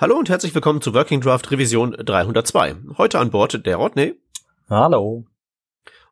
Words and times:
Hallo 0.00 0.16
und 0.16 0.28
herzlich 0.28 0.54
willkommen 0.54 0.80
zu 0.80 0.94
Working 0.94 1.20
Draft 1.20 1.50
Revision 1.50 1.90
302. 1.90 2.76
Heute 2.98 3.18
an 3.18 3.32
Bord 3.32 3.66
der 3.66 3.78
Rodney. 3.78 4.14
Hallo. 4.70 5.24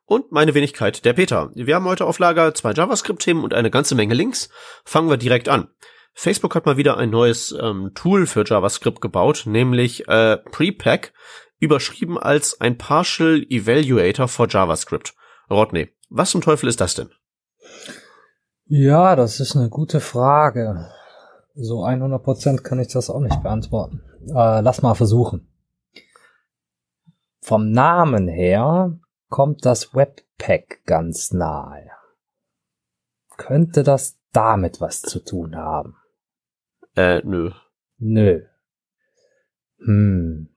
Und 0.03 0.29
meine 0.29 0.53
Wenigkeit, 0.53 1.05
der 1.05 1.13
Peter. 1.13 1.51
Wir 1.53 1.75
haben 1.75 1.85
heute 1.85 2.03
auf 2.03 2.19
Lager 2.19 2.53
zwei 2.53 2.73
JavaScript-Themen 2.73 3.45
und 3.45 3.53
eine 3.53 3.71
ganze 3.71 3.95
Menge 3.95 4.13
Links. 4.13 4.49
Fangen 4.83 5.09
wir 5.09 5.15
direkt 5.15 5.47
an. 5.47 5.69
Facebook 6.13 6.53
hat 6.53 6.65
mal 6.65 6.75
wieder 6.75 6.97
ein 6.97 7.11
neues 7.11 7.55
ähm, 7.57 7.93
Tool 7.95 8.27
für 8.27 8.43
JavaScript 8.45 8.99
gebaut, 8.99 9.43
nämlich 9.45 10.05
äh, 10.09 10.35
Prepack, 10.35 11.13
überschrieben 11.59 12.17
als 12.17 12.59
ein 12.59 12.77
Partial 12.77 13.41
Evaluator 13.47 14.27
for 14.27 14.49
JavaScript. 14.49 15.15
Rodney, 15.49 15.95
was 16.09 16.31
zum 16.31 16.41
Teufel 16.41 16.67
ist 16.67 16.81
das 16.81 16.95
denn? 16.95 17.09
Ja, 18.65 19.15
das 19.15 19.39
ist 19.39 19.55
eine 19.55 19.69
gute 19.69 20.01
Frage. 20.01 20.89
So 21.59 21.83
100% 21.83 22.61
kann 22.61 22.79
ich 22.79 22.89
das 22.89 23.09
auch 23.09 23.19
nicht 23.19 23.41
beantworten. 23.41 24.03
Äh, 24.27 24.61
lass 24.61 24.83
mal 24.83 24.93
versuchen. 24.93 25.47
Vom 27.41 27.71
Namen 27.71 28.27
her 28.27 28.99
kommt 29.29 29.65
das 29.65 29.95
Webpack 29.95 30.81
ganz 30.85 31.31
nahe. 31.31 31.89
Könnte 33.37 33.81
das 33.81 34.19
damit 34.33 34.81
was 34.81 35.01
zu 35.01 35.19
tun 35.19 35.55
haben? 35.55 35.95
Äh, 36.95 37.21
nö. 37.23 37.51
Nö. 37.97 38.43
Hm. 39.79 40.49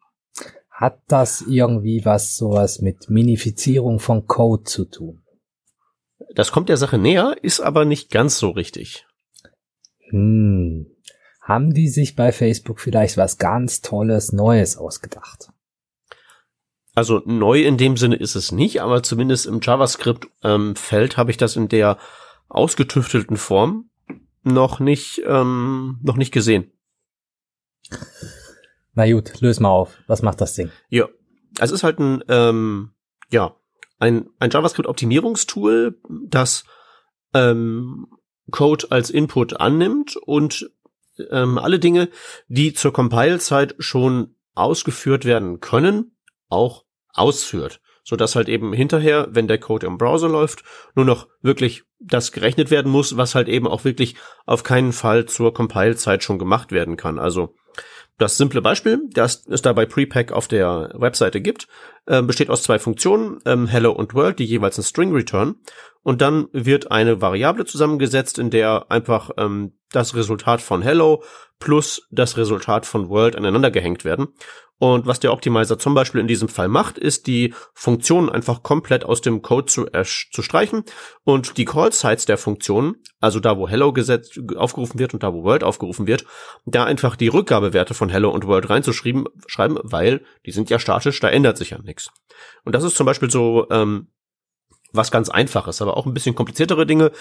Hat 0.69 1.01
das 1.09 1.43
irgendwie 1.43 2.05
was 2.05 2.37
sowas 2.37 2.83
mit 2.83 3.09
Minifizierung 3.09 4.01
von 4.01 4.27
Code 4.27 4.65
zu 4.65 4.85
tun? 4.85 5.23
Das 6.35 6.53
kommt 6.53 6.69
der 6.69 6.77
Sache 6.77 6.99
näher, 6.99 7.37
ist 7.41 7.61
aber 7.61 7.87
nicht 7.87 8.11
ganz 8.11 8.39
so 8.39 8.51
richtig. 8.51 9.07
Hm. 10.11 10.87
Haben 11.51 11.75
die 11.75 11.89
sich 11.89 12.15
bei 12.15 12.31
Facebook 12.31 12.79
vielleicht 12.79 13.17
was 13.17 13.37
ganz 13.37 13.81
Tolles 13.81 14.31
Neues 14.31 14.77
ausgedacht? 14.77 15.51
Also 16.95 17.23
neu 17.25 17.63
in 17.63 17.77
dem 17.77 17.97
Sinne 17.97 18.15
ist 18.15 18.37
es 18.37 18.53
nicht, 18.53 18.83
aber 18.83 19.03
zumindest 19.03 19.47
im 19.47 19.59
JavaScript-Feld 19.61 21.13
ähm, 21.13 21.17
habe 21.17 21.31
ich 21.33 21.39
das 21.39 21.57
in 21.57 21.67
der 21.67 21.99
ausgetüftelten 22.49 23.37
Form 23.37 23.91
noch 24.45 24.79
nicht, 24.79 25.23
ähm, 25.27 25.99
noch 26.05 26.17
nicht 26.17 26.31
gesehen. 26.31 26.71
Na 28.95 29.11
gut, 29.11 29.41
löse 29.41 29.61
mal 29.61 29.71
auf. 29.71 29.99
Was 30.07 30.23
macht 30.23 30.41
das 30.41 30.55
Ding? 30.55 30.71
Ja, 30.89 31.09
es 31.59 31.73
ist 31.73 31.83
halt 31.83 31.99
ein, 31.99 32.23
ähm, 32.29 32.93
ja, 33.29 33.57
ein, 33.99 34.31
ein 34.39 34.51
JavaScript-Optimierungstool, 34.51 35.99
das 36.29 36.63
ähm, 37.35 38.07
Code 38.53 38.87
als 38.91 39.11
Input 39.11 39.59
annimmt 39.59 40.15
und 40.15 40.71
ähm, 41.31 41.59
alle 41.59 41.79
Dinge, 41.79 42.09
die 42.49 42.73
zur 42.73 42.93
Compile-Zeit 42.93 43.75
schon 43.79 44.35
ausgeführt 44.55 45.25
werden 45.25 45.61
können, 45.61 46.17
auch 46.49 46.85
ausführt, 47.13 47.81
so 48.05 48.17
dass 48.17 48.37
halt 48.37 48.49
eben 48.49 48.73
hinterher, 48.73 49.29
wenn 49.31 49.49
der 49.49 49.59
Code 49.59 49.87
im 49.87 49.99
Browser 49.99 50.29
läuft, 50.29 50.65
nur 50.95 51.05
noch 51.05 51.29
wirklich 51.43 51.85
das 51.99 52.33
gerechnet 52.33 52.71
werden 52.71 52.91
muss, 52.91 53.17
was 53.17 53.35
halt 53.35 53.49
eben 53.49 53.67
auch 53.67 53.85
wirklich 53.85 54.17
auf 54.47 54.63
keinen 54.63 54.93
Fall 54.93 55.27
zur 55.27 55.53
Compile-Zeit 55.53 56.25
schon 56.25 56.39
gemacht 56.39 56.73
werden 56.73 56.97
kann. 56.97 57.19
Also 57.19 57.55
das 58.19 58.37
simple 58.37 58.61
Beispiel, 58.61 59.01
das 59.13 59.47
es 59.47 59.63
da 59.63 59.73
bei 59.73 59.87
Prepack 59.87 60.33
auf 60.33 60.47
der 60.47 60.93
Webseite 60.95 61.41
gibt, 61.41 61.69
äh, 62.07 62.23
besteht 62.23 62.51
aus 62.51 62.63
zwei 62.63 62.79
Funktionen, 62.79 63.39
ähm, 63.47 63.67
Hello 63.67 63.93
und 63.93 64.15
World, 64.15 64.39
die 64.39 64.45
jeweils 64.45 64.79
ein 64.79 64.85
String 64.85 65.13
return. 65.13 65.57
Und 66.03 66.23
dann 66.23 66.49
wird 66.53 66.91
eine 66.91 67.21
Variable 67.21 67.67
zusammengesetzt, 67.67 68.39
in 68.39 68.51
der 68.51 68.91
einfach 68.91 69.31
ähm, 69.37 69.73
das 69.93 70.15
Resultat 70.15 70.63
von 70.63 70.83
Hello 70.83 71.23
plus 71.59 72.07
das 72.11 72.37
Resultat 72.37 72.87
von 72.87 73.09
World 73.11 73.37
aneinander 73.37 73.71
gehängt 73.71 74.05
werden. 74.05 74.29
Und 74.81 75.07
was 75.07 75.21
der 75.21 75.35
Optimizer 75.35 75.79
zum 75.79 75.93
Beispiel 75.93 76.23
in 76.23 76.27
diesem 76.27 76.49
Fall 76.49 76.69
macht, 76.69 76.97
ist 76.97 77.27
die 77.27 77.53
Funktionen 77.75 78.31
einfach 78.31 78.63
komplett 78.63 79.05
aus 79.05 79.21
dem 79.21 79.43
Code 79.43 79.67
zu, 79.67 79.87
äh, 79.93 80.05
zu 80.05 80.41
streichen 80.41 80.85
und 81.23 81.59
die 81.59 81.67
Call-Sites 81.67 82.25
der 82.25 82.39
Funktionen, 82.39 82.97
also 83.21 83.41
da 83.41 83.59
wo 83.59 83.69
Hello 83.69 83.93
gesetzt, 83.93 84.41
aufgerufen 84.57 84.99
wird 84.99 85.13
und 85.13 85.23
da 85.23 85.35
wo 85.35 85.45
World 85.45 85.65
aufgerufen 85.65 86.07
wird, 86.07 86.25
da 86.65 86.85
einfach 86.85 87.17
die 87.17 87.29
Rückgabewerte 87.29 87.93
von 87.93 88.09
Hello 88.09 88.31
und 88.31 88.47
World 88.47 88.71
reinzuschreiben, 88.71 89.27
schreiben, 89.47 89.79
weil 89.83 90.25
die 90.47 90.51
sind 90.51 90.71
ja 90.71 90.79
statisch, 90.79 91.21
da 91.21 91.29
ändert 91.29 91.59
sich 91.59 91.71
ja. 91.71 91.79
Und 92.65 92.75
das 92.75 92.85
ist 92.85 92.97
zum 92.97 93.07
Beispiel 93.07 93.31
so 93.31 93.67
ähm, 93.71 94.09
was 94.93 95.11
ganz 95.11 95.29
Einfaches, 95.29 95.83
aber 95.83 95.97
auch 95.97 96.07
ein 96.07 96.15
bisschen 96.15 96.35
kompliziertere 96.35 96.87
Dinge. 96.87 97.13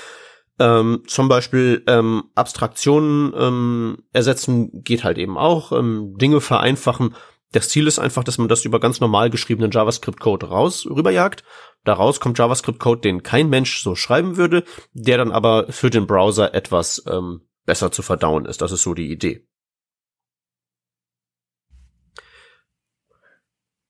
Ähm, 0.60 1.04
zum 1.08 1.30
Beispiel 1.30 1.84
ähm, 1.88 2.26
Abstraktionen 2.36 3.34
ähm, 3.38 4.04
ersetzen 4.12 4.84
geht 4.84 5.04
halt 5.04 5.18
eben 5.18 5.38
auch, 5.38 5.72
ähm, 5.72 6.16
Dinge 6.18 6.42
vereinfachen 6.42 7.16
das 7.52 7.70
Ziel 7.70 7.88
ist 7.88 7.98
einfach, 7.98 8.24
dass 8.24 8.38
man 8.38 8.48
das 8.48 8.66
über 8.66 8.80
ganz 8.80 9.00
normal 9.00 9.30
geschriebenen 9.30 9.72
JavaScript-Code 9.72 10.48
raus 10.48 10.86
rüberjagt. 10.86 11.44
Daraus 11.84 12.20
kommt 12.20 12.38
JavaScript-Code, 12.38 13.02
den 13.02 13.24
kein 13.24 13.50
Mensch 13.50 13.82
so 13.82 13.96
schreiben 13.96 14.38
würde, 14.38 14.64
der 14.94 15.18
dann 15.18 15.32
aber 15.32 15.72
für 15.72 15.90
den 15.90 16.06
Browser 16.06 16.54
etwas 16.54 17.04
ähm, 17.08 17.42
besser 17.66 17.92
zu 17.92 18.04
verdauen 18.04 18.46
ist. 18.46 18.62
Das 18.62 18.72
ist 18.72 18.84
so 18.84 18.94
die 18.94 19.12
Idee. 19.12 19.48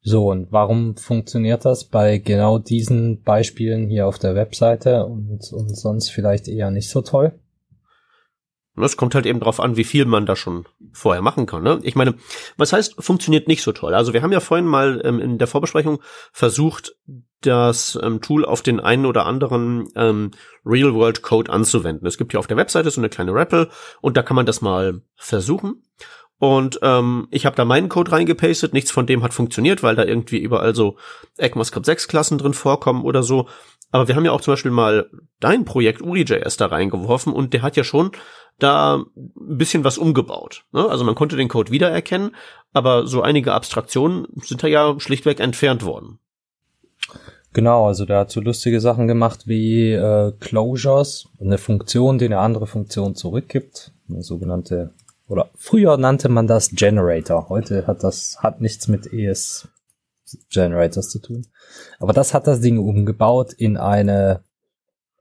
So, 0.02 0.30
und 0.30 0.52
warum 0.52 0.96
funktioniert 0.96 1.66
das 1.66 1.84
bei 1.84 2.18
genau 2.20 2.58
diesen 2.58 3.22
Beispielen 3.22 3.90
hier 3.90 4.08
auf 4.08 4.18
der 4.18 4.36
Webseite 4.36 5.06
und, 5.06 5.52
und 5.52 5.76
sonst 5.76 6.10
vielleicht 6.10 6.48
eher 6.48 6.72
nicht 6.72 6.90
so 6.90 7.02
toll? 7.02 7.38
Es 8.82 8.96
kommt 8.96 9.14
halt 9.14 9.26
eben 9.26 9.42
drauf 9.42 9.60
an, 9.60 9.76
wie 9.76 9.84
viel 9.84 10.06
man 10.06 10.26
da 10.26 10.38
schon 10.38 10.66
vorher 10.94 11.22
machen 11.22 11.46
kann. 11.46 11.64
Ne? 11.64 11.80
Ich 11.84 11.96
meine, 11.96 12.16
was 12.56 12.72
heißt, 12.72 12.96
funktioniert 13.00 13.48
nicht 13.50 13.62
so 13.62 13.74
toll? 13.74 13.94
Also 13.94 14.14
wir 14.14 14.22
haben 14.22 14.32
ja 14.32 14.40
vorhin 14.40 14.66
mal 14.66 15.02
ähm, 15.04 15.20
in 15.20 15.38
der 15.38 15.48
Vorbesprechung 15.48 16.00
versucht, 16.32 16.96
das 17.42 18.00
ähm, 18.02 18.22
Tool 18.22 18.46
auf 18.46 18.62
den 18.62 18.80
einen 18.80 19.06
oder 19.06 19.26
anderen 19.26 19.90
ähm, 19.96 20.32
Real-World-Code 20.66 21.52
anzuwenden. 21.52 22.08
Es 22.08 22.18
gibt 22.18 22.34
ja 22.34 22.40
auf 22.40 22.48
der 22.48 22.58
Webseite 22.58 22.90
so 22.90 23.02
eine 23.02 23.10
kleine 23.10 23.34
REPL 23.34 23.70
und 24.02 24.18
da 24.18 24.24
kann 24.24 24.36
man 24.36 24.46
das 24.46 24.62
mal 24.62 25.02
versuchen. 25.16 25.84
Und 26.40 26.80
ähm, 26.82 27.28
ich 27.32 27.46
habe 27.46 27.58
da 27.58 27.66
meinen 27.66 27.90
Code 27.90 28.14
reingepastet, 28.14 28.74
nichts 28.74 28.92
von 28.92 29.06
dem 29.06 29.24
hat 29.24 29.34
funktioniert, 29.34 29.84
weil 29.84 29.96
da 29.96 30.06
irgendwie 30.06 30.40
überall 30.40 30.74
so 30.74 30.96
ECMAScript 31.38 31.86
6 31.86 32.08
Klassen 32.08 32.38
drin 32.38 32.54
vorkommen 32.54 33.04
oder 33.04 33.24
so. 33.24 33.48
Aber 33.92 34.08
wir 34.08 34.16
haben 34.16 34.26
ja 34.26 34.32
auch 34.32 34.42
zum 34.42 34.54
Beispiel 34.54 34.72
mal 34.72 35.10
dein 35.40 35.66
Projekt 35.66 36.02
UriJS 36.02 36.58
da 36.58 36.68
reingeworfen 36.68 37.34
und 37.34 37.54
der 37.54 37.62
hat 37.62 37.76
ja 37.76 37.84
schon 37.84 38.12
da 38.58 38.96
ein 38.96 39.58
bisschen 39.58 39.84
was 39.84 39.98
umgebaut. 39.98 40.64
Ne? 40.72 40.88
Also 40.88 41.04
man 41.04 41.16
konnte 41.16 41.36
den 41.36 41.48
Code 41.48 41.72
wiedererkennen, 41.72 42.36
aber 42.72 43.08
so 43.08 43.22
einige 43.22 43.54
Abstraktionen 43.54 44.28
sind 44.42 44.64
da 44.64 44.68
ja 44.68 45.00
schlichtweg 45.00 45.40
entfernt 45.40 45.84
worden. 45.84 46.20
Genau, 47.52 47.88
also 47.88 48.06
der 48.06 48.20
hat 48.20 48.32
so 48.32 48.42
lustige 48.42 48.80
Sachen 48.80 49.08
gemacht 49.08 49.48
wie 49.48 49.92
äh, 49.92 50.34
Closures, 50.40 51.28
eine 51.42 51.58
Funktion, 51.58 52.20
die 52.20 52.26
eine 52.26 52.40
andere 52.40 52.68
Funktion 52.68 53.16
zurückgibt, 53.16 53.92
eine 54.08 54.22
sogenannte 54.22 54.94
oder 55.30 55.50
früher 55.56 55.98
nannte 55.98 56.28
man 56.28 56.48
das 56.48 56.72
Generator. 56.72 57.50
Heute 57.50 57.88
hat 57.88 58.04
das 58.04 58.38
hat 58.42 58.62
nichts 58.62 58.88
mit 58.88 59.14
ES 59.14 59.70
Generators 60.50 61.10
zu 61.10 61.20
tun. 61.20 61.48
Aber 62.00 62.14
das 62.14 62.34
hat 62.34 62.48
das 62.48 62.62
Ding 62.62 62.80
umgebaut 62.80 63.54
in 63.54 63.78
eine 63.78 64.44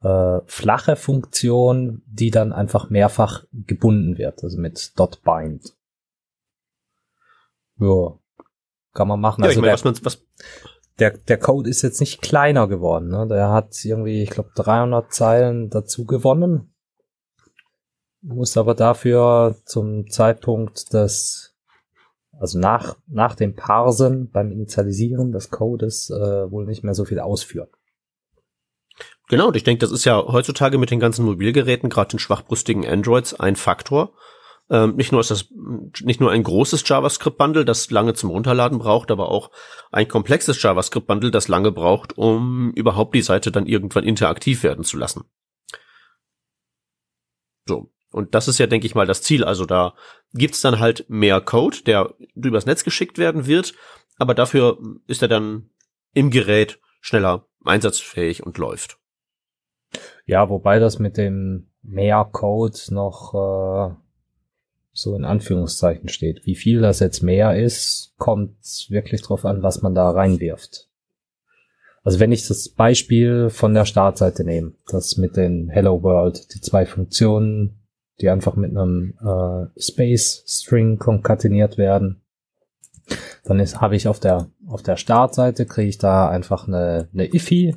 äh, 0.03 0.41
flache 0.47 0.97
Funktion, 0.97 2.03
die 2.07 2.31
dann 2.31 2.53
einfach 2.53 2.91
mehrfach 2.91 3.45
gebunden 3.53 4.19
wird, 4.19 4.43
also 4.43 4.59
mit 4.59 4.99
dot 4.99 5.23
bind. 5.23 5.75
Ja, 7.79 8.19
kann 8.95 9.09
man 9.09 9.21
machen. 9.21 9.43
Ja, 9.43 9.49
also 9.49 9.61
ich 9.61 9.63
meine, 9.63 9.75
was 9.75 9.85
man, 9.85 9.95
was 10.03 10.27
der, 10.99 11.13
der 11.13 11.39
Code 11.39 11.71
ist 11.71 11.83
jetzt 11.83 12.01
nicht 12.01 12.23
kleiner 12.23 12.67
geworden. 12.67 13.09
Ne? 13.09 13.27
Der 13.29 13.51
hat 13.51 13.85
irgendwie, 13.85 14.23
ich 14.23 14.31
glaube, 14.31 14.51
300 14.57 15.13
Zeilen 15.13 15.71
dazu 15.71 16.05
gewonnen. 16.05 16.73
Muss 18.21 18.57
aber 18.57 18.75
dafür 18.75 19.57
zum 19.65 20.11
Zeitpunkt 20.11 20.93
des, 20.93 21.55
also 22.33 22.59
nach, 22.59 22.97
nach 23.07 23.35
dem 23.35 23.55
Parsen 23.55 24.31
beim 24.31 24.51
Initialisieren 24.51 25.33
des 25.33 25.51
Codes 25.51 26.11
äh, 26.11 26.51
wohl 26.51 26.67
nicht 26.67 26.83
mehr 26.83 26.95
so 26.95 27.05
viel 27.05 27.21
ausführen. 27.21 27.69
Genau, 29.29 29.49
und 29.49 29.57
ich 29.57 29.65
denke, 29.65 29.81
das 29.81 29.93
ist 29.93 30.05
ja 30.05 30.27
heutzutage 30.27 30.79
mit 30.79 30.91
den 30.91 31.01
ganzen 31.01 31.25
Mobilgeräten, 31.25 31.91
gerade 31.91 32.11
den 32.11 32.19
schwachbrüstigen 32.19 32.87
Androids, 32.87 33.35
ein 33.35 33.57
Faktor. 33.57 34.15
Ähm, 34.71 34.97
nicht 34.97 35.13
nur 35.13 35.21
ist 35.21 35.31
das 35.31 35.49
nicht 36.03 36.21
nur 36.21 36.31
ein 36.31 36.43
großes 36.43 36.83
JavaScript-Bundle, 36.87 37.65
das 37.65 37.91
lange 37.91 38.15
zum 38.15 38.31
Runterladen 38.31 38.79
braucht, 38.79 39.11
aber 39.11 39.31
auch 39.31 39.51
ein 39.91 40.09
komplexes 40.09 40.63
JavaScript-Bundle, 40.63 41.31
das 41.31 41.49
lange 41.49 41.73
braucht, 41.73 42.17
um 42.19 42.73
überhaupt 42.73 43.15
die 43.15 43.23
Seite 43.23 43.53
dann 43.53 43.67
irgendwann 43.67 44.05
interaktiv 44.05 44.63
werden 44.63 44.85
zu 44.85 44.97
lassen. 44.97 45.25
So. 47.67 47.91
Und 48.11 48.35
das 48.35 48.49
ist 48.49 48.59
ja, 48.59 48.67
denke 48.67 48.87
ich 48.87 48.95
mal, 48.95 49.07
das 49.07 49.23
Ziel. 49.23 49.45
Also 49.45 49.67
da 49.67 49.95
gibt's 50.33 50.61
dann 50.61 50.79
halt 50.79 51.05
mehr 51.09 51.41
Code, 51.41 51.79
der 51.87 52.15
übers 52.35 52.67
Netz 52.67 52.85
geschickt 52.85 53.19
werden 53.19 53.47
wird, 53.47 53.75
aber 54.17 54.35
dafür 54.35 54.79
ist 55.07 55.23
er 55.23 55.29
dann 55.29 55.71
im 56.15 56.31
Gerät 56.31 56.81
schneller 57.01 57.47
einsatzfähig 57.65 58.45
und 58.45 58.59
läuft. 58.59 58.99
Ja, 60.27 60.49
wobei 60.49 60.79
das 60.79 60.99
mit 60.99 61.17
dem 61.17 61.69
mehr 61.83 62.29
Code 62.31 62.79
noch 62.91 63.35
äh, 63.35 63.95
so 64.93 65.15
in 65.15 65.25
Anführungszeichen 65.25 66.09
steht. 66.09 66.45
Wie 66.45 66.55
viel 66.55 66.81
das 66.81 67.01
jetzt 67.01 67.23
mehr 67.23 67.57
ist, 67.57 68.15
kommt 68.19 68.57
wirklich 68.89 69.23
drauf 69.23 69.45
an, 69.45 69.63
was 69.63 69.83
man 69.83 69.95
da 69.95 70.11
reinwirft. 70.11 70.89
Also 72.03 72.21
wenn 72.21 72.33
ich 72.33 72.47
das 72.47 72.69
Beispiel 72.69 73.51
von 73.51 73.75
der 73.75 73.85
Startseite 73.85 74.45
nehme, 74.45 74.73
das 74.87 75.17
mit 75.17 75.37
den 75.37 75.69
Hello 75.69 76.03
World, 76.03 76.55
die 76.55 76.61
zwei 76.61 76.87
Funktionen, 76.87 77.78
die 78.21 78.29
einfach 78.29 78.57
mit 78.57 78.71
einem 78.71 79.15
äh, 79.21 79.81
Space 79.81 80.45
String 80.47 80.99
konkateniert 80.99 81.79
werden, 81.79 82.23
dann 83.45 83.61
ist 83.61 83.81
habe 83.81 83.97
ich 83.97 84.09
auf 84.09 84.21
der 84.21 84.51
auf 84.67 84.83
der 84.83 84.97
Startseite 84.97 85.67
kriege 85.67 85.89
ich 85.89 85.99
da 85.99 86.29
einfach 86.29 86.69
eine, 86.69 87.09
eine 87.13 87.33
IFI 87.33 87.77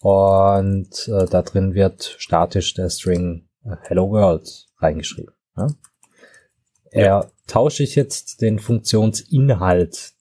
und 0.00 1.08
äh, 1.08 1.26
da 1.26 1.42
drin 1.42 1.74
wird 1.74 2.16
statisch 2.18 2.74
der 2.74 2.90
String 2.90 3.48
äh, 3.64 3.76
Hello 3.82 4.10
World 4.10 4.66
reingeschrieben. 4.78 5.34
Ja? 5.56 5.68
Er 6.90 7.32
tausche 7.46 7.82
ich 7.82 7.96
jetzt 7.96 8.40
den 8.40 8.58
Funktionsinhalt 8.58 10.12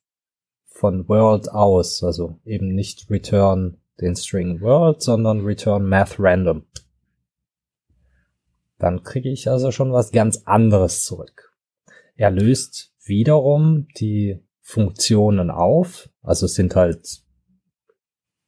von 0.67 1.07
World 1.07 1.51
aus, 1.51 2.03
also 2.03 2.39
eben 2.45 2.73
nicht 2.73 3.09
return 3.09 3.77
den 4.01 4.15
String 4.15 4.59
World, 4.61 5.01
sondern 5.01 5.41
return 5.41 5.87
Math 5.87 6.15
Random. 6.17 6.63
Dann 8.83 9.03
kriege 9.03 9.29
ich 9.29 9.49
also 9.49 9.71
schon 9.71 9.93
was 9.93 10.11
ganz 10.11 10.41
anderes 10.43 11.05
zurück. 11.05 11.55
Er 12.17 12.31
löst 12.31 12.93
wiederum 13.05 13.87
die 13.97 14.43
Funktionen 14.59 15.49
auf, 15.49 16.09
also 16.21 16.47
es 16.47 16.55
sind 16.55 16.75
halt 16.75 17.23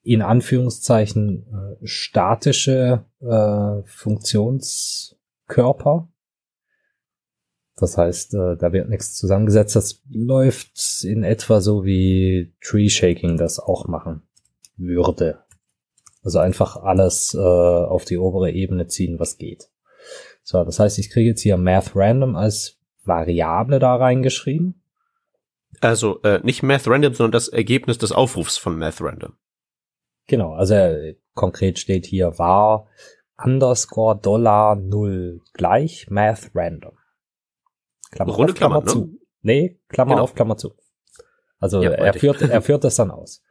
in 0.01 0.21
Anführungszeichen 0.21 1.47
äh, 1.47 1.77
statische 1.87 3.05
äh, 3.21 3.81
Funktionskörper. 3.85 6.09
Das 7.77 7.97
heißt, 7.97 8.33
äh, 8.33 8.57
da 8.57 8.73
wird 8.73 8.89
nichts 8.89 9.15
zusammengesetzt. 9.15 9.77
Das 9.77 10.03
läuft 10.09 11.05
in 11.05 11.23
etwa 11.23 11.61
so 11.61 11.85
wie 11.85 12.53
Tree 12.59 12.89
Shaking 12.89 13.37
das 13.37 13.57
auch 13.57 13.87
machen 13.87 14.23
würde. 14.75 15.45
Also 16.23 16.39
einfach 16.39 16.75
alles 16.75 17.33
äh, 17.33 17.39
auf 17.39 18.03
die 18.03 18.17
obere 18.17 18.51
Ebene 18.51 18.87
ziehen, 18.87 19.17
was 19.17 19.37
geht. 19.37 19.69
So, 20.45 20.63
das 20.63 20.79
heißt, 20.79 20.99
ich 20.99 21.09
kriege 21.09 21.31
jetzt 21.31 21.41
hier 21.41 21.57
Math 21.57 21.95
Random 21.95 22.35
als 22.35 22.77
Variable 23.03 23.79
da 23.79 23.95
reingeschrieben. 23.95 24.79
Also 25.81 26.21
äh, 26.21 26.39
nicht 26.43 26.61
Math 26.61 26.87
Random, 26.87 27.15
sondern 27.15 27.31
das 27.31 27.47
Ergebnis 27.47 27.97
des 27.97 28.11
Aufrufs 28.11 28.55
von 28.55 28.77
Math 28.77 29.01
Random. 29.01 29.33
Genau, 30.27 30.53
also 30.53 30.75
äh, 30.75 31.17
konkret 31.33 31.79
steht 31.79 32.05
hier 32.05 32.37
war 32.37 32.87
underscore 33.43 34.19
Dollar 34.21 34.75
null 34.75 35.41
gleich 35.53 36.11
Math 36.11 36.51
Random. 36.53 36.95
Klammer 38.11 38.33
Runde 38.33 38.53
auf, 38.53 38.57
Klammer, 38.57 38.81
Klammer 38.81 38.91
zu. 38.91 38.99
Ne? 39.05 39.17
Nee, 39.41 39.79
Klammer 39.89 40.11
genau. 40.11 40.23
auf, 40.23 40.35
Klammer 40.35 40.57
zu. 40.57 40.75
Also 41.57 41.81
ja, 41.81 41.89
er 41.89 42.13
führt, 42.13 42.43
er 42.43 42.61
führt 42.61 42.83
das 42.83 42.95
dann 42.95 43.09
aus. 43.09 43.41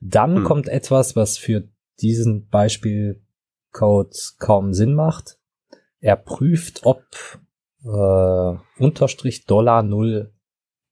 Dann 0.00 0.36
hm. 0.36 0.44
kommt 0.44 0.68
etwas, 0.68 1.16
was 1.16 1.38
für 1.38 1.68
diesen 2.00 2.48
Beispielcode 2.48 4.36
kaum 4.38 4.72
Sinn 4.74 4.94
macht. 4.94 5.35
Er 6.06 6.14
prüft, 6.14 6.82
ob 6.84 7.02
äh, 7.82 8.80
Unterstrich 8.80 9.44
Dollar 9.44 9.82
null 9.82 10.32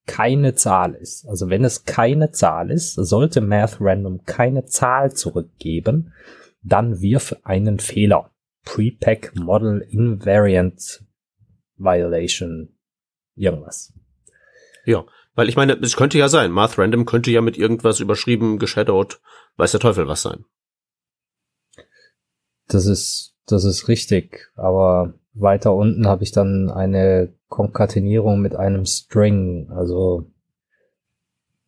keine 0.07 0.57
Zahl 0.57 0.97
ist. 0.97 1.25
Also 1.29 1.49
wenn 1.51 1.63
es 1.63 1.85
keine 1.85 2.33
Zahl 2.33 2.73
ist, 2.73 2.95
sollte 2.95 3.41
Math 3.41 3.77
Random 3.79 4.25
keine 4.25 4.65
Zahl 4.65 5.15
zurückgeben, 5.15 6.13
dann 6.65 7.01
wirf 7.01 7.37
einen 7.45 7.79
Fehler. 7.79 8.33
Prepack 8.65 9.37
Model 9.37 9.87
Invariant 9.89 11.05
Violation 11.77 12.75
irgendwas. 13.37 13.93
Ja, 14.85 15.05
weil 15.37 15.49
ich 15.49 15.55
meine, 15.55 15.75
es 15.75 15.95
könnte 15.95 16.19
ja 16.19 16.29
sein, 16.29 16.51
Math 16.51 16.77
Random 16.77 17.05
könnte 17.05 17.31
ja 17.31 17.41
mit 17.41 17.57
irgendwas 17.57 18.01
überschrieben, 18.01 18.59
geshadowed, 18.59 19.21
weiß 19.59 19.71
der 19.71 19.81
Teufel 19.81 20.09
was 20.09 20.23
sein. 20.23 20.45
Das 22.67 22.87
ist, 22.87 23.34
das 23.47 23.65
ist 23.65 23.89
richtig, 23.89 24.51
aber 24.57 25.15
weiter 25.35 25.75
unten 25.75 26.07
habe 26.07 26.23
ich 26.23 26.33
dann 26.33 26.71
eine 26.71 27.33
Konkatenierung 27.49 28.41
mit 28.41 28.55
einem 28.55 28.87
String. 28.87 29.71
Also 29.71 30.31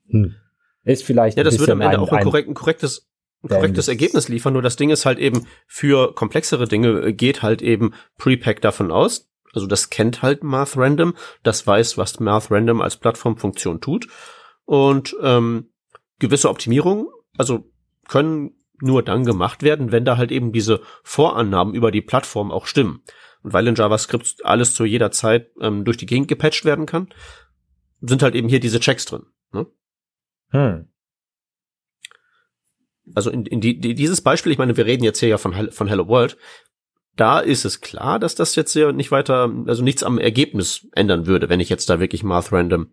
hm, 0.09 0.35
ist 0.85 1.05
vielleicht. 1.05 1.37
Ja, 1.37 1.45
das 1.45 1.59
würde 1.59 1.73
am 1.73 1.81
Ende 1.81 1.99
ein, 1.99 2.03
auch 2.03 2.13
ein, 2.13 2.25
korrekt, 2.25 2.49
ein 2.49 2.55
korrektes, 2.55 3.09
ein 3.43 3.49
korrektes 3.49 3.89
Ergebnis 3.89 4.29
liefern. 4.29 4.53
Nur 4.53 4.63
das 4.63 4.77
Ding 4.77 4.91
ist 4.91 5.05
halt 5.05 5.19
eben 5.19 5.47
für 5.67 6.15
komplexere 6.15 6.69
Dinge 6.69 7.01
äh, 7.01 7.13
geht 7.13 7.43
halt 7.43 7.61
eben 7.61 7.93
Prepack 8.19 8.61
davon 8.61 8.91
aus. 8.91 9.29
Also 9.53 9.67
das 9.67 9.91
kennt 9.91 10.23
halt 10.23 10.45
Math 10.45 10.77
Random, 10.77 11.15
das 11.43 11.67
weiß, 11.67 11.97
was 11.97 12.21
Math 12.21 12.51
Random 12.51 12.83
als 12.83 12.99
Plattformfunktion 12.99 13.81
tut. 13.81 14.07
Und 14.65 15.17
ähm, 15.23 15.71
gewisse 16.19 16.51
Optimierungen, 16.51 17.09
also 17.39 17.71
können 18.09 18.53
nur 18.81 19.03
dann 19.03 19.25
gemacht 19.25 19.63
werden, 19.63 19.93
wenn 19.93 20.05
da 20.05 20.17
halt 20.17 20.31
eben 20.31 20.53
diese 20.53 20.81
Vorannahmen 21.03 21.75
über 21.75 21.91
die 21.91 22.03
Plattform 22.03 22.51
auch 22.51 22.67
stimmen. 22.67 23.03
Und 23.43 23.53
weil 23.53 23.67
in 23.67 23.75
JavaScript 23.75 24.45
alles 24.45 24.75
zu 24.75 24.85
jeder 24.85 25.11
Zeit 25.11 25.51
ähm, 25.61 25.85
durch 25.85 25.97
die 25.97 26.07
Gegend 26.07 26.29
gepatcht 26.29 26.65
werden 26.65 26.87
kann, 26.87 27.09
sind 28.01 28.23
halt 28.23 28.35
eben 28.35 28.49
hier 28.49 28.61
diese 28.61 28.81
Checks 28.81 29.05
drin. 29.05 29.27
Ne? 29.53 29.67
Hm. 30.51 30.89
Also 33.15 33.31
in, 33.31 33.47
in 33.47 33.61
die, 33.61 33.79
die, 33.79 33.95
dieses 33.95 34.21
Beispiel, 34.21 34.53
ich 34.53 34.59
meine, 34.59 34.77
wir 34.77 34.87
reden 34.87 35.05
jetzt 35.05 35.21
hier 35.21 35.29
ja 35.29 35.39
von, 35.39 35.71
von 35.71 35.87
Hello 35.87 36.09
World, 36.09 36.37
da 37.15 37.41
ist 37.41 37.65
es 37.65 37.81
klar, 37.81 38.19
dass 38.19 38.35
das 38.35 38.57
jetzt 38.57 38.75
ja 38.75 38.93
nicht 38.93 39.11
weiter, 39.11 39.51
also 39.67 39.83
nichts 39.83 40.03
am 40.03 40.19
Ergebnis 40.19 40.87
ändern 40.93 41.27
würde, 41.27 41.49
wenn 41.49 41.61
ich 41.61 41.69
jetzt 41.69 41.89
da 41.89 41.99
wirklich 41.99 42.23
Math 42.23 42.53
Random 42.53 42.93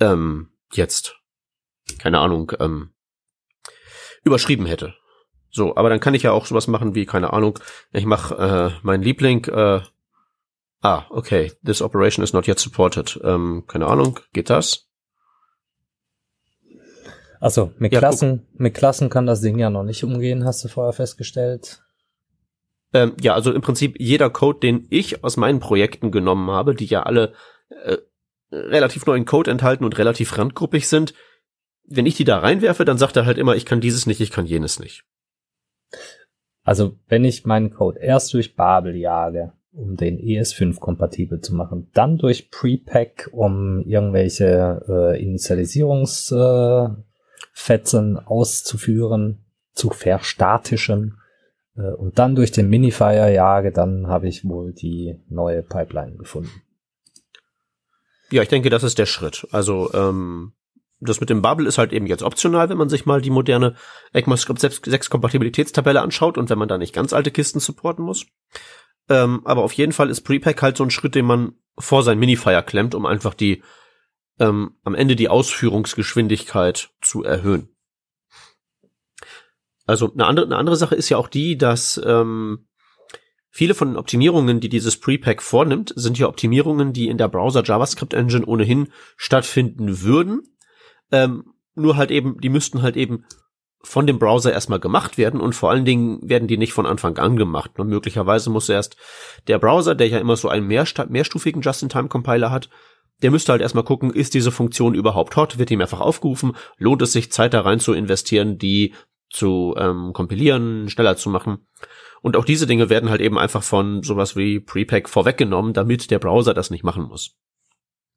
ähm, 0.00 0.50
jetzt, 0.72 1.20
keine 1.98 2.18
Ahnung, 2.18 2.52
ähm, 2.58 2.90
überschrieben 4.24 4.66
hätte. 4.66 4.94
So, 5.50 5.76
aber 5.76 5.88
dann 5.88 6.00
kann 6.00 6.14
ich 6.14 6.22
ja 6.22 6.32
auch 6.32 6.46
sowas 6.46 6.68
machen 6.68 6.94
wie, 6.94 7.06
keine 7.06 7.32
Ahnung, 7.32 7.58
ich 7.92 8.06
mache 8.06 8.34
äh, 8.36 8.78
mein 8.82 9.02
Liebling, 9.02 9.44
äh, 9.46 9.80
ah, 10.80 11.04
okay, 11.10 11.52
this 11.64 11.82
operation 11.82 12.22
is 12.22 12.32
not 12.32 12.46
yet 12.46 12.58
supported. 12.58 13.20
Ähm, 13.24 13.64
keine 13.66 13.86
Ahnung, 13.86 14.20
geht 14.32 14.50
das? 14.50 14.88
Also 17.40 17.72
mit 17.78 17.92
ja, 17.92 17.98
Klassen, 17.98 18.46
guck. 18.50 18.60
mit 18.60 18.74
Klassen 18.74 19.08
kann 19.08 19.26
das 19.26 19.40
Ding 19.40 19.58
ja 19.58 19.70
noch 19.70 19.82
nicht 19.82 20.04
umgehen, 20.04 20.44
hast 20.44 20.62
du 20.62 20.68
vorher 20.68 20.92
festgestellt. 20.92 21.82
Ähm, 22.92 23.14
ja, 23.20 23.34
also 23.34 23.52
im 23.52 23.62
Prinzip 23.62 23.96
jeder 23.98 24.30
Code, 24.30 24.60
den 24.60 24.86
ich 24.90 25.24
aus 25.24 25.36
meinen 25.36 25.60
Projekten 25.60 26.10
genommen 26.10 26.50
habe, 26.50 26.74
die 26.74 26.86
ja 26.86 27.04
alle 27.04 27.32
äh, 27.70 27.96
relativ 28.52 29.06
neuen 29.06 29.24
Code 29.24 29.50
enthalten 29.50 29.84
und 29.84 29.96
relativ 29.96 30.36
randgruppig 30.36 30.88
sind, 30.88 31.14
wenn 31.84 32.06
ich 32.06 32.14
die 32.14 32.24
da 32.24 32.38
reinwerfe, 32.38 32.84
dann 32.84 32.98
sagt 32.98 33.16
er 33.16 33.26
halt 33.26 33.38
immer, 33.38 33.56
ich 33.56 33.64
kann 33.64 33.80
dieses 33.80 34.06
nicht, 34.06 34.20
ich 34.20 34.30
kann 34.30 34.46
jenes 34.46 34.78
nicht. 34.78 35.04
Also 36.62 36.96
wenn 37.08 37.24
ich 37.24 37.46
meinen 37.46 37.70
Code 37.70 38.00
erst 38.00 38.34
durch 38.34 38.54
Babel 38.54 38.94
jage, 38.96 39.54
um 39.72 39.96
den 39.96 40.18
ES5 40.18 40.78
kompatibel 40.78 41.40
zu 41.40 41.54
machen, 41.54 41.90
dann 41.94 42.18
durch 42.18 42.50
Prepack, 42.50 43.30
um 43.32 43.82
irgendwelche 43.86 44.84
äh, 44.88 45.22
Initialisierungsfetzen 45.22 48.16
äh, 48.16 48.20
auszuführen, 48.24 49.44
zu 49.72 49.90
verstatischen 49.90 51.18
äh, 51.76 51.92
und 51.92 52.18
dann 52.18 52.34
durch 52.34 52.50
den 52.52 52.68
Minifier 52.68 53.30
jage, 53.30 53.72
dann 53.72 54.08
habe 54.08 54.28
ich 54.28 54.44
wohl 54.44 54.72
die 54.72 55.18
neue 55.28 55.62
Pipeline 55.62 56.16
gefunden. 56.16 56.50
Ja, 58.30 58.42
ich 58.42 58.48
denke, 58.48 58.70
das 58.70 58.82
ist 58.82 58.98
der 58.98 59.06
Schritt. 59.06 59.46
Also 59.50 59.92
ähm, 59.92 60.52
das 61.00 61.20
mit 61.20 61.30
dem 61.30 61.42
Bubble 61.42 61.66
ist 61.66 61.78
halt 61.78 61.92
eben 61.92 62.06
jetzt 62.06 62.22
optional, 62.22 62.68
wenn 62.68 62.78
man 62.78 62.88
sich 62.88 63.06
mal 63.06 63.22
die 63.22 63.30
moderne 63.30 63.74
ECMAScript 64.12 64.60
6 64.60 65.10
Kompatibilitätstabelle 65.10 66.00
anschaut 66.00 66.36
und 66.36 66.50
wenn 66.50 66.58
man 66.58 66.68
da 66.68 66.78
nicht 66.78 66.94
ganz 66.94 67.12
alte 67.12 67.30
Kisten 67.30 67.60
supporten 67.60 68.04
muss. 68.04 68.26
Ähm, 69.08 69.40
aber 69.44 69.62
auf 69.62 69.72
jeden 69.72 69.92
Fall 69.92 70.10
ist 70.10 70.20
Prepack 70.22 70.62
halt 70.62 70.76
so 70.76 70.84
ein 70.84 70.90
Schritt, 70.90 71.14
den 71.14 71.24
man 71.24 71.52
vor 71.78 72.02
sein 72.02 72.18
Minifier 72.18 72.62
klemmt, 72.62 72.94
um 72.94 73.06
einfach 73.06 73.34
die 73.34 73.62
ähm, 74.38 74.76
am 74.84 74.94
Ende 74.94 75.16
die 75.16 75.28
Ausführungsgeschwindigkeit 75.28 76.90
zu 77.00 77.24
erhöhen. 77.24 77.68
Also 79.86 80.12
eine 80.12 80.26
andere, 80.26 80.46
eine 80.46 80.56
andere 80.56 80.76
Sache 80.76 80.94
ist 80.94 81.08
ja 81.08 81.16
auch 81.16 81.28
die, 81.28 81.58
dass 81.58 82.00
ähm, 82.04 82.68
viele 83.50 83.74
von 83.74 83.88
den 83.88 83.96
Optimierungen, 83.96 84.60
die 84.60 84.68
dieses 84.68 85.00
Prepack 85.00 85.42
vornimmt, 85.42 85.92
sind 85.96 86.18
ja 86.18 86.28
Optimierungen, 86.28 86.92
die 86.92 87.08
in 87.08 87.18
der 87.18 87.28
Browser 87.28 87.64
JavaScript 87.64 88.14
Engine 88.14 88.46
ohnehin 88.46 88.92
stattfinden 89.16 90.02
würden, 90.02 90.42
ähm, 91.12 91.54
nur 91.74 91.96
halt 91.96 92.10
eben, 92.10 92.40
die 92.40 92.48
müssten 92.48 92.82
halt 92.82 92.96
eben 92.96 93.24
von 93.82 94.06
dem 94.06 94.18
Browser 94.18 94.52
erstmal 94.52 94.80
gemacht 94.80 95.16
werden 95.16 95.40
und 95.40 95.54
vor 95.54 95.70
allen 95.70 95.86
Dingen 95.86 96.20
werden 96.22 96.48
die 96.48 96.58
nicht 96.58 96.74
von 96.74 96.84
Anfang 96.86 97.16
an 97.16 97.36
gemacht. 97.36 97.72
Und 97.78 97.88
möglicherweise 97.88 98.50
muss 98.50 98.68
erst 98.68 98.96
der 99.46 99.58
Browser, 99.58 99.94
der 99.94 100.08
ja 100.08 100.18
immer 100.18 100.36
so 100.36 100.48
einen 100.48 100.66
mehrstufigen 100.66 101.62
Just-in-Time-Compiler 101.62 102.50
hat, 102.50 102.68
der 103.22 103.30
müsste 103.30 103.52
halt 103.52 103.62
erstmal 103.62 103.84
gucken, 103.84 104.10
ist 104.10 104.34
diese 104.34 104.50
Funktion 104.50 104.94
überhaupt 104.94 105.36
hot, 105.36 105.58
wird 105.58 105.70
die 105.70 105.76
mehrfach 105.76 106.00
aufgerufen, 106.00 106.56
lohnt 106.78 107.02
es 107.02 107.12
sich 107.12 107.32
Zeit 107.32 107.54
da 107.54 107.62
rein 107.62 107.80
zu 107.80 107.92
investieren, 107.92 108.58
die 108.58 108.94
zu 109.30 109.74
ähm, 109.78 110.12
kompilieren, 110.12 110.88
schneller 110.88 111.16
zu 111.16 111.30
machen. 111.30 111.66
Und 112.22 112.36
auch 112.36 112.44
diese 112.44 112.66
Dinge 112.66 112.90
werden 112.90 113.08
halt 113.08 113.20
eben 113.20 113.38
einfach 113.38 113.62
von 113.62 114.02
sowas 114.02 114.36
wie 114.36 114.60
Prepack 114.60 115.08
vorweggenommen, 115.08 115.72
damit 115.72 116.10
der 116.10 116.18
Browser 116.18 116.52
das 116.52 116.70
nicht 116.70 116.84
machen 116.84 117.04
muss. 117.04 117.36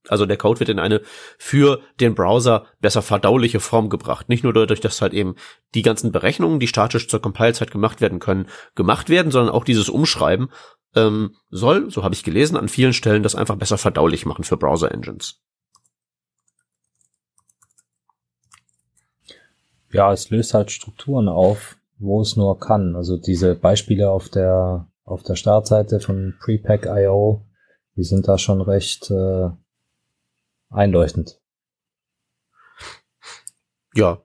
Also 0.08 0.26
der 0.26 0.38
Code 0.38 0.60
wird 0.60 0.70
in 0.70 0.80
eine 0.80 1.02
für 1.38 1.82
den 2.00 2.16
Browser 2.16 2.66
besser 2.82 3.02
verdauliche 3.02 3.60
Form 3.60 3.90
gebracht. 3.90 4.30
Nicht 4.30 4.44
nur 4.44 4.54
dadurch, 4.54 4.82
dass 4.82 5.02
halt 5.02 5.14
eben 5.14 5.36
die 5.76 5.82
ganzen 5.82 6.12
Berechnungen, 6.12 6.60
die 6.60 6.68
statisch 6.68 7.08
zur 7.08 7.22
Compile-Zeit 7.22 7.72
gemacht 7.72 8.02
werden 8.02 8.20
können, 8.20 8.48
gemacht 8.76 9.10
werden, 9.10 9.32
sondern 9.32 9.54
auch 9.54 9.64
dieses 9.64 9.90
Umschreiben 9.90 10.50
ähm, 10.96 11.36
soll, 11.50 11.90
so 11.90 12.04
habe 12.04 12.14
ich 12.14 12.24
gelesen, 12.24 12.58
an 12.58 12.70
vielen 12.70 12.94
Stellen 12.94 13.24
das 13.24 13.36
einfach 13.36 13.56
besser 13.56 13.78
verdaulich 13.78 14.26
machen 14.26 14.44
für 14.44 14.58
Browser-Engines. 14.58 15.42
Ja, 19.92 20.12
es 20.12 20.30
löst 20.30 20.54
halt 20.54 20.72
Strukturen 20.72 21.28
auf, 21.30 21.78
wo 22.00 22.22
es 22.22 22.36
nur 22.36 22.60
kann. 22.60 22.96
Also 22.96 23.18
diese 23.18 23.56
Beispiele 23.56 24.10
auf 24.10 24.30
der 24.30 24.88
auf 25.06 25.24
der 25.24 25.36
Startseite 25.36 26.00
von 26.00 26.36
Prepack.io, 26.40 27.46
die 27.96 28.04
sind 28.04 28.28
da 28.28 28.38
schon 28.38 28.62
recht 28.62 29.12
äh, 29.12 29.50
einleuchtend. 30.74 31.40
Ja. 33.94 34.24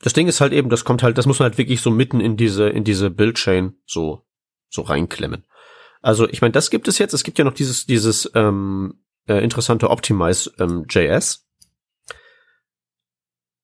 Das 0.00 0.12
Ding 0.12 0.28
ist 0.28 0.40
halt 0.40 0.52
eben, 0.52 0.68
das 0.68 0.84
kommt 0.84 1.02
halt, 1.02 1.18
das 1.18 1.26
muss 1.26 1.38
man 1.38 1.48
halt 1.48 1.58
wirklich 1.58 1.80
so 1.80 1.90
mitten 1.90 2.20
in 2.20 2.36
diese, 2.36 2.68
in 2.68 2.84
diese 2.84 3.10
Build-Chain 3.10 3.76
so, 3.86 4.26
so 4.68 4.82
reinklemmen. 4.82 5.46
Also, 6.02 6.28
ich 6.28 6.40
meine, 6.40 6.52
das 6.52 6.70
gibt 6.70 6.86
es 6.86 6.98
jetzt. 6.98 7.14
Es 7.14 7.24
gibt 7.24 7.38
ja 7.38 7.44
noch 7.44 7.54
dieses, 7.54 7.86
dieses 7.86 8.30
ähm, 8.34 9.02
äh, 9.26 9.42
interessante 9.42 9.90
Optimize 9.90 10.52
ähm, 10.58 10.86
JS. 10.88 11.48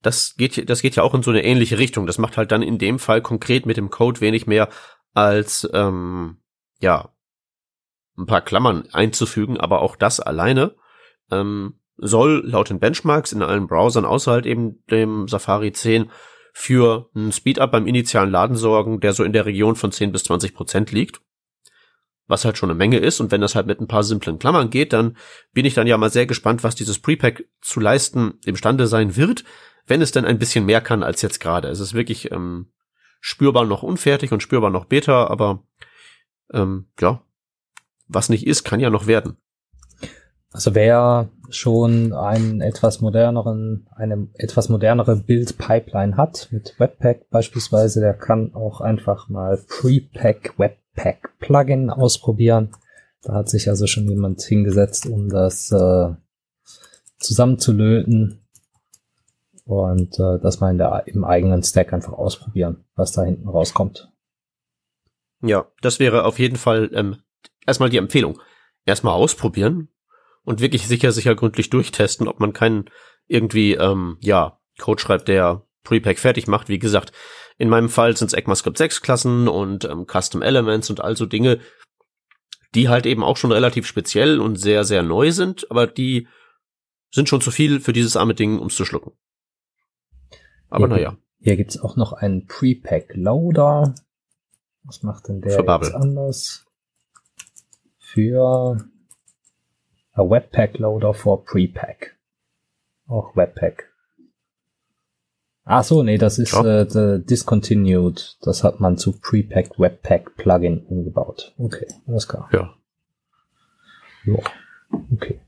Das 0.00 0.34
geht, 0.36 0.68
das 0.68 0.82
geht 0.82 0.96
ja 0.96 1.04
auch 1.04 1.14
in 1.14 1.22
so 1.22 1.30
eine 1.30 1.44
ähnliche 1.44 1.78
Richtung. 1.78 2.06
Das 2.06 2.18
macht 2.18 2.36
halt 2.36 2.50
dann 2.50 2.62
in 2.62 2.78
dem 2.78 2.98
Fall 2.98 3.22
konkret 3.22 3.66
mit 3.66 3.76
dem 3.76 3.90
Code 3.90 4.20
wenig 4.20 4.46
mehr 4.46 4.68
als 5.14 5.68
ähm, 5.72 6.42
ja 6.80 7.14
ein 8.18 8.26
paar 8.26 8.42
Klammern 8.42 8.88
einzufügen, 8.92 9.58
aber 9.58 9.80
auch 9.80 9.94
das 9.94 10.18
alleine 10.18 10.74
ähm, 11.30 11.78
soll 11.96 12.42
laut 12.44 12.70
den 12.70 12.80
Benchmarks 12.80 13.32
in 13.32 13.42
allen 13.42 13.66
Browsern 13.66 14.04
außer 14.04 14.32
halt 14.32 14.46
eben 14.46 14.84
dem 14.90 15.28
Safari 15.28 15.72
10 15.72 16.10
für 16.52 17.10
einen 17.14 17.32
Speedup 17.32 17.72
beim 17.72 17.86
initialen 17.86 18.30
Laden 18.30 18.56
sorgen, 18.56 19.00
der 19.00 19.12
so 19.12 19.24
in 19.24 19.32
der 19.32 19.46
Region 19.46 19.74
von 19.74 19.92
10 19.92 20.12
bis 20.12 20.24
20 20.24 20.54
Prozent 20.54 20.92
liegt. 20.92 21.20
Was 22.26 22.44
halt 22.44 22.56
schon 22.56 22.70
eine 22.70 22.78
Menge 22.78 22.98
ist. 22.98 23.20
Und 23.20 23.30
wenn 23.30 23.40
das 23.40 23.54
halt 23.54 23.66
mit 23.66 23.80
ein 23.80 23.88
paar 23.88 24.04
simplen 24.04 24.38
Klammern 24.38 24.70
geht, 24.70 24.92
dann 24.92 25.16
bin 25.52 25.64
ich 25.64 25.74
dann 25.74 25.86
ja 25.86 25.96
mal 25.98 26.10
sehr 26.10 26.26
gespannt, 26.26 26.62
was 26.62 26.74
dieses 26.74 26.98
Prepack 26.98 27.44
zu 27.60 27.80
leisten 27.80 28.34
imstande 28.44 28.86
sein 28.86 29.16
wird, 29.16 29.44
wenn 29.86 30.02
es 30.02 30.12
denn 30.12 30.24
ein 30.24 30.38
bisschen 30.38 30.64
mehr 30.64 30.80
kann 30.80 31.02
als 31.02 31.22
jetzt 31.22 31.40
gerade. 31.40 31.68
Es 31.68 31.80
ist 31.80 31.94
wirklich 31.94 32.30
ähm, 32.30 32.72
spürbar 33.20 33.64
noch 33.64 33.82
unfertig 33.82 34.32
und 34.32 34.42
spürbar 34.42 34.70
noch 34.70 34.84
Beta, 34.84 35.26
aber 35.26 35.64
ähm, 36.52 36.86
ja, 37.00 37.22
was 38.08 38.28
nicht 38.28 38.46
ist, 38.46 38.64
kann 38.64 38.80
ja 38.80 38.90
noch 38.90 39.06
werden. 39.06 39.38
Also 40.52 40.74
wer 40.74 41.30
schon 41.48 42.12
einen 42.12 42.60
etwas 42.60 43.00
moderneren, 43.00 43.88
eine 43.94 44.28
etwas 44.34 44.68
modernere 44.68 45.16
Build-Pipeline 45.16 46.16
hat, 46.16 46.48
mit 46.50 46.78
Webpack 46.78 47.30
beispielsweise, 47.30 48.00
der 48.00 48.14
kann 48.14 48.54
auch 48.54 48.82
einfach 48.82 49.28
mal 49.28 49.56
Prepack 49.66 50.58
Webpack 50.58 51.38
Plugin 51.38 51.88
ausprobieren. 51.88 52.72
Da 53.22 53.34
hat 53.34 53.48
sich 53.48 53.68
also 53.68 53.86
schon 53.86 54.08
jemand 54.08 54.42
hingesetzt, 54.42 55.06
um 55.06 55.30
das 55.30 55.72
äh, 55.72 56.14
zusammenzulöten 57.18 58.42
und 59.64 60.18
äh, 60.18 60.38
das 60.38 60.60
mal 60.60 60.70
in 60.70 60.78
der, 60.78 61.04
im 61.06 61.24
eigenen 61.24 61.62
Stack 61.62 61.94
einfach 61.94 62.12
ausprobieren, 62.12 62.84
was 62.94 63.12
da 63.12 63.22
hinten 63.22 63.48
rauskommt. 63.48 64.10
Ja, 65.40 65.66
das 65.80 65.98
wäre 65.98 66.24
auf 66.24 66.38
jeden 66.38 66.56
Fall 66.56 66.90
ähm, 66.92 67.16
erstmal 67.66 67.88
die 67.88 67.96
Empfehlung. 67.96 68.38
Erstmal 68.84 69.14
ausprobieren 69.14 69.88
und 70.44 70.60
wirklich 70.60 70.86
sicher, 70.86 71.12
sicher 71.12 71.34
gründlich 71.34 71.70
durchtesten, 71.70 72.28
ob 72.28 72.40
man 72.40 72.52
keinen 72.52 72.90
irgendwie, 73.26 73.74
ähm, 73.74 74.18
ja, 74.20 74.58
Code 74.78 75.00
schreibt, 75.00 75.28
der 75.28 75.66
Prepack 75.84 76.18
fertig 76.18 76.46
macht. 76.46 76.68
Wie 76.68 76.78
gesagt, 76.78 77.12
in 77.58 77.68
meinem 77.68 77.88
Fall 77.88 78.16
sind 78.16 78.28
es 78.28 78.34
ECMAScript 78.34 78.78
6 78.78 79.02
Klassen 79.02 79.48
und 79.48 79.84
ähm, 79.84 80.06
Custom 80.06 80.42
Elements 80.42 80.90
und 80.90 81.00
also 81.00 81.26
Dinge, 81.26 81.60
die 82.74 82.88
halt 82.88 83.06
eben 83.06 83.22
auch 83.22 83.36
schon 83.36 83.52
relativ 83.52 83.86
speziell 83.86 84.40
und 84.40 84.56
sehr, 84.56 84.84
sehr 84.84 85.02
neu 85.02 85.30
sind, 85.30 85.70
aber 85.70 85.86
die 85.86 86.26
sind 87.10 87.28
schon 87.28 87.42
zu 87.42 87.50
viel 87.50 87.80
für 87.80 87.92
dieses 87.92 88.16
arme 88.16 88.34
Ding, 88.34 88.58
ums 88.58 88.74
zu 88.74 88.84
schlucken. 88.84 89.12
Aber 90.70 90.88
naja. 90.88 91.16
Hier 91.38 91.56
gibt's 91.56 91.78
auch 91.78 91.96
noch 91.96 92.12
einen 92.12 92.46
Prepack 92.46 93.14
Loader. 93.14 93.94
Was 94.84 95.02
macht 95.02 95.28
denn 95.28 95.40
der 95.40 95.58
Für 95.58 95.64
Bubble. 95.64 95.88
jetzt 95.88 95.96
anders? 95.96 96.66
Für 97.98 98.78
a 100.12 100.22
Webpack 100.22 100.78
Loader 100.78 101.14
for 101.14 101.44
Prepack. 101.44 102.16
Auch 103.06 103.34
Webpack. 103.36 103.88
Ach 105.64 105.84
so, 105.84 106.02
nee, 106.02 106.18
das 106.18 106.38
ist 106.38 106.52
Ja. 106.52 106.82
äh, 106.82 107.20
discontinued. 107.22 108.36
Das 108.42 108.64
hat 108.64 108.80
man 108.80 108.98
zu 108.98 109.12
Prepack 109.12 109.78
Webpack 109.78 110.36
Plugin 110.36 110.84
umgebaut. 110.86 111.54
Okay, 111.56 111.86
alles 112.06 112.26
klar. 112.26 112.48
Ja. 112.52 112.74
Ja. 114.24 114.38
Okay. 115.12 115.40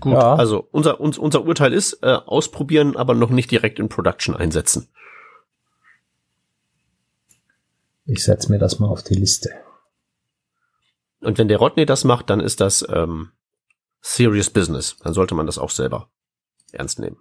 Gut, 0.00 0.12
Ja. 0.12 0.34
also 0.34 0.66
unser, 0.72 1.00
uns, 1.00 1.16
unser 1.16 1.44
Urteil 1.44 1.72
ist, 1.72 2.02
äh, 2.02 2.06
ausprobieren, 2.12 2.96
aber 2.96 3.14
noch 3.14 3.30
nicht 3.30 3.50
direkt 3.50 3.78
in 3.78 3.88
Production 3.88 4.36
einsetzen. 4.36 4.88
Ich 8.04 8.24
setz 8.24 8.48
mir 8.48 8.58
das 8.58 8.78
mal 8.80 8.88
auf 8.88 9.02
die 9.02 9.14
Liste. 9.14 9.50
Und 11.20 11.38
wenn 11.38 11.48
der 11.48 11.58
Rodney 11.58 11.86
das 11.86 12.02
macht, 12.04 12.30
dann 12.30 12.40
ist 12.40 12.60
das 12.60 12.84
ähm, 12.88 13.30
serious 14.02 14.50
business. 14.50 14.96
Dann 14.98 15.14
sollte 15.14 15.34
man 15.34 15.46
das 15.46 15.58
auch 15.58 15.70
selber 15.70 16.10
ernst 16.72 16.98
nehmen. 16.98 17.16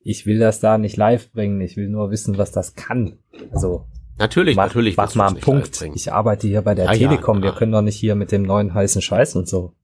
Ich 0.00 0.26
will 0.26 0.38
das 0.38 0.60
da 0.60 0.76
nicht 0.78 0.96
live 0.96 1.32
bringen. 1.32 1.60
Ich 1.60 1.76
will 1.76 1.88
nur 1.88 2.10
wissen, 2.10 2.36
was 2.38 2.52
das 2.52 2.74
kann. 2.74 3.18
Also 3.50 3.86
Natürlich, 4.18 4.56
mach, 4.56 4.66
natürlich. 4.66 4.96
mach 4.96 5.14
mal 5.14 5.28
einen 5.28 5.40
Punkt. 5.40 5.82
Ich 5.94 6.12
arbeite 6.12 6.46
hier 6.46 6.62
bei 6.62 6.74
der 6.74 6.86
Ja, 6.86 6.92
ja, 6.92 7.08
Telekom. 7.08 7.42
Wir 7.42 7.50
ja. 7.50 7.56
können 7.56 7.72
doch 7.72 7.82
nicht 7.82 7.96
hier 7.96 8.14
mit 8.14 8.32
dem 8.32 8.42
neuen 8.42 8.72
heißen 8.72 9.02
Scheiß 9.02 9.36
und 9.36 9.48
so. 9.48 9.74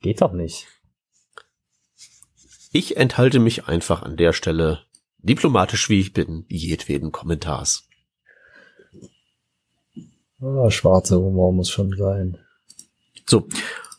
Geht 0.00 0.20
doch 0.20 0.32
nicht. 0.32 0.66
Ich 2.72 2.96
enthalte 2.96 3.38
mich 3.38 3.68
einfach 3.68 4.02
an 4.02 4.16
der 4.16 4.32
Stelle, 4.32 4.80
diplomatisch 5.18 5.88
wie 5.88 6.00
ich 6.00 6.12
bin, 6.12 6.44
jedweden 6.48 7.12
Kommentars. 7.12 7.88
Oh, 10.40 10.68
schwarze 10.70 11.18
Humor 11.18 11.52
muss 11.52 11.70
schon 11.70 11.96
sein. 11.96 12.38
So, 13.26 13.46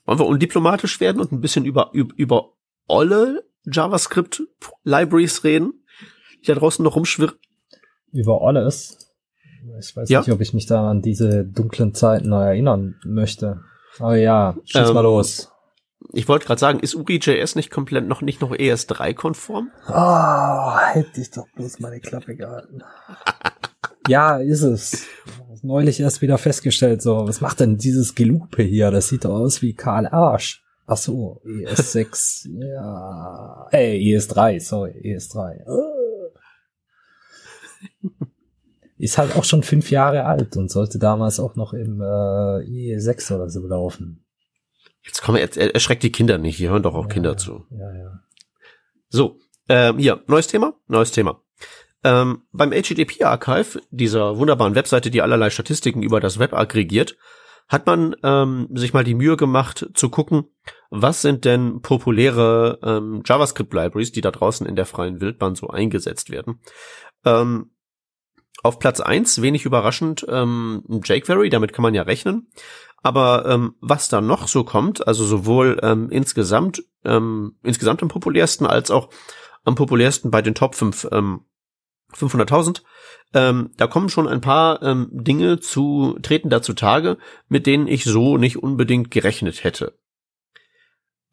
wollen 0.05 0.19
wir 0.19 0.25
undiplomatisch 0.25 0.99
werden 0.99 1.21
und 1.21 1.31
ein 1.31 1.41
bisschen 1.41 1.65
über, 1.65 1.89
über, 1.93 2.13
über 2.17 2.49
olle 2.87 3.43
JavaScript-Libraries 3.65 5.43
reden, 5.43 5.85
die 6.41 6.47
da 6.47 6.55
draußen 6.55 6.83
noch 6.83 6.95
rumschwirren? 6.95 7.35
Über 8.11 8.41
alles. 8.41 8.97
Ich 9.79 9.95
weiß 9.95 10.09
Ja. 10.09 10.19
nicht, 10.19 10.31
ob 10.31 10.41
ich 10.41 10.53
mich 10.53 10.65
da 10.65 10.89
an 10.89 11.01
diese 11.01 11.45
dunklen 11.45 11.93
Zeiten 11.93 12.31
erinnern 12.33 12.95
möchte. 13.05 13.61
Aber 13.99 14.17
ja, 14.17 14.55
schieß 14.65 14.89
Ähm, 14.89 14.93
mal 14.93 15.01
los. 15.01 15.49
Ich 16.11 16.27
wollte 16.27 16.45
gerade 16.45 16.59
sagen, 16.59 16.79
ist 16.81 16.95
UGJS 16.95 17.55
nicht 17.55 17.71
komplett 17.71 18.05
noch 18.07 18.21
nicht 18.21 18.41
noch 18.41 18.51
ES3-konform? 18.51 19.71
Ah, 19.87 20.87
hätte 20.91 21.21
ich 21.21 21.31
doch 21.31 21.47
bloß 21.55 21.79
meine 21.79 22.01
Klappe 22.01 22.35
gehalten. 22.35 22.81
ja, 24.07 24.37
ist 24.37 24.61
es. 24.61 25.05
Neulich 25.61 25.99
erst 25.99 26.21
wieder 26.21 26.37
festgestellt, 26.37 27.01
so, 27.01 27.27
was 27.27 27.39
macht 27.39 27.61
denn 27.61 27.77
dieses 27.77 28.15
Gelupe 28.15 28.63
hier? 28.63 28.91
Das 28.91 29.07
sieht 29.07 29.23
doch 29.23 29.31
aus 29.33 29.61
wie 29.61 29.73
Karl 29.73 30.07
Arsch. 30.07 30.63
Ach 30.85 30.97
so, 30.97 31.41
ES6, 31.45 32.49
ja, 32.59 33.67
ey, 33.71 33.99
ES3, 33.99 34.59
sorry, 34.59 34.91
ES3. 34.91 35.61
Äh. 35.61 35.93
Ist 38.97 39.17
halt 39.17 39.35
auch 39.35 39.45
schon 39.45 39.63
fünf 39.63 39.91
Jahre 39.91 40.25
alt 40.25 40.57
und 40.57 40.69
sollte 40.69 40.99
damals 40.99 41.39
auch 41.39 41.55
noch 41.55 41.73
im 41.73 42.01
äh, 42.01 42.05
E6 42.05 43.35
oder 43.35 43.49
so 43.49 43.65
laufen. 43.65 44.25
Jetzt 45.05 45.21
komm, 45.21 45.35
er 45.35 45.55
erschreckt 45.73 46.03
die 46.03 46.11
Kinder 46.11 46.37
nicht, 46.37 46.57
hier 46.57 46.69
hören 46.69 46.83
doch 46.83 46.95
auch 46.95 47.07
Ja, 47.07 47.13
Kinder 47.13 47.37
zu. 47.37 47.65
Ja, 47.69 47.93
ja. 47.93 48.19
So, 49.09 49.39
ähm, 49.69 49.97
hier, 49.97 50.21
neues 50.27 50.47
Thema, 50.47 50.73
neues 50.87 51.11
Thema. 51.11 51.42
Ähm, 52.03 52.43
beim 52.51 52.71
HTTP 52.71 53.23
Archive, 53.23 53.81
dieser 53.91 54.37
wunderbaren 54.37 54.75
Webseite, 54.75 55.09
die 55.09 55.21
allerlei 55.21 55.49
Statistiken 55.49 56.03
über 56.03 56.19
das 56.19 56.37
Web 56.39 56.53
aggregiert, 56.53 57.15
hat 57.69 57.87
man 57.87 58.15
ähm, 58.23 58.67
sich 58.73 58.93
mal 58.93 59.03
die 59.03 59.15
Mühe 59.15 59.37
gemacht 59.37 59.89
zu 59.93 60.09
gucken, 60.09 60.45
was 60.89 61.21
sind 61.21 61.45
denn 61.45 61.81
populäre 61.81 62.79
ähm, 62.83 63.23
JavaScript-Libraries, 63.25 64.11
die 64.11 64.21
da 64.21 64.31
draußen 64.31 64.67
in 64.67 64.75
der 64.75 64.85
freien 64.85 65.21
Wildbahn 65.21 65.55
so 65.55 65.69
eingesetzt 65.69 66.29
werden. 66.29 66.59
Ähm, 67.25 67.71
auf 68.63 68.79
Platz 68.79 68.99
eins 68.99 69.41
wenig 69.41 69.65
überraschend, 69.65 70.25
ähm, 70.29 70.83
jQuery, 70.87 71.49
damit 71.49 71.73
kann 71.73 71.83
man 71.83 71.93
ja 71.93 72.03
rechnen. 72.03 72.47
Aber 73.01 73.45
ähm, 73.45 73.75
was 73.81 74.07
da 74.07 74.21
noch 74.21 74.47
so 74.47 74.63
kommt, 74.63 75.05
also 75.07 75.25
sowohl 75.25 75.79
ähm, 75.83 76.09
insgesamt, 76.09 76.83
ähm, 77.03 77.57
insgesamt 77.63 78.01
am 78.01 78.07
populärsten 78.07 78.65
als 78.65 78.91
auch 78.91 79.09
am 79.65 79.75
populärsten 79.75 80.31
bei 80.31 80.41
den 80.41 80.55
Top 80.55 80.75
5, 80.75 81.09
ähm, 81.11 81.41
500.000, 82.15 82.81
ähm, 83.33 83.71
da 83.77 83.87
kommen 83.87 84.09
schon 84.09 84.27
ein 84.27 84.41
paar 84.41 84.81
ähm, 84.83 85.09
Dinge 85.11 85.59
zu, 85.59 86.17
treten 86.21 86.49
da 86.49 86.61
zutage, 86.61 87.17
mit 87.47 87.65
denen 87.65 87.87
ich 87.87 88.03
so 88.03 88.37
nicht 88.37 88.61
unbedingt 88.61 89.11
gerechnet 89.11 89.63
hätte. 89.63 89.97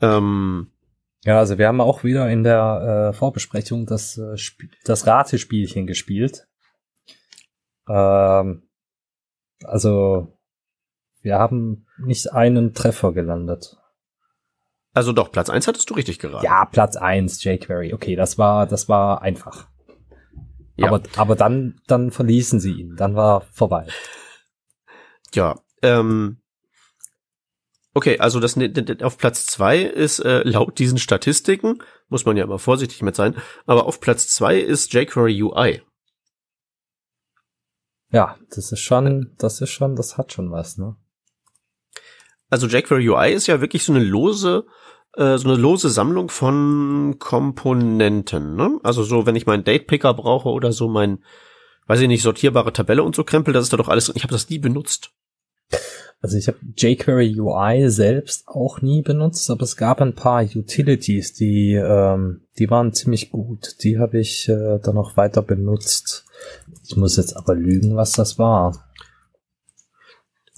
Ähm, 0.00 0.72
ja, 1.24 1.38
also 1.38 1.58
wir 1.58 1.68
haben 1.68 1.80
auch 1.80 2.04
wieder 2.04 2.30
in 2.30 2.42
der 2.42 3.10
äh, 3.10 3.16
Vorbesprechung 3.16 3.86
das, 3.86 4.16
äh, 4.16 4.36
das 4.84 5.06
Ratespielchen 5.06 5.86
gespielt. 5.86 6.46
Ähm, 7.88 8.62
also 9.64 10.38
wir 11.20 11.38
haben 11.38 11.86
nicht 11.98 12.32
einen 12.32 12.72
Treffer 12.72 13.12
gelandet. 13.12 13.76
Also 14.92 15.12
doch, 15.12 15.30
Platz 15.30 15.50
eins 15.50 15.68
hattest 15.68 15.90
du 15.90 15.94
richtig 15.94 16.18
geraten. 16.18 16.44
Ja, 16.44 16.64
Platz 16.64 16.96
eins 16.96 17.44
jQuery. 17.44 17.92
Okay, 17.92 18.16
das 18.16 18.38
war, 18.38 18.66
das 18.66 18.88
war 18.88 19.22
einfach. 19.22 19.68
Ja. 20.80 20.88
Aber, 20.88 21.02
aber 21.16 21.36
dann, 21.36 21.78
dann 21.86 22.10
verließen 22.10 22.58
sie 22.58 22.72
ihn. 22.72 22.96
Dann 22.96 23.14
war 23.14 23.42
vorbei. 23.52 23.86
Ja, 25.34 25.60
ähm, 25.82 26.40
okay, 27.92 28.18
also 28.18 28.40
das 28.40 28.56
auf 29.02 29.18
Platz 29.18 29.44
zwei 29.44 29.82
ist 29.82 30.20
äh, 30.20 30.42
laut 30.42 30.78
diesen 30.78 30.96
Statistiken, 30.96 31.82
muss 32.08 32.24
man 32.24 32.38
ja 32.38 32.44
immer 32.44 32.58
vorsichtig 32.58 33.02
mit 33.02 33.14
sein, 33.14 33.36
aber 33.66 33.84
auf 33.84 34.00
Platz 34.00 34.28
zwei 34.28 34.58
ist 34.58 34.94
jQuery 34.94 35.42
UI. 35.42 35.82
Ja, 38.10 38.38
das 38.48 38.72
ist 38.72 38.80
schon, 38.80 39.34
das 39.36 39.60
ist 39.60 39.70
schon, 39.70 39.96
das 39.96 40.16
hat 40.16 40.32
schon 40.32 40.50
was, 40.50 40.78
ne? 40.78 40.96
Also 42.48 42.66
jQuery 42.66 43.10
UI 43.10 43.32
ist 43.34 43.48
ja 43.48 43.60
wirklich 43.60 43.84
so 43.84 43.92
eine 43.92 44.02
lose, 44.02 44.66
äh, 45.16 45.38
so 45.38 45.48
eine 45.48 45.58
lose 45.58 45.90
Sammlung 45.90 46.28
von 46.28 47.16
Komponenten. 47.18 48.56
Ne? 48.56 48.78
Also 48.82 49.02
so, 49.02 49.26
wenn 49.26 49.36
ich 49.36 49.46
meinen 49.46 49.64
Date-Picker 49.64 50.14
brauche 50.14 50.48
oder 50.48 50.72
so 50.72 50.88
mein, 50.88 51.18
weiß 51.86 52.00
ich 52.00 52.08
nicht, 52.08 52.22
sortierbare 52.22 52.72
Tabelle 52.72 53.02
und 53.02 53.14
so 53.14 53.24
Krempel, 53.24 53.52
das 53.54 53.64
ist 53.64 53.72
da 53.72 53.76
doch 53.76 53.88
alles. 53.88 54.12
Ich 54.14 54.22
habe 54.22 54.32
das 54.32 54.48
nie 54.48 54.58
benutzt. 54.58 55.10
Also 56.22 56.36
ich 56.36 56.48
habe 56.48 56.58
jQuery 56.76 57.40
UI 57.40 57.88
selbst 57.88 58.46
auch 58.46 58.82
nie 58.82 59.00
benutzt, 59.00 59.50
aber 59.50 59.62
es 59.62 59.76
gab 59.76 60.02
ein 60.02 60.14
paar 60.14 60.42
Utilities, 60.42 61.32
die 61.32 61.72
ähm, 61.72 62.42
die 62.58 62.70
waren 62.70 62.92
ziemlich 62.92 63.30
gut. 63.30 63.82
Die 63.82 63.98
habe 63.98 64.18
ich 64.18 64.46
äh, 64.48 64.78
dann 64.80 64.96
noch 64.96 65.16
weiter 65.16 65.40
benutzt. 65.40 66.26
Ich 66.86 66.96
muss 66.96 67.16
jetzt 67.16 67.36
aber 67.36 67.54
lügen, 67.54 67.96
was 67.96 68.12
das 68.12 68.38
war. 68.38 68.89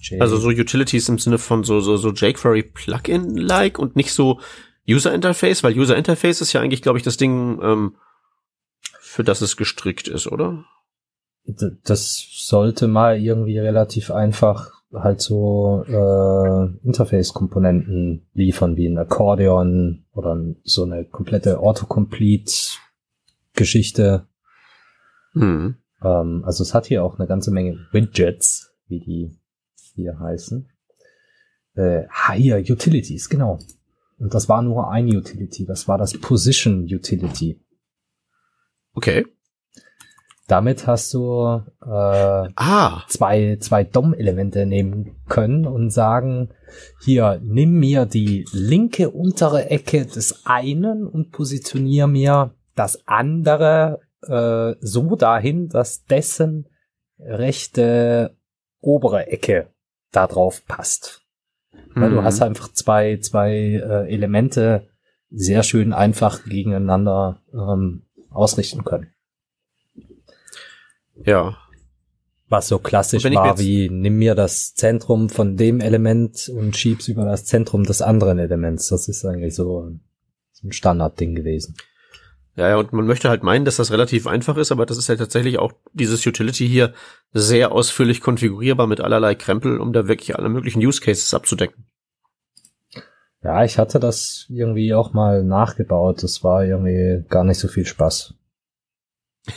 J 0.02 0.20
also 0.20 0.36
so 0.36 0.48
Utilities 0.48 1.08
im 1.08 1.18
Sinne 1.18 1.38
von 1.38 1.64
so, 1.64 1.80
so, 1.80 1.96
so 1.96 2.10
jQuery 2.10 2.64
Plugin-like 2.64 3.78
und 3.78 3.96
nicht 3.96 4.12
so 4.12 4.40
User 4.88 5.14
Interface, 5.14 5.62
weil 5.62 5.78
User 5.78 5.96
Interface 5.96 6.40
ist 6.40 6.52
ja 6.52 6.60
eigentlich, 6.60 6.82
glaube 6.82 6.98
ich, 6.98 7.04
das 7.04 7.16
Ding, 7.16 7.60
ähm, 7.62 7.94
für 9.00 9.22
das 9.22 9.40
es 9.40 9.56
gestrickt 9.56 10.08
ist, 10.08 10.26
oder? 10.26 10.64
Das 11.84 12.26
sollte 12.32 12.88
mal 12.88 13.20
irgendwie 13.20 13.58
relativ 13.58 14.10
einfach 14.10 14.72
halt 14.92 15.20
so 15.20 15.84
äh, 15.86 16.66
Interface-Komponenten 16.84 18.26
liefern, 18.34 18.76
wie 18.76 18.86
ein 18.86 18.98
Akkordeon 18.98 20.04
oder 20.12 20.36
so 20.64 20.82
eine 20.84 21.04
komplette 21.04 21.60
Autocomplete-Geschichte. 21.60 24.26
Hm. 25.32 25.76
Ähm, 26.02 26.42
also 26.44 26.62
es 26.62 26.74
hat 26.74 26.84
hier 26.86 27.04
auch 27.04 27.18
eine 27.18 27.26
ganze 27.26 27.50
Menge 27.50 27.78
Widgets, 27.92 28.74
wie 28.88 29.00
die 29.00 29.38
hier 29.94 30.18
heißen. 30.18 30.68
Äh, 31.74 32.02
hier, 32.34 32.58
Utilities, 32.58 33.28
genau. 33.28 33.58
Und 34.18 34.34
das 34.34 34.48
war 34.48 34.62
nur 34.62 34.90
ein 34.90 35.06
Utility, 35.06 35.66
das 35.66 35.88
war 35.88 35.98
das 35.98 36.12
Position 36.12 36.84
Utility. 36.84 37.60
Okay. 38.94 39.26
Damit 40.48 40.86
hast 40.86 41.14
du 41.14 41.62
äh, 41.82 41.88
ah. 41.88 43.02
zwei, 43.08 43.56
zwei 43.60 43.84
DOM-Elemente 43.84 44.66
nehmen 44.66 45.16
können 45.28 45.66
und 45.66 45.90
sagen, 45.90 46.50
hier, 47.00 47.40
nimm 47.42 47.78
mir 47.78 48.06
die 48.06 48.44
linke 48.52 49.10
untere 49.10 49.70
Ecke 49.70 50.04
des 50.04 50.44
einen 50.44 51.06
und 51.06 51.30
positionier 51.32 52.06
mir 52.06 52.54
das 52.74 53.06
andere 53.06 54.00
äh, 54.22 54.74
so 54.80 55.16
dahin, 55.16 55.68
dass 55.68 56.04
dessen 56.04 56.68
rechte 57.18 58.36
obere 58.80 59.28
Ecke 59.28 59.68
da 60.12 60.26
drauf 60.26 60.62
passt. 60.66 61.22
Weil 61.94 62.10
du 62.10 62.22
hast 62.22 62.40
mhm. 62.40 62.46
einfach 62.46 62.72
zwei, 62.72 63.18
zwei 63.18 63.50
äh, 63.52 64.12
Elemente 64.12 64.88
sehr 65.30 65.62
schön 65.62 65.92
einfach 65.92 66.44
gegeneinander 66.44 67.40
ähm, 67.52 68.02
ausrichten 68.30 68.84
können. 68.84 69.08
Ja. 71.24 71.56
Was 72.48 72.68
so 72.68 72.78
klassisch 72.78 73.24
war 73.24 73.58
wie, 73.58 73.88
nimm 73.88 74.18
mir 74.18 74.34
das 74.34 74.74
Zentrum 74.74 75.30
von 75.30 75.56
dem 75.56 75.80
Element 75.80 76.50
und 76.54 76.76
schieb's 76.76 77.08
über 77.08 77.24
das 77.24 77.46
Zentrum 77.46 77.84
des 77.84 78.02
anderen 78.02 78.38
Elements. 78.38 78.88
Das 78.88 79.08
ist 79.08 79.24
eigentlich 79.24 79.54
so 79.54 79.88
ein 80.62 80.72
Standardding 80.72 81.34
gewesen. 81.34 81.74
Ja, 82.54 82.68
ja, 82.68 82.76
und 82.76 82.92
man 82.92 83.06
möchte 83.06 83.30
halt 83.30 83.42
meinen, 83.42 83.64
dass 83.64 83.76
das 83.76 83.90
relativ 83.90 84.26
einfach 84.26 84.58
ist, 84.58 84.72
aber 84.72 84.84
das 84.84 84.98
ist 84.98 85.08
ja 85.08 85.16
tatsächlich 85.16 85.58
auch 85.58 85.72
dieses 85.94 86.26
Utility 86.26 86.68
hier 86.68 86.92
sehr 87.32 87.72
ausführlich 87.72 88.20
konfigurierbar 88.20 88.86
mit 88.86 89.00
allerlei 89.00 89.34
Krempel, 89.34 89.80
um 89.80 89.92
da 89.94 90.06
wirklich 90.06 90.36
alle 90.36 90.50
möglichen 90.50 90.84
Use 90.84 91.00
Cases 91.00 91.32
abzudecken. 91.32 91.86
Ja, 93.42 93.64
ich 93.64 93.78
hatte 93.78 93.98
das 93.98 94.46
irgendwie 94.50 94.94
auch 94.94 95.14
mal 95.14 95.42
nachgebaut. 95.42 96.22
Das 96.22 96.44
war 96.44 96.64
irgendwie 96.64 97.24
gar 97.28 97.42
nicht 97.42 97.58
so 97.58 97.68
viel 97.68 97.86
Spaß. 97.86 98.34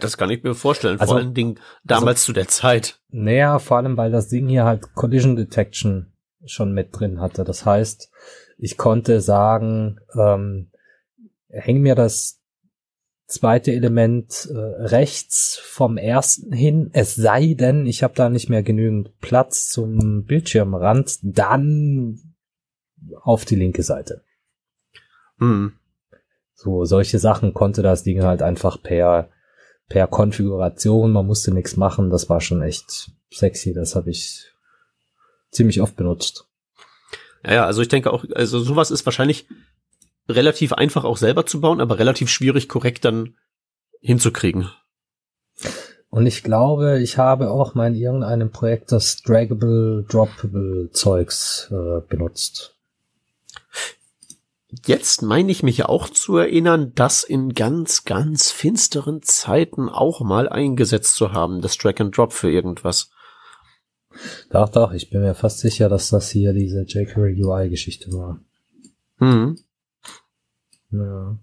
das 0.00 0.16
kann 0.16 0.30
ich 0.30 0.44
mir 0.44 0.54
vorstellen, 0.54 1.00
also, 1.00 1.14
vor 1.14 1.20
allen 1.20 1.34
Dingen 1.34 1.58
damals 1.82 2.20
also, 2.20 2.26
zu 2.26 2.32
der 2.34 2.46
Zeit. 2.46 3.00
Naja, 3.08 3.58
vor 3.58 3.78
allem, 3.78 3.96
weil 3.96 4.12
das 4.12 4.28
Ding 4.28 4.48
hier 4.48 4.64
halt 4.64 4.94
Collision 4.94 5.34
Detection 5.34 6.12
schon 6.44 6.72
mit 6.72 6.90
drin 6.92 7.20
hatte. 7.20 7.42
Das 7.42 7.66
heißt, 7.66 8.12
ich 8.58 8.76
konnte 8.76 9.20
sagen, 9.20 9.98
ähm, 10.16 10.70
häng 11.48 11.80
mir 11.80 11.94
das 11.94 12.40
zweite 13.26 13.72
Element 13.72 14.48
äh, 14.50 14.56
rechts 14.56 15.60
vom 15.62 15.98
ersten 15.98 16.52
hin, 16.52 16.90
es 16.92 17.14
sei 17.14 17.54
denn, 17.54 17.86
ich 17.86 18.02
habe 18.02 18.14
da 18.14 18.30
nicht 18.30 18.48
mehr 18.48 18.62
genügend 18.62 19.18
Platz 19.20 19.68
zum 19.68 20.24
Bildschirmrand, 20.24 21.18
dann 21.22 22.34
auf 23.20 23.44
die 23.44 23.56
linke 23.56 23.82
Seite. 23.82 24.24
Mhm. 25.36 25.74
So, 26.54 26.84
solche 26.86 27.18
Sachen 27.18 27.54
konnte 27.54 27.82
das 27.82 28.02
Ding 28.02 28.24
halt 28.24 28.42
einfach 28.42 28.82
per, 28.82 29.28
per 29.88 30.06
Konfiguration, 30.06 31.12
man 31.12 31.26
musste 31.26 31.52
nichts 31.52 31.76
machen, 31.76 32.10
das 32.10 32.28
war 32.28 32.40
schon 32.40 32.62
echt 32.62 33.12
sexy, 33.30 33.74
das 33.74 33.94
habe 33.94 34.10
ich 34.10 34.46
ziemlich 35.50 35.80
oft 35.82 35.96
benutzt. 35.96 36.48
Ja, 37.44 37.52
ja, 37.52 37.66
also 37.66 37.82
ich 37.82 37.88
denke 37.88 38.12
auch, 38.12 38.24
also 38.34 38.58
sowas 38.58 38.90
ist 38.90 39.04
wahrscheinlich 39.06 39.46
relativ 40.28 40.72
einfach 40.72 41.04
auch 41.04 41.16
selber 41.16 41.46
zu 41.46 41.60
bauen, 41.60 41.80
aber 41.80 41.98
relativ 41.98 42.28
schwierig 42.28 42.68
korrekt 42.68 43.04
dann 43.04 43.34
hinzukriegen. 44.00 44.70
Und 46.10 46.26
ich 46.26 46.42
glaube, 46.42 47.00
ich 47.02 47.18
habe 47.18 47.50
auch 47.50 47.74
mal 47.74 47.88
in 47.88 47.94
irgendeinem 47.94 48.50
Projekt 48.50 48.92
das 48.92 49.22
Draggable, 49.22 50.04
Droppable 50.08 50.90
Zeugs 50.92 51.68
äh, 51.70 52.00
benutzt. 52.08 52.74
Jetzt 54.84 55.22
meine 55.22 55.50
ich 55.50 55.62
mich 55.62 55.84
auch 55.86 56.08
zu 56.08 56.36
erinnern, 56.36 56.92
das 56.94 57.24
in 57.24 57.54
ganz, 57.54 58.04
ganz 58.04 58.50
finsteren 58.50 59.22
Zeiten 59.22 59.88
auch 59.88 60.20
mal 60.20 60.48
eingesetzt 60.48 61.14
zu 61.14 61.32
haben, 61.32 61.62
das 61.62 61.78
Drag 61.78 62.00
and 62.00 62.16
Drop 62.16 62.32
für 62.34 62.50
irgendwas. 62.50 63.10
Doch, 64.50 64.68
doch, 64.68 64.92
ich 64.92 65.10
bin 65.10 65.20
mir 65.20 65.34
fast 65.34 65.60
sicher, 65.60 65.88
dass 65.88 66.10
das 66.10 66.30
hier 66.30 66.52
diese 66.52 66.82
jQuery 66.82 67.42
UI-Geschichte 67.42 68.12
war. 68.12 68.40
Hm. 69.18 69.58
Ja. 70.90 71.38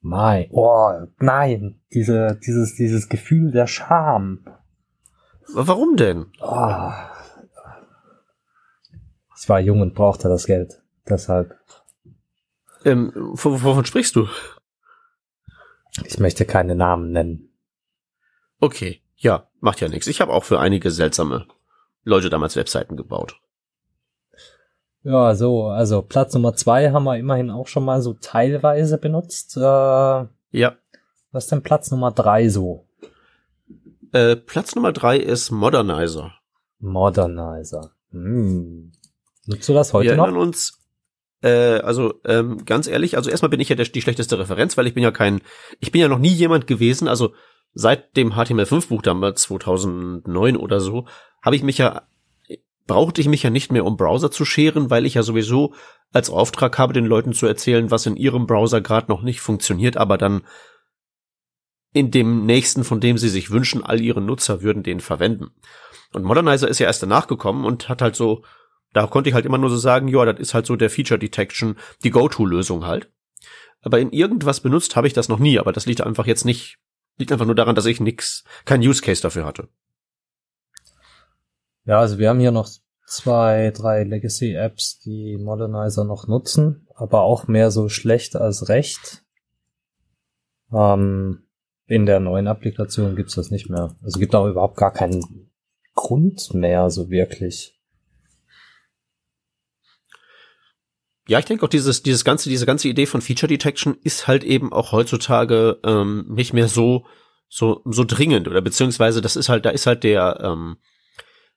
Mein, 0.00 0.48
oh, 0.50 1.06
nein, 1.18 1.80
diese, 1.92 2.38
dieses, 2.46 2.74
dieses 2.74 3.08
Gefühl 3.08 3.52
der 3.52 3.66
Scham. 3.66 4.44
Warum 5.54 5.96
denn? 5.96 6.26
Oh. 6.40 6.90
Ich 9.38 9.48
war 9.48 9.60
jung 9.60 9.80
und 9.80 9.94
brauchte 9.94 10.28
das 10.28 10.46
Geld. 10.46 10.82
Deshalb. 11.08 11.58
Ähm, 12.84 13.12
wovon 13.14 13.84
sprichst 13.84 14.16
du? 14.16 14.28
Ich 16.04 16.18
möchte 16.18 16.44
keine 16.44 16.74
Namen 16.74 17.10
nennen. 17.10 17.50
Okay, 18.60 19.02
ja, 19.16 19.48
macht 19.60 19.80
ja 19.80 19.88
nichts. 19.88 20.06
Ich 20.06 20.20
habe 20.20 20.32
auch 20.32 20.44
für 20.44 20.60
einige 20.60 20.90
seltsame 20.90 21.46
Leute 22.02 22.30
damals 22.30 22.56
Webseiten 22.56 22.96
gebaut. 22.96 23.40
Ja, 25.04 25.34
so, 25.34 25.66
also 25.66 26.00
Platz 26.00 26.32
Nummer 26.32 26.54
zwei 26.54 26.90
haben 26.90 27.04
wir 27.04 27.18
immerhin 27.18 27.50
auch 27.50 27.68
schon 27.68 27.84
mal 27.84 28.00
so 28.00 28.14
teilweise 28.14 28.96
benutzt. 28.96 29.56
Äh, 29.56 29.60
ja. 29.60 30.76
Was 31.30 31.44
ist 31.44 31.52
denn 31.52 31.62
Platz 31.62 31.90
Nummer 31.90 32.10
drei 32.10 32.48
so? 32.48 32.86
Äh, 34.12 34.36
Platz 34.36 34.74
Nummer 34.74 34.92
drei 34.92 35.18
ist 35.18 35.50
Modernizer. 35.50 36.32
Modernizer. 36.78 37.90
Hm. 38.12 38.92
Nutzt 39.46 39.68
du 39.68 39.74
das 39.74 39.92
heute 39.92 40.10
wir 40.10 40.16
noch? 40.16 40.24
Wir 40.24 40.28
erinnern 40.28 40.42
uns, 40.42 40.80
äh, 41.42 41.80
also 41.80 42.14
ähm, 42.24 42.64
ganz 42.64 42.86
ehrlich, 42.86 43.18
also 43.18 43.28
erstmal 43.28 43.50
bin 43.50 43.60
ich 43.60 43.68
ja 43.68 43.76
der, 43.76 43.84
die 43.84 44.00
schlechteste 44.00 44.38
Referenz, 44.38 44.78
weil 44.78 44.86
ich 44.86 44.94
bin 44.94 45.02
ja 45.02 45.10
kein, 45.10 45.42
ich 45.80 45.92
bin 45.92 46.00
ja 46.00 46.08
noch 46.08 46.18
nie 46.18 46.32
jemand 46.32 46.66
gewesen, 46.66 47.08
also 47.08 47.34
seit 47.74 48.16
dem 48.16 48.32
HTML5-Buch 48.32 49.02
damals 49.02 49.42
2009 49.42 50.56
oder 50.56 50.80
so, 50.80 51.04
habe 51.42 51.56
ich 51.56 51.62
mich 51.62 51.76
ja 51.76 52.06
brauchte 52.86 53.20
ich 53.20 53.28
mich 53.28 53.42
ja 53.42 53.50
nicht 53.50 53.72
mehr 53.72 53.84
um 53.84 53.96
Browser 53.96 54.30
zu 54.30 54.44
scheren, 54.44 54.90
weil 54.90 55.06
ich 55.06 55.14
ja 55.14 55.22
sowieso 55.22 55.74
als 56.12 56.30
Auftrag 56.30 56.78
habe, 56.78 56.92
den 56.92 57.06
Leuten 57.06 57.32
zu 57.32 57.46
erzählen, 57.46 57.90
was 57.90 58.06
in 58.06 58.16
ihrem 58.16 58.46
Browser 58.46 58.80
gerade 58.80 59.10
noch 59.10 59.22
nicht 59.22 59.40
funktioniert, 59.40 59.96
aber 59.96 60.18
dann 60.18 60.42
in 61.92 62.10
dem 62.10 62.44
nächsten, 62.44 62.84
von 62.84 63.00
dem 63.00 63.18
sie 63.18 63.28
sich 63.28 63.50
wünschen, 63.50 63.84
all 63.84 64.00
ihre 64.00 64.20
Nutzer 64.20 64.62
würden 64.62 64.82
den 64.82 65.00
verwenden. 65.00 65.52
Und 66.12 66.24
Modernizer 66.24 66.68
ist 66.68 66.80
ja 66.80 66.86
erst 66.86 67.02
danach 67.02 67.26
gekommen 67.26 67.64
und 67.64 67.88
hat 67.88 68.02
halt 68.02 68.16
so, 68.16 68.44
da 68.92 69.06
konnte 69.06 69.28
ich 69.28 69.34
halt 69.34 69.46
immer 69.46 69.58
nur 69.58 69.70
so 69.70 69.76
sagen, 69.76 70.08
ja, 70.08 70.24
das 70.24 70.40
ist 70.40 70.54
halt 70.54 70.66
so 70.66 70.76
der 70.76 70.90
Feature 70.90 71.18
Detection, 71.18 71.76
die 72.02 72.10
Go-To-Lösung 72.10 72.84
halt. 72.84 73.10
Aber 73.80 73.98
in 74.00 74.12
irgendwas 74.12 74.60
benutzt 74.60 74.96
habe 74.96 75.06
ich 75.06 75.12
das 75.12 75.28
noch 75.28 75.38
nie, 75.38 75.58
aber 75.58 75.72
das 75.72 75.86
liegt 75.86 76.00
einfach 76.00 76.26
jetzt 76.26 76.44
nicht, 76.44 76.78
liegt 77.18 77.32
einfach 77.32 77.46
nur 77.46 77.54
daran, 77.54 77.74
dass 77.74 77.86
ich 77.86 78.00
nix, 78.00 78.44
kein 78.64 78.80
Use 78.80 79.02
Case 79.02 79.22
dafür 79.22 79.44
hatte. 79.44 79.68
Ja, 81.84 82.00
also 82.00 82.18
wir 82.18 82.30
haben 82.30 82.40
hier 82.40 82.50
noch 82.50 82.68
zwei, 83.06 83.70
drei 83.70 84.04
Legacy-Apps, 84.04 85.00
die 85.00 85.36
Modernizer 85.38 86.04
noch 86.04 86.26
nutzen, 86.26 86.86
aber 86.94 87.22
auch 87.22 87.46
mehr 87.46 87.70
so 87.70 87.88
schlecht 87.88 88.36
als 88.36 88.68
recht. 88.68 89.22
Ähm, 90.72 91.46
in 91.86 92.06
der 92.06 92.20
neuen 92.20 92.48
Applikation 92.48 93.16
gibt's 93.16 93.34
das 93.34 93.50
nicht 93.50 93.68
mehr. 93.68 93.96
Also 94.02 94.18
gibt 94.18 94.34
auch 94.34 94.46
überhaupt 94.46 94.76
gar 94.76 94.92
keinen 94.92 95.50
Grund 95.94 96.54
mehr, 96.54 96.88
so 96.90 97.10
wirklich. 97.10 97.78
Ja, 101.26 101.38
ich 101.38 101.44
denke 101.44 101.64
auch 101.64 101.70
dieses, 101.70 102.02
dieses 102.02 102.24
ganze, 102.24 102.48
diese 102.48 102.66
ganze 102.66 102.88
Idee 102.88 103.06
von 103.06 103.22
Feature 103.22 103.48
Detection 103.48 103.96
ist 104.02 104.26
halt 104.26 104.44
eben 104.44 104.72
auch 104.72 104.92
heutzutage 104.92 105.78
ähm, 105.84 106.26
nicht 106.28 106.52
mehr 106.52 106.68
so, 106.68 107.06
so, 107.48 107.82
so 107.84 108.04
dringend 108.04 108.48
oder 108.48 108.60
beziehungsweise 108.60 109.22
das 109.22 109.36
ist 109.36 109.48
halt, 109.48 109.64
da 109.64 109.70
ist 109.70 109.86
halt 109.86 110.04
der, 110.04 110.40
ähm, 110.42 110.76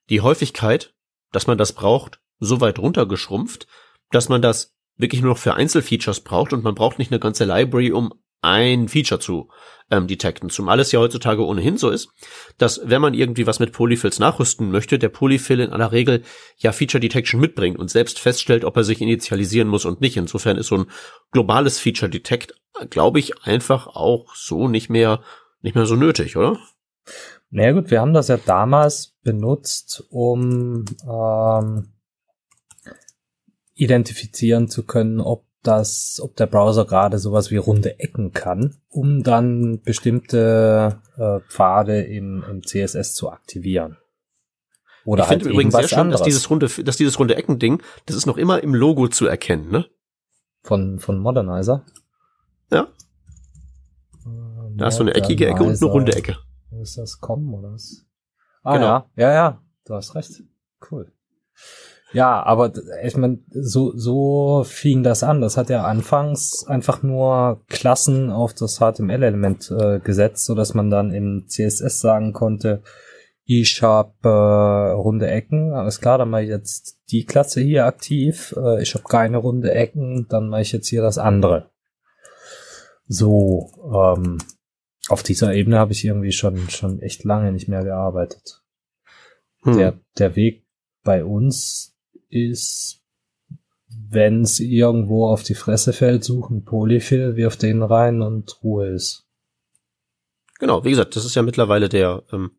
die 0.10 0.22
Häufigkeit, 0.22 0.94
dass 1.32 1.48
man 1.48 1.58
das 1.58 1.74
braucht, 1.74 2.20
so 2.40 2.62
weit 2.62 2.80
runtergeschrumpft, 2.80 3.68
dass 4.12 4.30
man 4.30 4.42
das 4.42 4.76
wirklich 4.96 5.22
nur 5.22 5.32
noch 5.32 5.38
für 5.38 5.56
Einzelfeatures 5.56 6.22
braucht 6.22 6.54
und 6.54 6.64
man 6.64 6.76
braucht 6.76 7.00
nicht 7.00 7.12
eine 7.12 7.20
ganze 7.20 7.46
Library, 7.46 7.92
um 7.92 8.14
ein 8.42 8.88
Feature 8.88 9.20
zu 9.20 9.50
ähm, 9.90 10.08
detekten. 10.08 10.50
Zumal 10.50 10.80
es 10.80 10.92
ja 10.92 11.00
heutzutage 11.00 11.46
ohnehin 11.46 11.78
so 11.78 11.90
ist, 11.90 12.10
dass 12.58 12.82
wenn 12.84 13.02
man 13.02 13.14
irgendwie 13.14 13.48
was 13.48 13.60
mit 13.60 13.74
Polyfills 13.74 14.20
nachrüsten 14.20 14.72
möchte, 14.72 15.00
der 15.00 15.10
Polyfill 15.10 15.60
in 15.60 15.72
aller 15.72 15.92
Regel 15.92 16.24
ja 16.58 16.72
Feature 16.72 17.00
Detection 17.00 17.40
mitbringt 17.40 17.80
und 17.80 17.90
selbst 17.90 18.20
feststellt, 18.20 18.64
ob 18.64 18.78
er 18.78 18.84
sich 18.84 19.02
initialisieren 19.02 19.68
muss 19.68 19.86
und 19.86 20.02
nicht. 20.02 20.18
Insofern 20.18 20.58
ist 20.58 20.68
so 20.68 20.78
ein 20.78 20.92
globales 21.32 21.80
Feature 21.80 22.10
Detect, 22.10 22.54
glaube 22.90 23.20
ich, 23.20 23.44
einfach 23.44 23.88
auch 23.88 24.36
so 24.36 24.68
nicht 24.68 24.90
mehr, 24.90 25.22
nicht 25.62 25.76
mehr 25.76 25.86
so 25.86 25.96
nötig, 25.96 26.38
oder? 26.38 26.60
Naja 27.50 27.72
gut, 27.72 27.92
wir 27.92 28.02
haben 28.02 28.14
das 28.14 28.28
ja 28.28 28.38
damals 28.38 29.16
benutzt, 29.24 30.04
um 30.10 30.86
ähm, 31.10 31.94
identifizieren 33.74 34.68
zu 34.68 34.86
können, 34.86 35.22
ob 35.22 35.46
das, 35.64 36.20
ob 36.24 36.36
der 36.36 36.48
Browser 36.48 36.86
gerade 36.86 37.20
sowas 37.20 37.52
wie 37.52 37.58
runde 37.58 38.00
Ecken 38.00 38.32
kann, 38.32 38.76
um 38.90 39.24
dann 39.24 39.82
bestimmte 39.82 41.02
äh, 41.18 41.40
Pfade 41.50 42.02
im, 42.02 42.44
im 42.50 42.64
CSS 42.64 43.14
zu 43.14 43.30
aktivieren. 43.30 43.98
Oder 45.06 45.24
ich 45.24 45.30
halt 45.30 45.42
finde 45.42 45.54
übrigens 45.54 45.76
sehr 45.76 45.88
schön, 45.88 46.10
dass 46.10 46.24
dieses 46.24 46.50
runde, 46.50 46.68
dass 46.84 46.98
dieses 46.98 47.18
runde 47.18 47.36
Ecken-Ding, 47.36 47.82
das 48.06 48.16
ist 48.16 48.26
noch 48.26 48.38
immer 48.38 48.62
im 48.62 48.76
Logo 48.76 49.08
zu 49.08 49.26
erkennen, 49.26 49.72
ne? 49.72 49.86
Von, 50.64 51.00
von 51.00 51.18
Modernizer? 51.18 51.86
Ja. 52.72 52.88
Äh, 54.26 54.76
da 54.76 54.86
hast 54.86 55.00
du 55.00 55.04
eine 55.04 55.16
eckige 55.16 55.48
Ecke 55.48 55.64
und 55.64 55.82
eine 55.82 55.92
runde 55.92 56.14
Ecke. 56.14 56.38
Wo 56.70 56.82
ist 56.82 56.98
das 56.98 57.20
kommen 57.20 57.54
oder 57.54 57.74
was? 57.74 58.06
Ah 58.64 58.74
genau. 58.74 58.86
ja, 58.88 59.10
ja, 59.16 59.34
ja, 59.34 59.62
du 59.86 59.94
hast 59.96 60.16
recht. 60.16 60.44
Cool. 60.92 61.12
Ja, 62.14 62.42
aber 62.44 62.72
ich 63.04 63.18
meine, 63.18 63.40
so, 63.50 63.96
so 63.96 64.64
fing 64.66 65.04
das 65.04 65.24
an. 65.24 65.42
Das 65.42 65.58
hat 65.58 65.70
ja 65.70 65.84
anfangs 65.84 66.66
einfach 66.66 67.04
nur 67.04 67.62
Klassen 67.68 68.32
auf 68.32 68.54
das 68.54 68.80
HTML-Element 68.80 69.72
äh, 69.72 70.00
gesetzt, 70.00 70.46
so 70.46 70.56
dass 70.56 70.74
man 70.74 70.90
dann 70.90 71.12
im 71.12 71.46
CSS 71.48 72.00
sagen 72.00 72.32
konnte, 72.34 72.82
ich 73.44 73.82
habe 73.82 74.14
äh, 74.24 74.92
runde 74.92 75.28
Ecken, 75.28 75.74
alles 75.74 76.02
klar, 76.02 76.18
dann 76.18 76.30
mache 76.30 76.44
ich 76.44 76.50
jetzt 76.50 77.00
die 77.12 77.26
Klasse 77.26 77.62
hier 77.62 77.86
aktiv, 77.86 78.54
äh, 78.58 78.82
ich 78.82 78.94
habe 78.94 79.06
keine 79.06 79.38
runde 79.38 79.72
Ecken, 79.72 80.28
dann 80.30 80.50
mache 80.50 80.62
ich 80.62 80.74
jetzt 80.74 80.88
hier 80.88 81.02
das 81.02 81.18
andere. 81.18 81.70
So, 83.08 83.72
ähm, 83.94 84.38
auf 85.10 85.24
dieser 85.24 85.54
Ebene 85.54 85.78
habe 85.80 85.94
ich 85.94 86.04
irgendwie 86.04 86.32
schon, 86.32 86.70
schon 86.70 87.02
echt 87.02 87.24
lange 87.24 87.52
nicht 87.52 87.68
mehr 87.68 87.84
gearbeitet. 87.84 88.62
Hm. 89.64 89.78
Der, 89.78 90.00
der 90.18 90.36
Weg 90.36 90.66
bei 91.04 91.24
uns 91.24 91.96
ist, 92.30 93.02
wenn 93.88 94.42
es 94.42 94.60
irgendwo 94.60 95.28
auf 95.28 95.44
die 95.44 95.56
Fresse 95.56 95.94
fällt, 95.94 96.24
suchen 96.24 96.66
Polyfill, 96.66 97.36
wirft 97.36 97.62
den 97.62 97.82
rein 97.82 98.22
und 98.22 98.64
Ruhe 98.64 98.90
ist. 98.90 99.28
Genau, 100.60 100.84
wie 100.84 100.90
gesagt, 100.90 101.16
das 101.16 101.26
ist 101.26 101.36
ja 101.36 101.42
mittlerweile 101.42 101.88
der, 101.88 102.24
ähm, 102.32 102.52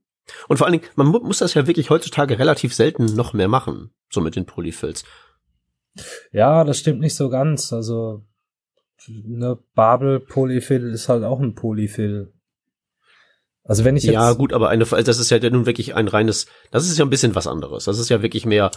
und 0.49 0.59
vor 0.59 0.67
allen 0.67 0.79
Dingen, 0.79 0.91
man 0.97 1.07
mu 1.07 1.21
muss 1.21 1.39
das 1.39 1.55
ja 1.55 1.67
wirklich 1.67 1.91
heutzutage 1.91 2.39
relativ 2.39 2.75
selten 2.75 3.07
noch 3.07 3.33
mehr 3.33 3.49
machen, 3.49 3.91
so 4.11 4.21
mit 4.21 4.37
den 4.37 4.47
Polyfills. 4.47 5.05
Ja, 6.33 6.65
das 6.65 6.79
stimmt 6.79 7.01
nicht 7.01 7.15
so 7.15 7.29
ganz. 7.29 7.73
Also, 7.73 8.25
ne, 9.09 9.59
Babel 9.75 10.21
Polyfill 10.21 10.91
ist 10.91 11.09
halt 11.09 11.25
auch 11.25 11.41
ein 11.41 11.55
Polyfill. 11.55 12.33
Also 13.69 13.85
wenn 13.85 13.97
ich 13.97 14.03
jetzt 14.03 14.15
Ja, 14.15 14.33
gut, 14.33 14.53
aber 14.53 14.71
eine 14.71 14.85
das 14.85 15.19
ist 15.19 15.31
ja 15.31 15.39
nun 15.51 15.67
wirklich 15.67 15.95
ein 15.95 16.09
reines, 16.09 16.47
das 16.73 16.89
ist 16.89 16.99
ja 16.99 17.05
ein 17.05 17.11
bisschen 17.11 17.37
was 17.37 17.47
anderes. 17.47 17.85
Das 17.85 17.99
ist 17.99 18.09
ja 18.09 18.23
wirklich 18.23 18.45
mehr 18.45 18.71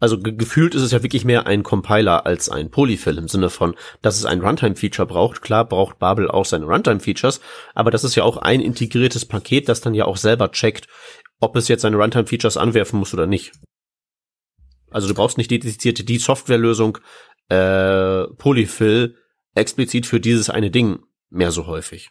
also 0.00 0.18
ge 0.18 0.34
gefühlt 0.36 0.74
ist 0.74 0.82
es 0.82 0.90
ja 0.90 1.02
wirklich 1.02 1.24
mehr 1.24 1.46
ein 1.46 1.62
Compiler 1.62 2.26
als 2.26 2.48
ein 2.50 2.70
Polyfill 2.70 3.16
im 3.16 3.28
Sinne 3.28 3.48
von, 3.48 3.74
dass 4.02 4.16
es 4.16 4.26
ein 4.26 4.40
Runtime-Feature 4.40 5.06
braucht. 5.06 5.40
Klar 5.40 5.64
braucht 5.64 5.98
Babel 5.98 6.30
auch 6.30 6.44
seine 6.44 6.66
Runtime-Features, 6.66 7.40
aber 7.74 7.90
das 7.90 8.04
ist 8.04 8.14
ja 8.14 8.24
auch 8.24 8.36
ein 8.36 8.60
integriertes 8.60 9.24
Paket, 9.24 9.68
das 9.68 9.80
dann 9.80 9.94
ja 9.94 10.04
auch 10.04 10.16
selber 10.16 10.50
checkt, 10.50 10.88
ob 11.40 11.56
es 11.56 11.68
jetzt 11.68 11.82
seine 11.82 11.96
Runtime-Features 11.96 12.56
anwerfen 12.56 12.98
muss 12.98 13.14
oder 13.14 13.26
nicht. 13.26 13.52
Also 14.90 15.08
du 15.08 15.14
brauchst 15.14 15.38
nicht 15.38 15.50
dedizierte 15.50 16.04
die 16.04 16.18
Softwarelösung 16.18 16.98
äh, 17.48 18.24
Polyfill 18.36 19.16
explizit 19.54 20.06
für 20.06 20.20
dieses 20.20 20.50
eine 20.50 20.70
Ding 20.70 21.00
mehr 21.30 21.50
so 21.50 21.66
häufig. 21.66 22.10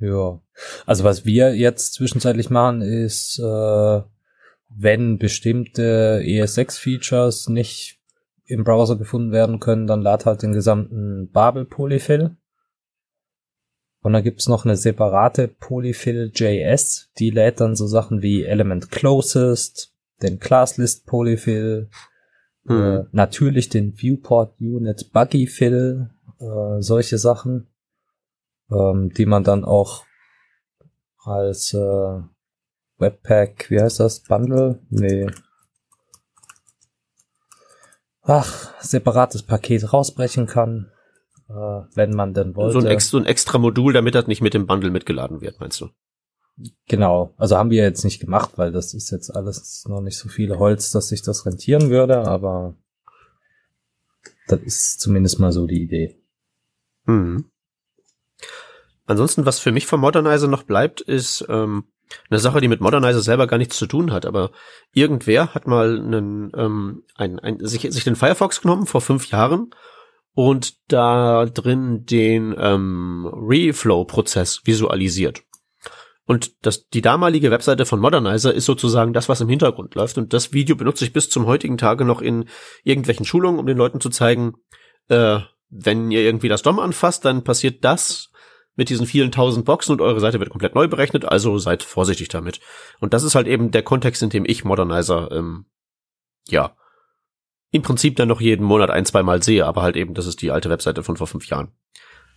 Ja, 0.00 0.40
also 0.86 1.04
was 1.04 1.24
wir 1.24 1.54
jetzt 1.54 1.94
zwischenzeitlich 1.94 2.50
machen, 2.50 2.82
ist 2.82 3.38
äh 3.38 4.02
wenn 4.68 5.18
bestimmte 5.18 6.20
ES6-Features 6.24 7.48
nicht 7.48 8.00
im 8.44 8.64
Browser 8.64 8.96
gefunden 8.96 9.32
werden 9.32 9.60
können, 9.60 9.86
dann 9.86 10.02
lad 10.02 10.26
halt 10.26 10.42
den 10.42 10.52
gesamten 10.52 11.30
Babel 11.30 11.64
Polyfill. 11.64 12.36
Und 14.00 14.12
dann 14.12 14.22
gibt's 14.22 14.48
noch 14.48 14.64
eine 14.64 14.76
separate 14.76 15.48
Polyfill.js, 15.48 17.10
die 17.18 17.30
lädt 17.30 17.60
dann 17.60 17.74
so 17.74 17.86
Sachen 17.86 18.22
wie 18.22 18.44
Element 18.44 18.90
Closest, 18.90 19.92
den 20.22 20.38
Classlist 20.38 21.06
Polyfill, 21.06 21.90
mhm. 22.64 22.80
äh, 22.80 23.04
natürlich 23.12 23.68
den 23.68 23.94
Viewport 24.00 24.60
Unit 24.60 25.10
Buggy 25.12 25.46
Fill, 25.46 26.10
äh, 26.38 26.80
solche 26.80 27.18
Sachen, 27.18 27.67
ähm, 28.70 29.10
die 29.10 29.26
man 29.26 29.44
dann 29.44 29.64
auch 29.64 30.04
als 31.18 31.74
äh, 31.74 32.20
Webpack, 32.98 33.70
wie 33.70 33.80
heißt 33.80 34.00
das? 34.00 34.20
Bundle? 34.20 34.80
Nee. 34.90 35.26
Ach, 38.22 38.74
separates 38.80 39.42
Paket 39.42 39.92
rausbrechen 39.92 40.46
kann, 40.46 40.90
äh, 41.48 41.52
wenn 41.94 42.10
man 42.10 42.34
denn 42.34 42.56
wollte. 42.56 42.80
So 42.80 42.86
ein, 42.86 42.92
extra, 42.92 43.10
so 43.12 43.18
ein 43.18 43.26
extra 43.26 43.58
Modul, 43.58 43.92
damit 43.92 44.14
das 44.14 44.26
nicht 44.26 44.42
mit 44.42 44.54
dem 44.54 44.66
Bundle 44.66 44.90
mitgeladen 44.90 45.40
wird, 45.40 45.60
meinst 45.60 45.80
du? 45.80 45.88
Genau, 46.86 47.34
also 47.36 47.56
haben 47.56 47.70
wir 47.70 47.84
jetzt 47.84 48.04
nicht 48.04 48.20
gemacht, 48.20 48.52
weil 48.56 48.72
das 48.72 48.92
ist 48.92 49.10
jetzt 49.10 49.30
alles 49.34 49.84
noch 49.86 50.00
nicht 50.00 50.18
so 50.18 50.28
viel 50.28 50.58
Holz, 50.58 50.90
dass 50.90 51.08
sich 51.08 51.22
das 51.22 51.46
rentieren 51.46 51.88
würde, 51.88 52.26
aber 52.26 52.74
das 54.48 54.60
ist 54.60 55.00
zumindest 55.00 55.38
mal 55.38 55.52
so 55.52 55.66
die 55.66 55.82
Idee. 55.82 56.20
Mhm. 57.04 57.50
Ansonsten, 59.08 59.46
was 59.46 59.58
für 59.58 59.72
mich 59.72 59.86
vom 59.86 60.00
Modernizer 60.00 60.48
noch 60.48 60.64
bleibt, 60.64 61.00
ist 61.00 61.44
ähm, 61.48 61.84
eine 62.28 62.38
Sache, 62.38 62.60
die 62.60 62.68
mit 62.68 62.82
Modernizer 62.82 63.22
selber 63.22 63.46
gar 63.46 63.56
nichts 63.56 63.78
zu 63.78 63.86
tun 63.86 64.12
hat, 64.12 64.26
aber 64.26 64.50
irgendwer 64.92 65.54
hat 65.54 65.66
mal 65.66 65.98
einen, 65.98 66.52
ähm, 66.54 67.04
ein, 67.16 67.38
ein, 67.38 67.58
sich, 67.64 67.90
sich 67.90 68.04
den 68.04 68.16
Firefox 68.16 68.60
genommen 68.60 68.86
vor 68.86 69.00
fünf 69.00 69.30
Jahren 69.30 69.70
und 70.34 70.74
da 70.92 71.46
drin 71.46 72.04
den 72.04 72.54
ähm, 72.58 73.26
Reflow-Prozess 73.32 74.60
visualisiert. 74.64 75.42
Und 76.26 76.52
das, 76.66 76.86
die 76.88 77.00
damalige 77.00 77.50
Webseite 77.50 77.86
von 77.86 78.00
Modernizer 78.00 78.52
ist 78.52 78.66
sozusagen 78.66 79.14
das, 79.14 79.30
was 79.30 79.40
im 79.40 79.48
Hintergrund 79.48 79.94
läuft. 79.94 80.18
Und 80.18 80.34
das 80.34 80.52
Video 80.52 80.76
benutze 80.76 81.06
ich 81.06 81.14
bis 81.14 81.30
zum 81.30 81.46
heutigen 81.46 81.78
Tage 81.78 82.04
noch 82.04 82.20
in 82.20 82.44
irgendwelchen 82.84 83.24
Schulungen, 83.24 83.58
um 83.58 83.64
den 83.64 83.78
Leuten 83.78 84.02
zu 84.02 84.10
zeigen, 84.10 84.52
äh, 85.08 85.38
wenn 85.70 86.10
ihr 86.10 86.20
irgendwie 86.20 86.48
das 86.48 86.60
DOM 86.60 86.78
anfasst, 86.78 87.24
dann 87.24 87.44
passiert 87.44 87.82
das 87.82 88.30
mit 88.78 88.90
diesen 88.90 89.06
vielen 89.06 89.32
tausend 89.32 89.66
Boxen 89.66 89.92
und 89.92 90.00
eure 90.00 90.20
Seite 90.20 90.38
wird 90.38 90.50
komplett 90.50 90.76
neu 90.76 90.86
berechnet, 90.86 91.24
also 91.24 91.58
seid 91.58 91.82
vorsichtig 91.82 92.28
damit. 92.28 92.60
Und 93.00 93.12
das 93.12 93.24
ist 93.24 93.34
halt 93.34 93.48
eben 93.48 93.72
der 93.72 93.82
Kontext, 93.82 94.22
in 94.22 94.30
dem 94.30 94.44
ich 94.46 94.64
Modernizer 94.64 95.32
ähm, 95.32 95.66
ja, 96.46 96.76
im 97.72 97.82
Prinzip 97.82 98.14
dann 98.14 98.28
noch 98.28 98.40
jeden 98.40 98.64
Monat 98.64 98.90
ein, 98.90 99.04
zwei 99.04 99.24
Mal 99.24 99.42
sehe, 99.42 99.66
aber 99.66 99.82
halt 99.82 99.96
eben, 99.96 100.14
das 100.14 100.26
ist 100.26 100.40
die 100.42 100.52
alte 100.52 100.70
Webseite 100.70 101.02
von 101.02 101.16
vor 101.16 101.26
fünf 101.26 101.48
Jahren. 101.48 101.72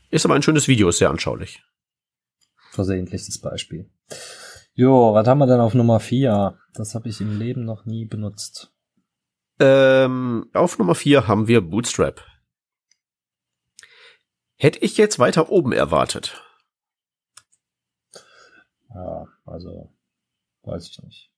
Ist 0.09 0.25
aber 0.25 0.33
ein 0.33 0.41
schönes 0.41 0.67
Video, 0.67 0.89
ist 0.89 0.97
sehr 0.97 1.11
anschaulich. 1.11 1.61
Versehentliches 2.71 3.39
Beispiel. 3.39 3.87
Jo, 4.73 5.13
was 5.13 5.27
haben 5.27 5.37
wir 5.37 5.45
denn 5.47 5.59
auf 5.59 5.75
Nummer 5.75 5.99
vier? 5.99 6.57
Das 6.73 6.95
habe 6.95 7.07
ich 7.07 7.21
im 7.21 7.37
Leben 7.37 7.65
noch 7.65 7.85
nie 7.85 8.05
benutzt. 8.05 8.73
Ähm, 9.59 10.49
auf 10.53 10.79
Nummer 10.79 10.95
vier 10.95 11.27
haben 11.27 11.47
wir 11.47 11.61
Bootstrap. 11.61 12.25
Hätte 14.61 14.77
ich 14.77 14.95
jetzt 14.97 15.17
weiter 15.17 15.49
oben 15.49 15.71
erwartet. 15.71 16.39
Ja, 18.93 19.25
also 19.43 19.91
weiß 20.61 20.87
ich 20.87 21.01
nicht. 21.01 21.31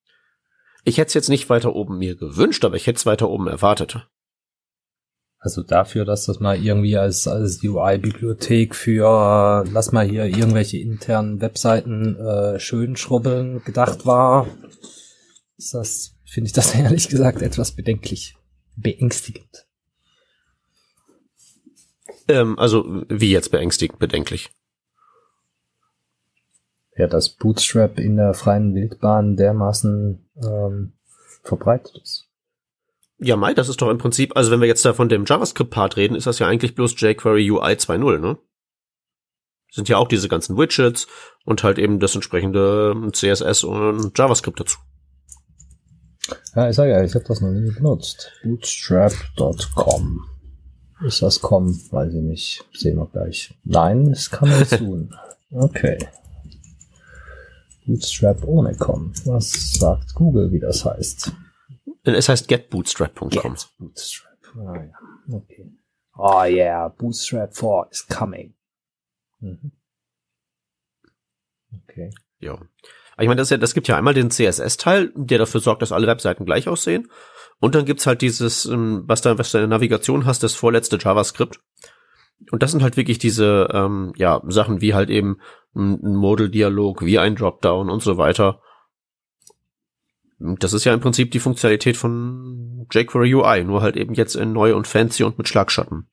Ich 0.83 0.97
hätte 0.97 1.07
es 1.07 1.13
jetzt 1.13 1.29
nicht 1.29 1.49
weiter 1.49 1.73
oben 1.73 1.97
mir 1.97 2.17
gewünscht, 2.17 2.65
aber 2.65 2.75
ich 2.75 2.85
hätte 2.85 2.97
es 2.97 3.05
weiter 3.05 3.29
oben 3.29 3.47
erwartet. 3.47 4.09
Also 5.39 5.63
dafür, 5.63 6.03
dass 6.03 6.25
das 6.25 6.41
mal 6.41 6.61
irgendwie 6.61 6.97
als, 6.97 7.25
als 7.25 7.63
UI-Bibliothek 7.63 8.75
für, 8.75 9.63
lass 9.71 9.93
mal 9.93 10.05
hier 10.05 10.25
irgendwelche 10.25 10.79
internen 10.79 11.39
Webseiten 11.39 12.17
äh, 12.17 12.59
schön 12.59 12.97
schrubbeln 12.97 13.63
gedacht 13.63 14.05
war, 14.05 14.47
ist 15.55 15.73
das, 15.73 16.17
finde 16.25 16.47
ich 16.47 16.53
das 16.53 16.75
ehrlich 16.75 17.07
gesagt 17.07 17.41
etwas 17.41 17.71
bedenklich. 17.71 18.35
Beängstigend. 18.75 19.65
Ähm, 22.27 22.57
also, 22.57 23.03
wie 23.09 23.31
jetzt 23.31 23.51
beängstigend, 23.51 23.99
bedenklich? 23.99 24.49
Ja, 26.95 27.07
dass 27.07 27.29
Bootstrap 27.29 27.97
in 27.97 28.17
der 28.17 28.33
freien 28.33 28.75
Wildbahn 28.75 29.35
dermaßen 29.35 30.29
ähm, 30.43 30.93
verbreitet 31.43 31.99
ist. 32.01 32.29
Ja, 33.17 33.35
Mai, 33.35 33.53
das 33.53 33.69
ist 33.69 33.81
doch 33.81 33.89
im 33.89 33.97
Prinzip, 33.97 34.35
also 34.35 34.51
wenn 34.51 34.59
wir 34.59 34.67
jetzt 34.67 34.85
da 34.85 34.93
von 34.93 35.09
dem 35.09 35.25
JavaScript-Part 35.25 35.97
reden, 35.97 36.15
ist 36.15 36.27
das 36.27 36.39
ja 36.39 36.47
eigentlich 36.47 36.75
bloß 36.75 36.99
jQuery 36.99 37.51
UI 37.51 37.73
2.0, 37.73 38.19
ne? 38.19 38.37
Sind 39.71 39.89
ja 39.89 39.97
auch 39.97 40.07
diese 40.07 40.29
ganzen 40.29 40.57
Widgets 40.57 41.07
und 41.45 41.63
halt 41.63 41.79
eben 41.79 41.99
das 41.99 42.13
entsprechende 42.13 43.09
CSS 43.11 43.63
und 43.63 44.17
JavaScript 44.17 44.59
dazu. 44.59 44.77
Ja, 46.55 46.69
ich 46.69 46.75
sage 46.75 46.91
ja, 46.91 47.03
ich 47.03 47.15
habe 47.15 47.25
das 47.27 47.41
noch 47.41 47.49
nie 47.49 47.71
benutzt. 47.71 48.31
Bootstrap.com. 48.43 50.32
Ist 51.05 51.21
das 51.21 51.41
com? 51.41 51.77
Weiß 51.91 52.13
ich 52.13 52.21
nicht. 52.21 52.65
Sehen 52.73 52.97
wir 52.97 53.07
gleich. 53.07 53.53
Nein, 53.63 54.07
es 54.11 54.29
kann 54.29 54.49
man 54.49 54.65
tun. 54.67 55.13
Okay. 55.51 55.97
Bootstrap 57.85 58.43
ohne 58.45 58.75
com. 58.75 59.13
Was 59.25 59.73
sagt 59.73 60.13
Google, 60.15 60.51
wie 60.51 60.59
das 60.59 60.85
heißt? 60.85 61.31
Es 62.03 62.29
heißt 62.29 62.47
getbootstrap.com. 62.47 63.29
Get 63.29 63.69
Bootstrap. 63.77 64.37
Ah, 64.57 64.75
ja. 64.75 65.35
Okay. 65.35 65.71
Oh 66.15 66.43
yeah, 66.43 66.87
Bootstrap 66.89 67.55
4 67.55 67.87
is 67.91 68.07
coming. 68.07 68.53
Mhm. 69.39 69.71
Okay. 71.83 72.11
Ja. 72.39 72.59
Ich 73.17 73.27
meine, 73.27 73.35
das, 73.35 73.49
ja, 73.49 73.57
das 73.57 73.73
gibt 73.73 73.87
ja 73.87 73.97
einmal 73.97 74.13
den 74.13 74.31
CSS-Teil, 74.31 75.11
der 75.15 75.37
dafür 75.37 75.59
sorgt, 75.59 75.81
dass 75.81 75.91
alle 75.91 76.07
Webseiten 76.07 76.45
gleich 76.45 76.67
aussehen. 76.67 77.09
Und 77.63 77.75
dann 77.75 77.85
gibt's 77.85 78.05
halt 78.05 78.21
dieses, 78.21 78.65
ähm, 78.65 79.03
was 79.07 79.21
da, 79.21 79.37
was 79.37 79.53
du 79.53 79.57
in 79.57 79.61
der 79.61 79.69
Navigation 79.69 80.25
hast, 80.25 80.43
das 80.43 80.53
vorletzte 80.53 80.97
JavaScript. 80.99 81.61
Und 82.51 82.61
das 82.61 82.71
sind 82.71 82.83
halt 82.83 82.97
wirklich 82.97 83.19
diese, 83.19 83.69
ähm, 83.71 84.11
ja, 84.17 84.41
Sachen 84.49 84.81
wie 84.81 84.93
halt 84.93 85.09
eben 85.09 85.37
ein 85.73 86.13
Modal-Dialog, 86.13 87.05
wie 87.05 87.19
ein 87.19 87.37
Dropdown 87.37 87.89
und 87.89 88.03
so 88.03 88.17
weiter. 88.17 88.59
Das 90.39 90.73
ist 90.73 90.83
ja 90.83 90.93
im 90.93 90.99
Prinzip 90.99 91.31
die 91.31 91.39
Funktionalität 91.39 91.95
von 91.95 92.85
jQuery 92.91 93.33
UI, 93.33 93.63
nur 93.63 93.81
halt 93.81 93.95
eben 93.95 94.13
jetzt 94.13 94.35
in 94.35 94.51
neu 94.51 94.75
und 94.75 94.85
fancy 94.85 95.23
und 95.23 95.37
mit 95.37 95.47
Schlagschatten. 95.47 96.09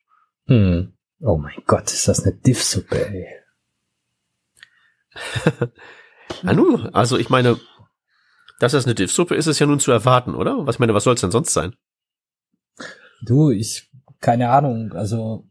Hm. 0.46 0.92
Oh 1.18 1.36
mein 1.36 1.60
Gott, 1.66 1.90
ist 1.90 2.06
das 2.06 2.22
eine 2.22 2.32
Diff-Suppe, 2.32 3.08
ey. 3.08 3.26
ja, 6.44 6.52
nun, 6.52 6.90
also 6.94 7.18
ich 7.18 7.28
meine, 7.28 7.58
dass 8.60 8.72
das 8.72 8.84
eine 8.84 8.94
Diff-Suppe 8.94 9.34
ist, 9.34 9.46
ist 9.46 9.58
ja 9.58 9.66
nun 9.66 9.80
zu 9.80 9.90
erwarten, 9.90 10.34
oder? 10.34 10.66
Was 10.66 10.78
meine, 10.78 10.94
was 10.94 11.04
soll's 11.04 11.22
denn 11.22 11.30
sonst 11.30 11.52
sein? 11.52 11.74
Du, 13.24 13.50
ich, 13.50 13.90
keine 14.20 14.50
Ahnung, 14.50 14.92
also 14.92 15.46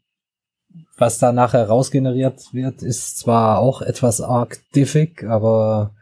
was 0.95 1.17
da 1.17 1.31
nachher 1.31 1.67
rausgeneriert 1.67 2.53
wird, 2.53 2.83
ist 2.83 3.17
zwar 3.17 3.59
auch 3.59 3.81
etwas 3.81 4.21
arg 4.21 4.59
diffig, 4.75 5.23
aber 5.23 5.95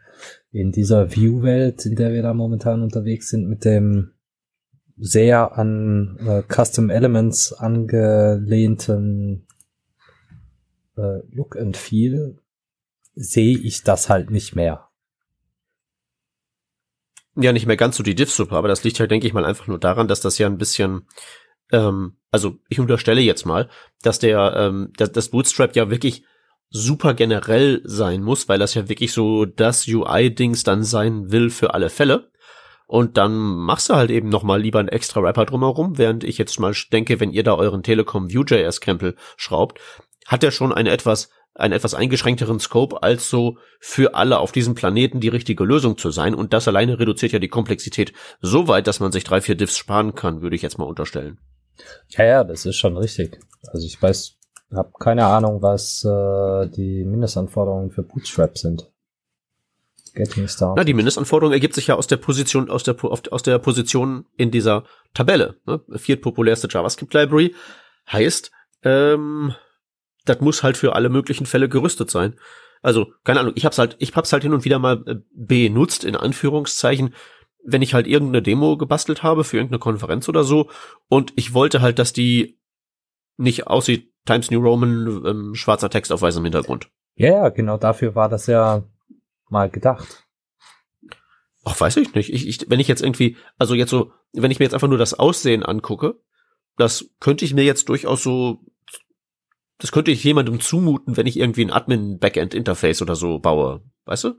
in 0.50 0.70
dieser 0.70 1.14
View-Welt, 1.14 1.86
in 1.86 1.96
der 1.96 2.12
wir 2.12 2.22
da 2.22 2.34
momentan 2.34 2.82
unterwegs 2.82 3.30
sind, 3.30 3.48
mit 3.48 3.64
dem 3.64 4.12
sehr 4.98 5.56
an 5.56 6.18
äh, 6.26 6.42
Custom 6.42 6.90
Elements 6.90 7.52
angelehnten 7.52 9.46
äh, 10.96 11.20
Look 11.30 11.56
and 11.56 11.76
Feel, 11.76 12.38
sehe 13.14 13.56
ich 13.56 13.82
das 13.82 14.10
halt 14.10 14.30
nicht 14.30 14.56
mehr. 14.56 14.87
Ja, 17.40 17.52
nicht 17.52 17.66
mehr 17.66 17.76
ganz 17.76 17.96
so 17.96 18.02
die 18.02 18.14
Diff-Suppe, 18.14 18.56
aber 18.56 18.68
das 18.68 18.84
liegt 18.84 18.98
halt, 18.98 19.10
denke 19.10 19.26
ich 19.26 19.32
mal, 19.32 19.44
einfach 19.44 19.66
nur 19.68 19.78
daran, 19.78 20.08
dass 20.08 20.20
das 20.20 20.38
ja 20.38 20.46
ein 20.46 20.58
bisschen 20.58 21.06
ähm, 21.72 22.16
also 22.30 22.58
ich 22.68 22.80
unterstelle 22.80 23.20
jetzt 23.20 23.46
mal, 23.46 23.68
dass 24.02 24.18
der, 24.18 24.54
ähm, 24.56 24.92
dass 24.96 25.12
das 25.12 25.30
Bootstrap 25.30 25.74
ja 25.76 25.90
wirklich 25.90 26.24
super 26.70 27.14
generell 27.14 27.80
sein 27.84 28.22
muss, 28.22 28.48
weil 28.48 28.58
das 28.58 28.74
ja 28.74 28.88
wirklich 28.88 29.12
so 29.12 29.46
das 29.46 29.88
UI-Dings 29.88 30.64
dann 30.64 30.82
sein 30.82 31.32
will 31.32 31.50
für 31.50 31.72
alle 31.72 31.88
Fälle. 31.88 32.30
Und 32.86 33.18
dann 33.18 33.36
machst 33.36 33.90
du 33.90 33.94
halt 33.94 34.10
eben 34.10 34.28
noch 34.28 34.42
mal 34.42 34.60
lieber 34.60 34.78
einen 34.78 34.88
extra 34.88 35.22
Wrapper 35.22 35.44
drumherum, 35.44 35.98
während 35.98 36.24
ich 36.24 36.38
jetzt 36.38 36.58
mal 36.58 36.74
denke, 36.92 37.20
wenn 37.20 37.32
ihr 37.32 37.42
da 37.42 37.54
euren 37.54 37.82
Telekom 37.82 38.32
Vue.js-Krempel 38.32 39.14
schraubt, 39.36 39.78
hat 40.26 40.42
er 40.42 40.50
schon 40.50 40.72
eine 40.72 40.90
etwas 40.90 41.30
einen 41.54 41.74
etwas 41.74 41.94
eingeschränkteren 41.94 42.60
Scope 42.60 43.02
als 43.02 43.28
so 43.28 43.58
für 43.80 44.14
alle 44.14 44.38
auf 44.38 44.52
diesem 44.52 44.74
Planeten 44.74 45.20
die 45.20 45.28
richtige 45.28 45.64
Lösung 45.64 45.98
zu 45.98 46.10
sein. 46.10 46.34
Und 46.34 46.52
das 46.52 46.68
alleine 46.68 46.98
reduziert 46.98 47.32
ja 47.32 47.38
die 47.38 47.48
Komplexität 47.48 48.12
so 48.40 48.68
weit, 48.68 48.86
dass 48.86 49.00
man 49.00 49.12
sich 49.12 49.24
drei, 49.24 49.40
vier 49.40 49.56
Diffs 49.56 49.76
sparen 49.76 50.14
kann, 50.14 50.40
würde 50.40 50.56
ich 50.56 50.62
jetzt 50.62 50.78
mal 50.78 50.84
unterstellen. 50.84 51.38
Ja, 52.10 52.24
ja, 52.24 52.44
das 52.44 52.64
ist 52.64 52.76
schon 52.76 52.96
richtig. 52.96 53.40
Also 53.66 53.86
ich 53.86 54.00
weiß, 54.00 54.36
habe 54.72 54.92
keine 54.98 55.26
Ahnung, 55.26 55.62
was 55.62 56.04
äh, 56.04 56.68
die 56.68 57.04
Mindestanforderungen 57.04 57.90
für 57.90 58.02
Bootstrap 58.02 58.58
sind. 58.58 58.90
Getting 60.14 60.48
started. 60.48 60.76
Na, 60.76 60.84
die 60.84 60.94
Mindestanforderung 60.94 61.52
ergibt 61.52 61.74
sich 61.74 61.86
ja 61.86 61.94
aus 61.94 62.06
der 62.06 62.16
Position, 62.16 62.70
aus 62.70 62.82
der, 62.82 62.96
aus 63.02 63.42
der 63.42 63.58
Position 63.58 64.26
in 64.36 64.50
dieser 64.50 64.84
Tabelle. 65.14 65.56
Ne? 65.66 65.80
Viertpopulärste 65.96 66.68
JavaScript 66.70 67.14
Library 67.14 67.54
heißt, 68.10 68.50
ähm, 68.82 69.54
das 70.24 70.40
muss 70.40 70.62
halt 70.62 70.76
für 70.76 70.94
alle 70.94 71.08
möglichen 71.08 71.46
Fälle 71.46 71.68
gerüstet 71.68 72.10
sein. 72.10 72.38
Also, 72.82 73.12
keine 73.24 73.40
Ahnung, 73.40 73.54
ich 73.56 73.64
hab's 73.64 73.78
halt, 73.78 73.96
ich 73.98 74.14
hab's 74.14 74.32
halt 74.32 74.42
hin 74.42 74.52
und 74.52 74.64
wieder 74.64 74.78
mal 74.78 75.02
äh, 75.06 75.16
benutzt, 75.32 76.04
in 76.04 76.16
Anführungszeichen, 76.16 77.14
wenn 77.64 77.82
ich 77.82 77.94
halt 77.94 78.06
irgendeine 78.06 78.42
Demo 78.42 78.76
gebastelt 78.76 79.22
habe 79.22 79.44
für 79.44 79.56
irgendeine 79.56 79.80
Konferenz 79.80 80.28
oder 80.28 80.44
so 80.44 80.70
und 81.08 81.32
ich 81.36 81.54
wollte 81.54 81.80
halt, 81.80 81.98
dass 81.98 82.12
die 82.12 82.58
nicht 83.36 83.66
aussieht 83.66 84.12
Times 84.26 84.50
New 84.50 84.60
Roman, 84.60 85.24
ähm, 85.26 85.54
schwarzer 85.54 85.90
Text 85.90 86.12
auf 86.12 86.22
weißem 86.22 86.44
Hintergrund. 86.44 86.90
Ja, 87.14 87.30
ja, 87.30 87.48
genau 87.48 87.78
dafür 87.78 88.14
war 88.14 88.28
das 88.28 88.46
ja 88.46 88.84
mal 89.48 89.70
gedacht. 89.70 90.26
Ach, 91.64 91.78
weiß 91.78 91.96
ich 91.96 92.14
nicht. 92.14 92.32
Ich, 92.32 92.46
ich, 92.46 92.70
wenn 92.70 92.80
ich 92.80 92.88
jetzt 92.88 93.02
irgendwie, 93.02 93.36
also 93.58 93.74
jetzt 93.74 93.90
so, 93.90 94.12
wenn 94.32 94.50
ich 94.50 94.58
mir 94.58 94.64
jetzt 94.64 94.74
einfach 94.74 94.88
nur 94.88 94.98
das 94.98 95.18
Aussehen 95.18 95.62
angucke, 95.62 96.20
das 96.76 97.10
könnte 97.20 97.44
ich 97.44 97.54
mir 97.54 97.64
jetzt 97.64 97.88
durchaus 97.88 98.22
so, 98.22 98.60
das 99.78 99.92
könnte 99.92 100.10
ich 100.10 100.24
jemandem 100.24 100.60
zumuten, 100.60 101.16
wenn 101.16 101.26
ich 101.26 101.38
irgendwie 101.38 101.64
ein 101.64 101.70
Admin-Backend-Interface 101.70 103.02
oder 103.02 103.14
so 103.14 103.38
baue. 103.38 103.82
Weißt 104.04 104.24
du? 104.24 104.34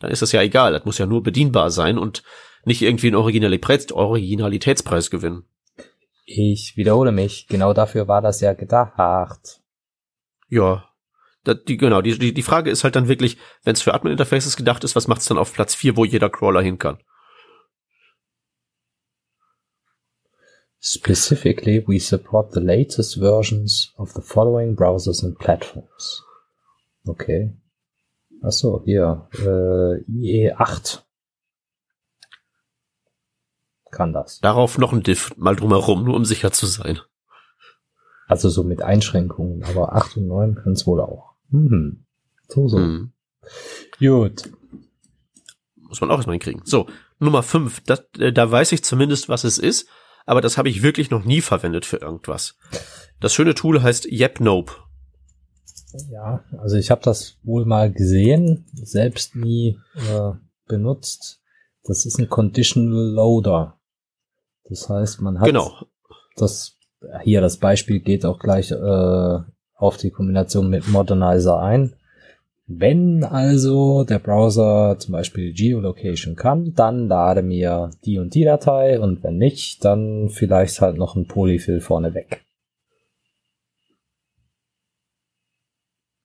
Dann 0.00 0.10
ist 0.10 0.22
das 0.22 0.32
ja 0.32 0.42
egal. 0.42 0.72
Das 0.72 0.84
muss 0.84 0.98
ja 0.98 1.06
nur 1.06 1.22
bedienbar 1.22 1.70
sein 1.70 1.96
und 1.96 2.22
nicht 2.64 2.82
irgendwie 2.82 3.06
einen 3.08 3.16
Originalitäts 3.16 3.92
Originalitätspreis 3.92 5.10
gewinnen. 5.10 5.44
Ich 6.26 6.76
wiederhole 6.76 7.12
mich, 7.12 7.46
genau 7.48 7.72
dafür 7.74 8.08
war 8.08 8.22
das 8.22 8.40
ja 8.40 8.54
gedacht. 8.54 9.60
Ja, 10.48 10.88
da, 11.44 11.52
die, 11.52 11.76
genau, 11.76 12.00
die, 12.00 12.18
die, 12.18 12.32
die 12.32 12.42
Frage 12.42 12.70
ist 12.70 12.84
halt 12.84 12.96
dann 12.96 13.08
wirklich, 13.08 13.36
wenn 13.62 13.74
es 13.74 13.82
für 13.82 13.92
Admin-Interfaces 13.92 14.56
gedacht 14.56 14.82
ist, 14.82 14.96
was 14.96 15.08
macht 15.08 15.20
es 15.20 15.26
dann 15.26 15.38
auf 15.38 15.52
Platz 15.52 15.74
4, 15.74 15.96
wo 15.96 16.04
jeder 16.04 16.30
Crawler 16.30 16.62
hin 16.62 16.78
kann? 16.78 16.98
Specifically, 20.86 21.82
we 21.86 21.98
support 21.98 22.52
the 22.52 22.60
latest 22.60 23.16
versions 23.18 23.94
of 23.96 24.12
the 24.12 24.20
following 24.20 24.76
browsers 24.76 25.22
and 25.22 25.34
platforms. 25.38 26.22
Okay. 27.08 27.54
Achso, 28.42 28.82
hier, 28.84 29.26
äh, 29.32 30.04
IE8 30.10 31.02
kann 33.90 34.12
das. 34.12 34.40
Darauf 34.40 34.76
noch 34.76 34.92
ein 34.92 35.02
Diff 35.02 35.34
mal 35.38 35.56
drumherum, 35.56 36.04
nur 36.04 36.16
um 36.16 36.26
sicher 36.26 36.52
zu 36.52 36.66
sein. 36.66 37.00
Also 38.28 38.50
so 38.50 38.62
mit 38.62 38.82
Einschränkungen, 38.82 39.64
aber 39.64 39.94
8 39.94 40.18
und 40.18 40.26
9 40.26 40.54
können 40.56 40.74
es 40.74 40.86
wohl 40.86 41.00
auch. 41.00 41.32
Mhm. 41.48 42.04
So, 42.48 42.68
so. 42.68 42.76
Mhm. 42.76 43.12
Gut. 43.98 44.50
Muss 45.76 46.02
man 46.02 46.10
auch 46.10 46.16
erstmal 46.16 46.34
hinkriegen. 46.34 46.60
So, 46.66 46.88
Nummer 47.18 47.42
5, 47.42 47.80
das, 47.86 48.04
äh, 48.18 48.34
da 48.34 48.50
weiß 48.50 48.72
ich 48.72 48.84
zumindest, 48.84 49.30
was 49.30 49.44
es 49.44 49.56
ist, 49.56 49.88
aber 50.24 50.40
das 50.40 50.56
habe 50.58 50.68
ich 50.68 50.82
wirklich 50.82 51.10
noch 51.10 51.24
nie 51.24 51.40
verwendet 51.40 51.86
für 51.86 51.98
irgendwas. 51.98 52.56
Das 53.20 53.34
schöne 53.34 53.54
Tool 53.54 53.82
heißt 53.82 54.06
YepNope. 54.06 54.72
Ja, 56.10 56.42
also 56.58 56.76
ich 56.76 56.90
habe 56.90 57.02
das 57.02 57.38
wohl 57.42 57.64
mal 57.64 57.92
gesehen, 57.92 58.66
selbst 58.72 59.36
nie 59.36 59.78
äh, 59.94 60.32
benutzt. 60.66 61.40
Das 61.84 62.04
ist 62.04 62.18
ein 62.18 62.28
Conditional 62.28 63.12
Loader. 63.12 63.78
Das 64.64 64.88
heißt, 64.88 65.20
man 65.20 65.38
hat 65.38 65.46
genau. 65.46 65.86
das 66.36 66.78
hier 67.22 67.40
das 67.40 67.58
Beispiel 67.58 68.00
geht 68.00 68.24
auch 68.24 68.38
gleich 68.38 68.70
äh, 68.70 69.38
auf 69.74 69.96
die 69.98 70.10
Kombination 70.10 70.68
mit 70.68 70.88
Modernizer 70.88 71.60
ein. 71.60 71.96
Wenn 72.66 73.24
also 73.24 74.04
der 74.04 74.18
Browser 74.18 74.98
zum 74.98 75.12
Beispiel 75.12 75.52
Geolocation 75.52 76.34
kann, 76.34 76.72
dann 76.74 77.08
lade 77.08 77.42
mir 77.42 77.90
die 78.06 78.18
und 78.18 78.34
die 78.34 78.44
Datei 78.44 78.98
und 78.98 79.22
wenn 79.22 79.36
nicht, 79.36 79.84
dann 79.84 80.30
vielleicht 80.30 80.80
halt 80.80 80.96
noch 80.96 81.14
ein 81.14 81.26
Polyfill 81.26 81.82
vorneweg. 81.82 82.42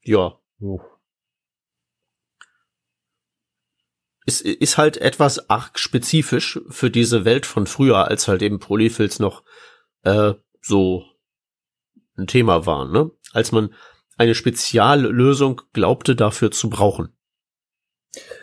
Ja. 0.03 0.39
Uh. 0.61 0.79
Ist, 4.25 4.41
ist 4.41 4.77
halt 4.77 4.95
etwas 4.97 5.49
arg 5.49 5.77
spezifisch 5.77 6.61
für 6.69 6.89
diese 6.89 7.25
Welt 7.25 7.45
von 7.45 7.67
früher, 7.67 8.07
als 8.07 8.29
halt 8.29 8.41
eben 8.43 8.59
Polyfills 8.59 9.19
noch 9.19 9.43
äh, 10.03 10.35
so 10.61 11.03
ein 12.15 12.27
Thema 12.27 12.65
waren, 12.65 12.91
ne? 12.91 13.11
Als 13.33 13.51
man 13.51 13.73
eine 14.19 14.35
Speziallösung 14.35 15.61
glaubte 15.71 16.15
dafür 16.15 16.51
zu 16.51 16.69
brauchen. 16.69 17.09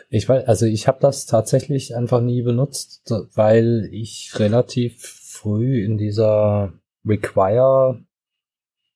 Ich 0.09 0.27
weiß, 0.27 0.47
also 0.47 0.65
ich 0.65 0.87
habe 0.87 0.99
das 1.01 1.25
tatsächlich 1.25 1.95
einfach 1.95 2.19
nie 2.19 2.41
benutzt, 2.41 3.11
weil 3.35 3.87
ich 3.91 4.31
relativ 4.35 5.01
früh 5.01 5.83
in 5.83 5.97
dieser 5.97 6.73
Require 7.05 8.03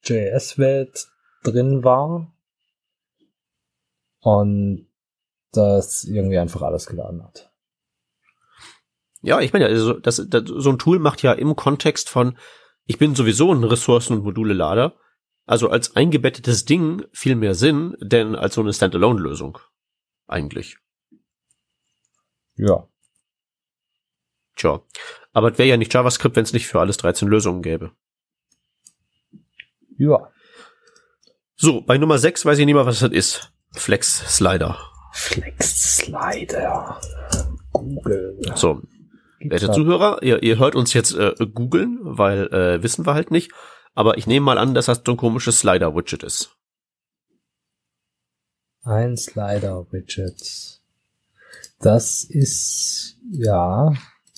JS 0.03 0.57
Welt 0.57 1.07
drin 1.43 1.83
war 1.83 2.33
und 4.21 4.87
das 5.51 6.03
irgendwie 6.05 6.39
einfach 6.39 6.63
alles 6.63 6.87
geladen 6.87 7.23
hat. 7.23 7.51
Ja, 9.21 9.39
ich 9.39 9.53
meine, 9.53 9.67
also 9.67 9.93
das, 9.93 10.25
das, 10.27 10.43
so 10.47 10.71
ein 10.71 10.79
Tool 10.79 10.97
macht 10.97 11.21
ja 11.21 11.33
im 11.33 11.55
Kontext 11.55 12.09
von, 12.09 12.37
ich 12.85 12.97
bin 12.97 13.13
sowieso 13.13 13.53
ein 13.53 13.63
Ressourcen- 13.63 14.17
und 14.17 14.23
Module-Lader, 14.23 14.95
also 15.51 15.69
als 15.69 15.97
eingebettetes 15.97 16.63
Ding 16.63 17.03
viel 17.11 17.35
mehr 17.35 17.55
Sinn, 17.55 17.97
denn 17.99 18.35
als 18.35 18.55
so 18.55 18.61
eine 18.61 18.71
Standalone-Lösung. 18.71 19.59
Eigentlich. 20.25 20.77
Ja. 22.55 22.87
Tja. 24.55 24.81
Aber 25.33 25.51
es 25.51 25.57
wäre 25.57 25.67
ja 25.67 25.75
nicht 25.75 25.93
JavaScript, 25.93 26.37
wenn 26.37 26.45
es 26.45 26.53
nicht 26.53 26.67
für 26.67 26.79
alles 26.79 26.95
13 26.95 27.27
Lösungen 27.27 27.61
gäbe. 27.63 27.91
Ja. 29.97 30.31
So, 31.57 31.81
bei 31.81 31.97
Nummer 31.97 32.17
6 32.17 32.45
weiß 32.45 32.57
ich 32.57 32.65
nicht 32.65 32.75
mal, 32.75 32.85
was 32.85 33.01
das 33.01 33.11
ist. 33.11 33.51
Flex 33.73 34.19
Slider. 34.37 34.79
Flex 35.11 35.97
Slider. 35.97 37.01
Google. 37.73 38.39
So. 38.55 38.81
Werte 39.41 39.69
Zuhörer, 39.73 40.23
ihr, 40.23 40.43
ihr 40.43 40.59
hört 40.59 40.75
uns 40.75 40.93
jetzt 40.93 41.13
äh, 41.13 41.35
googeln, 41.53 41.99
weil 42.03 42.47
äh, 42.53 42.81
wissen 42.83 43.05
wir 43.05 43.15
halt 43.15 43.31
nicht. 43.31 43.51
Aber 43.93 44.17
ich 44.17 44.27
nehme 44.27 44.45
mal 44.45 44.57
an, 44.57 44.73
dass 44.73 44.85
das 44.85 45.01
so 45.05 45.11
ein 45.11 45.17
komisches 45.17 45.59
Slider-Widget 45.59 46.23
ist. 46.23 46.55
Ein 48.83 49.17
Slider-Widget. 49.17 50.81
Das 51.79 52.23
ist, 52.23 53.17
ja, 53.31 53.91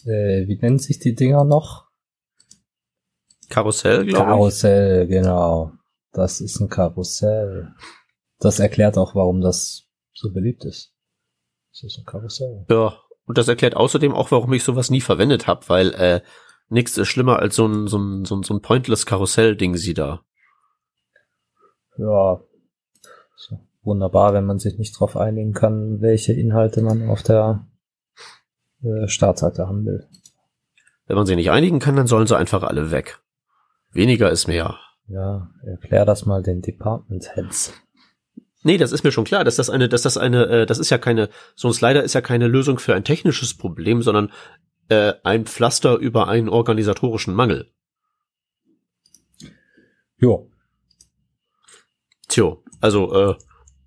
äh, 0.06 0.48
wie 0.48 0.58
nennen 0.58 0.80
sich 0.80 1.00
die 1.00 1.16
Dinger 1.16 1.44
noch? 1.44 1.88
Karussell, 3.50 4.06
glaube 4.06 4.10
ich. 4.10 4.16
Karussell, 4.16 5.08
genau. 5.08 5.74
Das 6.12 6.42
ist 6.42 6.60
ein 6.60 6.70
Karussell. 6.70 7.74
Das 8.40 8.60
erklärt 8.60 8.98
auch, 8.98 9.16
warum 9.16 9.42
das 9.42 9.84
so 10.14 10.32
beliebt 10.32 10.66
ist. 10.66 10.94
Das 11.72 11.84
ist 11.84 12.00
ein 12.00 12.06
Karussell. 12.06 12.66
Ja, 12.70 12.98
und 13.26 13.38
das 13.38 13.48
erklärt 13.48 13.76
außerdem 13.76 14.14
auch, 14.14 14.32
warum 14.32 14.54
ich 14.54 14.64
sowas 14.64 14.90
nie 14.90 15.02
verwendet 15.02 15.48
habe, 15.48 15.68
weil 15.70 15.94
äh, 15.94 16.22
nichts 16.70 16.98
ist 16.98 17.08
schlimmer 17.08 17.40
als 17.40 17.56
so 17.56 17.68
ein, 17.68 17.88
so 17.88 17.98
ein, 17.98 18.26
so 18.26 18.36
ein, 18.36 18.44
so 18.44 18.54
ein 18.54 18.62
pointless 18.62 19.06
Karussell-Ding 19.06 19.76
sie 19.76 19.94
da. 19.94 20.22
Ja. 21.98 22.42
So, 23.36 23.60
wunderbar, 23.84 24.34
wenn 24.34 24.46
man 24.46 24.60
sich 24.60 24.78
nicht 24.78 24.96
darauf 24.96 25.18
einigen 25.18 25.54
kann, 25.54 26.02
welche 26.02 26.34
Inhalte 26.34 26.82
man 26.82 27.10
auf 27.10 27.24
der 27.24 27.68
äh, 28.84 29.08
Startseite 29.08 29.68
haben 29.68 29.86
will. 29.86 30.08
Wenn 31.06 31.16
man 31.16 31.26
sich 31.26 31.36
nicht 31.36 31.52
einigen 31.52 31.80
kann, 31.80 31.96
dann 31.96 32.08
sollen 32.08 32.28
sie 32.28 32.38
einfach 32.38 32.64
alle 32.64 32.92
weg. 32.92 33.20
Weniger 33.92 34.32
ist 34.32 34.48
mehr. 34.48 34.80
Ja, 35.08 35.50
erklär 35.64 36.06
das 36.06 36.26
mal 36.26 36.42
den 36.42 36.62
Department 36.62 37.36
Heads. 37.36 37.74
Nee, 38.64 38.78
das 38.78 38.94
ist 38.94 39.04
mir 39.04 39.12
schon 39.12 39.26
klar, 39.26 39.44
dass 39.44 39.58
das 39.58 39.70
eine, 39.70 39.90
dass 39.90 40.04
das 40.04 40.18
eine, 40.18 40.46
äh, 40.48 40.66
das 40.66 40.80
ist 40.80 40.90
ja 40.90 40.98
keine, 40.98 41.30
so 41.56 41.68
ein 41.68 41.74
Slider 41.74 42.04
ist 42.04 42.14
ja 42.14 42.22
keine 42.22 42.48
Lösung 42.48 42.80
für 42.80 42.96
ein 42.96 43.04
technisches 43.04 43.58
Problem, 43.58 44.02
sondern 44.02 44.32
äh, 44.90 45.14
ein 45.24 45.46
Pflaster 45.46 45.98
über 45.98 46.28
einen 46.28 46.50
organisatorischen 46.50 47.34
Mangel. 47.34 47.72
Jo. 50.18 50.50
Tjo, 52.28 52.64
also 52.80 53.32
äh, 53.32 53.36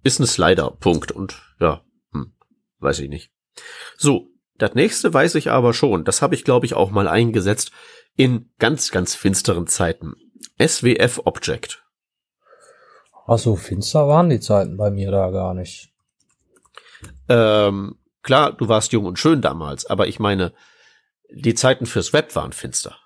ist 0.02 0.20
ein 0.20 0.26
Slider, 0.26 0.70
Punkt. 0.70 1.12
Und 1.12 1.42
ja, 1.60 1.82
hm, 2.12 2.32
weiß 2.78 3.00
ich 3.00 3.08
nicht. 3.08 3.32
So, 3.96 4.28
das 4.58 4.74
nächste 4.74 5.12
weiß 5.12 5.34
ich 5.34 5.50
aber 5.50 5.72
schon. 5.72 6.04
Das 6.04 6.22
habe 6.22 6.34
ich, 6.34 6.44
glaube 6.44 6.66
ich, 6.66 6.74
auch 6.74 6.90
mal 6.90 7.08
eingesetzt 7.08 7.72
in 8.16 8.50
ganz, 8.58 8.90
ganz 8.90 9.14
finsteren 9.14 9.66
Zeiten. 9.66 10.14
SWF 10.60 11.20
Object. 11.24 11.82
Ach 13.26 13.38
so, 13.38 13.56
finster 13.56 14.06
waren 14.06 14.30
die 14.30 14.40
Zeiten 14.40 14.76
bei 14.76 14.90
mir 14.90 15.10
da 15.10 15.30
gar 15.30 15.52
nicht. 15.52 15.92
Ähm, 17.28 17.98
klar, 18.22 18.52
du 18.52 18.68
warst 18.68 18.92
jung 18.92 19.04
und 19.04 19.18
schön 19.18 19.42
damals, 19.42 19.86
aber 19.86 20.06
ich 20.06 20.20
meine, 20.20 20.52
die 21.30 21.54
Zeiten 21.54 21.86
fürs 21.86 22.12
Web 22.12 22.34
waren 22.34 22.52
finster. 22.52 22.96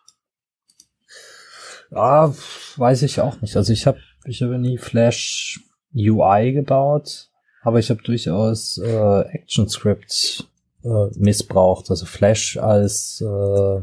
Ja, 1.90 2.32
weiß 2.76 3.02
ich 3.02 3.20
auch 3.20 3.40
nicht. 3.40 3.56
Also 3.56 3.72
ich 3.72 3.86
habe 3.86 3.98
ich 4.24 4.42
habe 4.42 4.58
nie 4.58 4.78
Flash 4.78 5.60
UI 5.94 6.52
gebaut, 6.52 7.30
aber 7.62 7.78
ich 7.78 7.90
habe 7.90 8.02
durchaus 8.02 8.78
äh, 8.78 9.24
ActionScript 9.34 10.48
äh, 10.84 11.06
missbraucht. 11.16 11.90
Also 11.90 12.06
Flash 12.06 12.56
als 12.58 13.20
äh, 13.20 13.82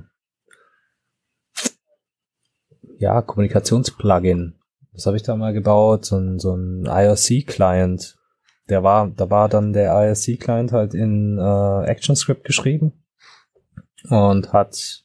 ja 2.99 3.21
Kommunikationsplugin. 3.21 4.55
Was 4.93 5.05
habe 5.05 5.17
ich 5.17 5.23
da 5.23 5.35
mal 5.35 5.53
gebaut? 5.53 6.05
So 6.05 6.17
ein, 6.17 6.39
so 6.39 6.55
ein 6.55 6.85
IRC-Client. 6.85 8.17
Der 8.69 8.83
war, 8.83 9.09
da 9.09 9.29
war 9.29 9.47
dann 9.47 9.73
der 9.73 9.93
IRC-Client 9.93 10.71
halt 10.71 10.93
in 10.93 11.37
äh, 11.37 11.41
ActionScript 11.41 12.45
geschrieben 12.45 12.93
und 14.09 14.53
hat 14.53 15.03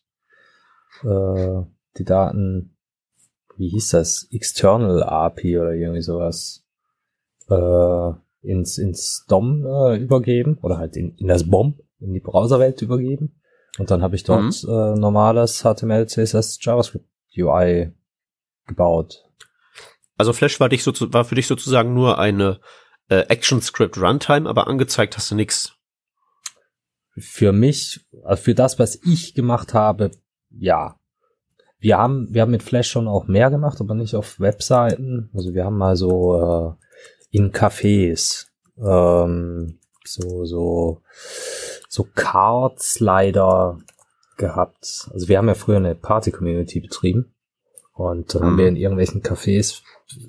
äh, 1.02 1.62
die 1.98 2.04
Daten, 2.04 2.76
wie 3.56 3.68
hieß 3.68 3.90
das, 3.90 4.28
External 4.30 5.02
API 5.02 5.58
oder 5.58 5.72
irgendwie 5.72 6.02
sowas, 6.02 6.64
äh, 7.48 8.12
ins, 8.42 8.78
ins 8.78 9.24
DOM 9.28 9.64
äh, 9.64 9.96
übergeben 9.96 10.58
oder 10.62 10.78
halt 10.78 10.96
in, 10.96 11.16
in 11.16 11.28
das 11.28 11.48
BOM, 11.48 11.78
in 12.00 12.12
die 12.12 12.20
Browserwelt 12.20 12.82
übergeben. 12.82 13.40
Und 13.78 13.90
dann 13.90 14.02
habe 14.02 14.16
ich 14.16 14.24
dort 14.24 14.62
mhm. 14.62 14.68
äh, 14.68 14.94
normales 14.98 15.62
HTML, 15.62 16.06
CSS, 16.06 16.58
JavaScript 16.60 17.06
UI 17.36 17.92
gebaut. 18.66 19.24
Also 20.18 20.32
Flash 20.32 20.60
war, 20.60 20.68
dich 20.68 20.84
so, 20.84 20.92
war 21.12 21.24
für 21.24 21.34
dich 21.34 21.46
sozusagen 21.46 21.94
nur 21.94 22.18
eine 22.18 22.60
äh, 23.08 23.24
ActionScript 23.28 23.96
Runtime, 23.98 24.48
aber 24.48 24.66
angezeigt 24.66 25.16
hast 25.16 25.30
du 25.30 25.34
nix 25.34 25.74
für 27.16 27.52
mich, 27.52 28.00
also 28.24 28.42
für 28.42 28.54
das, 28.54 28.78
was 28.78 28.98
ich 29.04 29.34
gemacht 29.34 29.74
habe, 29.74 30.10
ja. 30.50 30.96
Wir 31.78 31.98
haben, 31.98 32.28
wir 32.30 32.42
haben 32.42 32.52
mit 32.52 32.62
Flash 32.62 32.88
schon 32.88 33.08
auch 33.08 33.26
mehr 33.26 33.50
gemacht, 33.50 33.80
aber 33.80 33.94
nicht 33.94 34.14
auf 34.14 34.38
Webseiten. 34.38 35.30
Also 35.34 35.52
wir 35.52 35.64
haben 35.64 35.76
mal 35.76 35.96
so 35.96 36.76
äh, 36.80 37.36
in 37.36 37.50
Cafés 37.50 38.46
ähm, 38.78 39.78
so 40.04 40.44
so 40.44 41.00
so 41.88 42.06
Card-Slider 42.14 43.78
gehabt. 44.36 45.10
Also 45.12 45.28
wir 45.28 45.38
haben 45.38 45.48
ja 45.48 45.54
früher 45.54 45.78
eine 45.78 45.94
Party-Community 45.94 46.80
betrieben 46.80 47.34
und 47.94 48.34
dann 48.34 48.42
mhm. 48.42 48.46
haben 48.46 48.58
wir 48.58 48.68
in 48.68 48.76
irgendwelchen 48.76 49.22
Cafés 49.22 49.82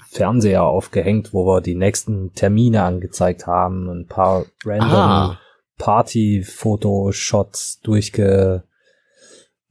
Fernseher 0.09 0.63
aufgehängt, 0.63 1.33
wo 1.33 1.45
wir 1.45 1.61
die 1.61 1.75
nächsten 1.75 2.33
Termine 2.33 2.83
angezeigt 2.83 3.47
haben, 3.47 3.89
ein 3.89 4.07
paar 4.07 4.45
random 4.65 4.89
ah. 4.89 5.39
Party-Fotoshots 5.83 7.81
durchge, 7.81 8.63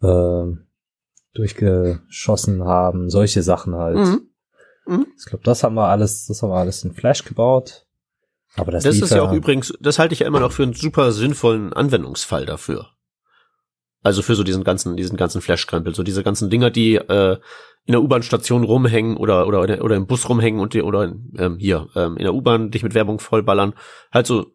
äh, 0.02 0.44
durchgeschossen 1.32 2.64
haben, 2.64 3.08
solche 3.08 3.42
Sachen 3.42 3.74
halt. 3.74 3.96
Mhm. 3.96 4.28
Mhm. 4.84 5.06
Ich 5.18 5.24
glaube, 5.24 5.44
das 5.44 5.64
haben 5.64 5.74
wir 5.74 5.88
alles, 5.88 6.26
das 6.26 6.42
haben 6.42 6.50
wir 6.50 6.58
alles 6.58 6.84
in 6.84 6.92
Flash 6.92 7.24
gebaut. 7.24 7.86
Aber 8.56 8.72
das, 8.72 8.84
das 8.84 8.98
ist 8.98 9.14
ja 9.14 9.22
auch 9.22 9.32
übrigens, 9.32 9.72
das 9.80 9.98
halte 9.98 10.12
ich 10.12 10.20
ja 10.20 10.26
immer 10.26 10.40
noch 10.40 10.52
für 10.52 10.64
einen 10.64 10.74
super 10.74 11.12
sinnvollen 11.12 11.72
Anwendungsfall 11.72 12.44
dafür. 12.44 12.90
Also 14.02 14.20
für 14.20 14.34
so 14.34 14.44
diesen 14.44 14.64
ganzen, 14.64 14.94
diesen 14.98 15.16
ganzen 15.16 15.40
Flash-Krempel. 15.40 15.94
So 15.94 16.02
diese 16.02 16.22
ganzen 16.22 16.50
Dinger, 16.50 16.68
die 16.68 16.96
äh, 16.96 17.38
in 17.86 17.92
der 17.92 18.02
U-Bahn-Station 18.02 18.64
rumhängen 18.64 19.16
oder, 19.16 19.46
oder, 19.46 19.82
oder 19.82 19.96
im 19.96 20.06
Bus 20.06 20.28
rumhängen 20.28 20.60
und 20.60 20.74
die, 20.74 20.82
oder 20.82 21.04
ähm, 21.38 21.56
hier, 21.56 21.88
ähm, 21.94 22.18
in 22.18 22.24
der 22.24 22.34
U-Bahn 22.34 22.70
dich 22.70 22.82
mit 22.82 22.92
Werbung 22.92 23.18
vollballern. 23.18 23.72
Halt 24.12 24.26
so 24.26 24.52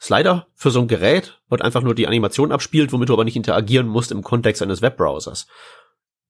Slider 0.00 0.46
für 0.54 0.70
so 0.70 0.80
ein 0.80 0.88
Gerät, 0.88 1.40
wo 1.48 1.56
einfach 1.56 1.82
nur 1.82 1.94
die 1.94 2.06
Animation 2.06 2.52
abspielt, 2.52 2.92
womit 2.92 3.10
du 3.10 3.12
aber 3.12 3.24
nicht 3.24 3.36
interagieren 3.36 3.86
musst 3.86 4.12
im 4.12 4.22
Kontext 4.22 4.62
eines 4.62 4.80
Webbrowsers. 4.80 5.46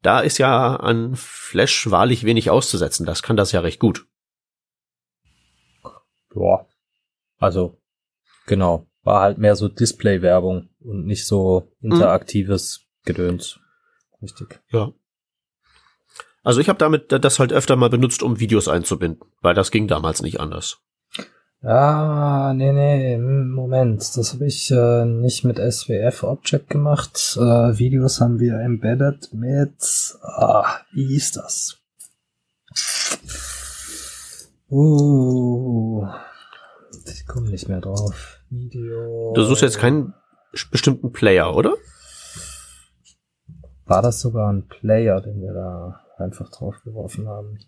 Da 0.03 0.21
ist 0.21 0.39
ja 0.39 0.77
an 0.77 1.15
Flash 1.15 1.91
wahrlich 1.91 2.25
wenig 2.25 2.51
auszusetzen. 2.51 3.07
Das 3.07 3.23
kann 3.23 3.37
das 3.37 3.53
ja 3.53 3.61
recht 3.61 3.79
gut. 3.79 4.07
Ja. 6.35 6.67
Also, 7.39 7.79
genau. 8.47 8.87
War 9.03 9.23
halt 9.23 9.39
mehr 9.39 9.57
so 9.57 9.69
Display-Werbung 9.69 10.69
und 10.81 11.07
nicht 11.07 11.27
so 11.27 11.73
interaktives 11.81 12.81
mhm. 12.81 13.07
Gedöns. 13.07 13.61
Richtig. 14.21 14.61
Ja. 14.69 14.93
Also 16.43 16.61
ich 16.61 16.69
habe 16.69 16.79
damit 16.79 17.13
das 17.13 17.39
halt 17.39 17.53
öfter 17.53 17.77
mal 17.77 17.91
benutzt, 17.91 18.23
um 18.23 18.41
Videos 18.41 18.69
einzubinden, 18.69 19.29
weil 19.43 19.55
das 19.55 19.71
ging 19.71 19.89
damals 19.89 20.23
nicht 20.23 20.41
anders. 20.41 20.83
Ah, 21.63 22.55
nee, 22.57 22.73
nee, 22.73 23.19
Moment, 23.19 24.17
das 24.17 24.33
habe 24.33 24.47
ich 24.47 24.71
äh, 24.71 25.05
nicht 25.05 25.45
mit 25.45 25.59
SWF 25.59 26.23
Object 26.23 26.71
gemacht. 26.71 27.37
Äh, 27.37 27.77
Videos 27.77 28.23
haben 28.23 28.41
wir 28.41 28.61
embedded 28.61 29.35
mit, 29.35 30.17
ah, 30.23 30.79
wie 30.93 31.07
hieß 31.07 31.33
das? 31.33 31.77
Uh, 34.71 36.07
ich 37.05 37.27
komme 37.27 37.51
nicht 37.51 37.69
mehr 37.69 37.81
drauf. 37.81 38.41
Video. 38.49 39.35
Du 39.35 39.43
suchst 39.43 39.61
jetzt 39.61 39.79
keinen 39.79 40.15
bestimmten 40.71 41.13
Player, 41.13 41.55
oder? 41.55 41.75
War 43.85 44.01
das 44.01 44.21
sogar 44.21 44.51
ein 44.51 44.67
Player, 44.67 45.21
den 45.21 45.43
wir 45.43 45.53
da 45.53 46.01
einfach 46.17 46.51
draufgeworfen 46.51 47.29
haben? 47.29 47.59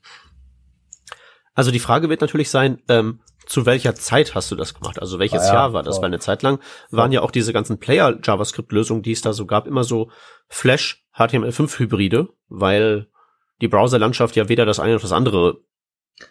Also 1.55 1.71
die 1.71 1.79
Frage 1.79 2.09
wird 2.09 2.23
natürlich 2.23 2.49
sein, 2.49 2.81
ähm, 2.89 3.21
zu 3.47 3.67
welcher 3.67 3.95
Zeit 3.95 4.35
hast 4.35 4.51
du 4.51 4.57
das 4.57 4.75
gemacht? 4.75 5.01
Also 5.01 5.19
welches 5.19 5.43
ah, 5.43 5.47
ja, 5.47 5.55
Jahr 5.55 5.73
war 5.73 5.83
das? 5.83 5.99
Weil 5.99 6.07
eine 6.07 6.19
Zeit 6.19 6.43
lang 6.43 6.61
waren 6.91 7.13
ja 7.13 7.23
auch 7.23 7.31
diese 7.31 7.53
ganzen 7.53 7.79
Player-JavaScript-Lösungen, 7.79 9.03
die 9.03 9.13
es 9.13 9.23
da 9.23 9.33
so 9.33 9.47
gab, 9.47 9.67
immer 9.67 9.85
so 9.85 10.11
Flash 10.49 11.05
HTML5-Hybride, 11.15 12.29
weil 12.49 13.09
die 13.61 13.69
Browserlandschaft 13.69 14.37
ja 14.37 14.49
weder 14.49 14.67
das 14.67 14.81
eine 14.81 14.95
noch 14.95 15.03
das 15.03 15.13
andere 15.13 15.59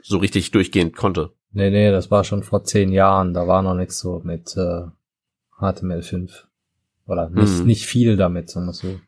so 0.01 0.18
richtig 0.18 0.51
durchgehend 0.51 0.95
konnte. 0.95 1.34
Nee, 1.51 1.70
nee, 1.70 1.91
das 1.91 2.12
war 2.12 2.24
schon 2.24 2.43
vor 2.43 2.64
zehn 2.64 2.91
Jahren. 2.91 3.34
Da 3.34 3.47
war 3.47 3.62
noch 3.62 3.76
nichts 3.76 3.99
so 3.99 4.22
mit 4.24 4.55
äh, 4.55 4.84
HTML5. 5.59 6.32
Oder 7.07 7.30
nicht, 7.30 7.59
hm. 7.59 7.66
nicht 7.66 7.86
viel 7.86 8.16
damit, 8.16 8.55
wir 8.55 8.74
so. 8.74 8.99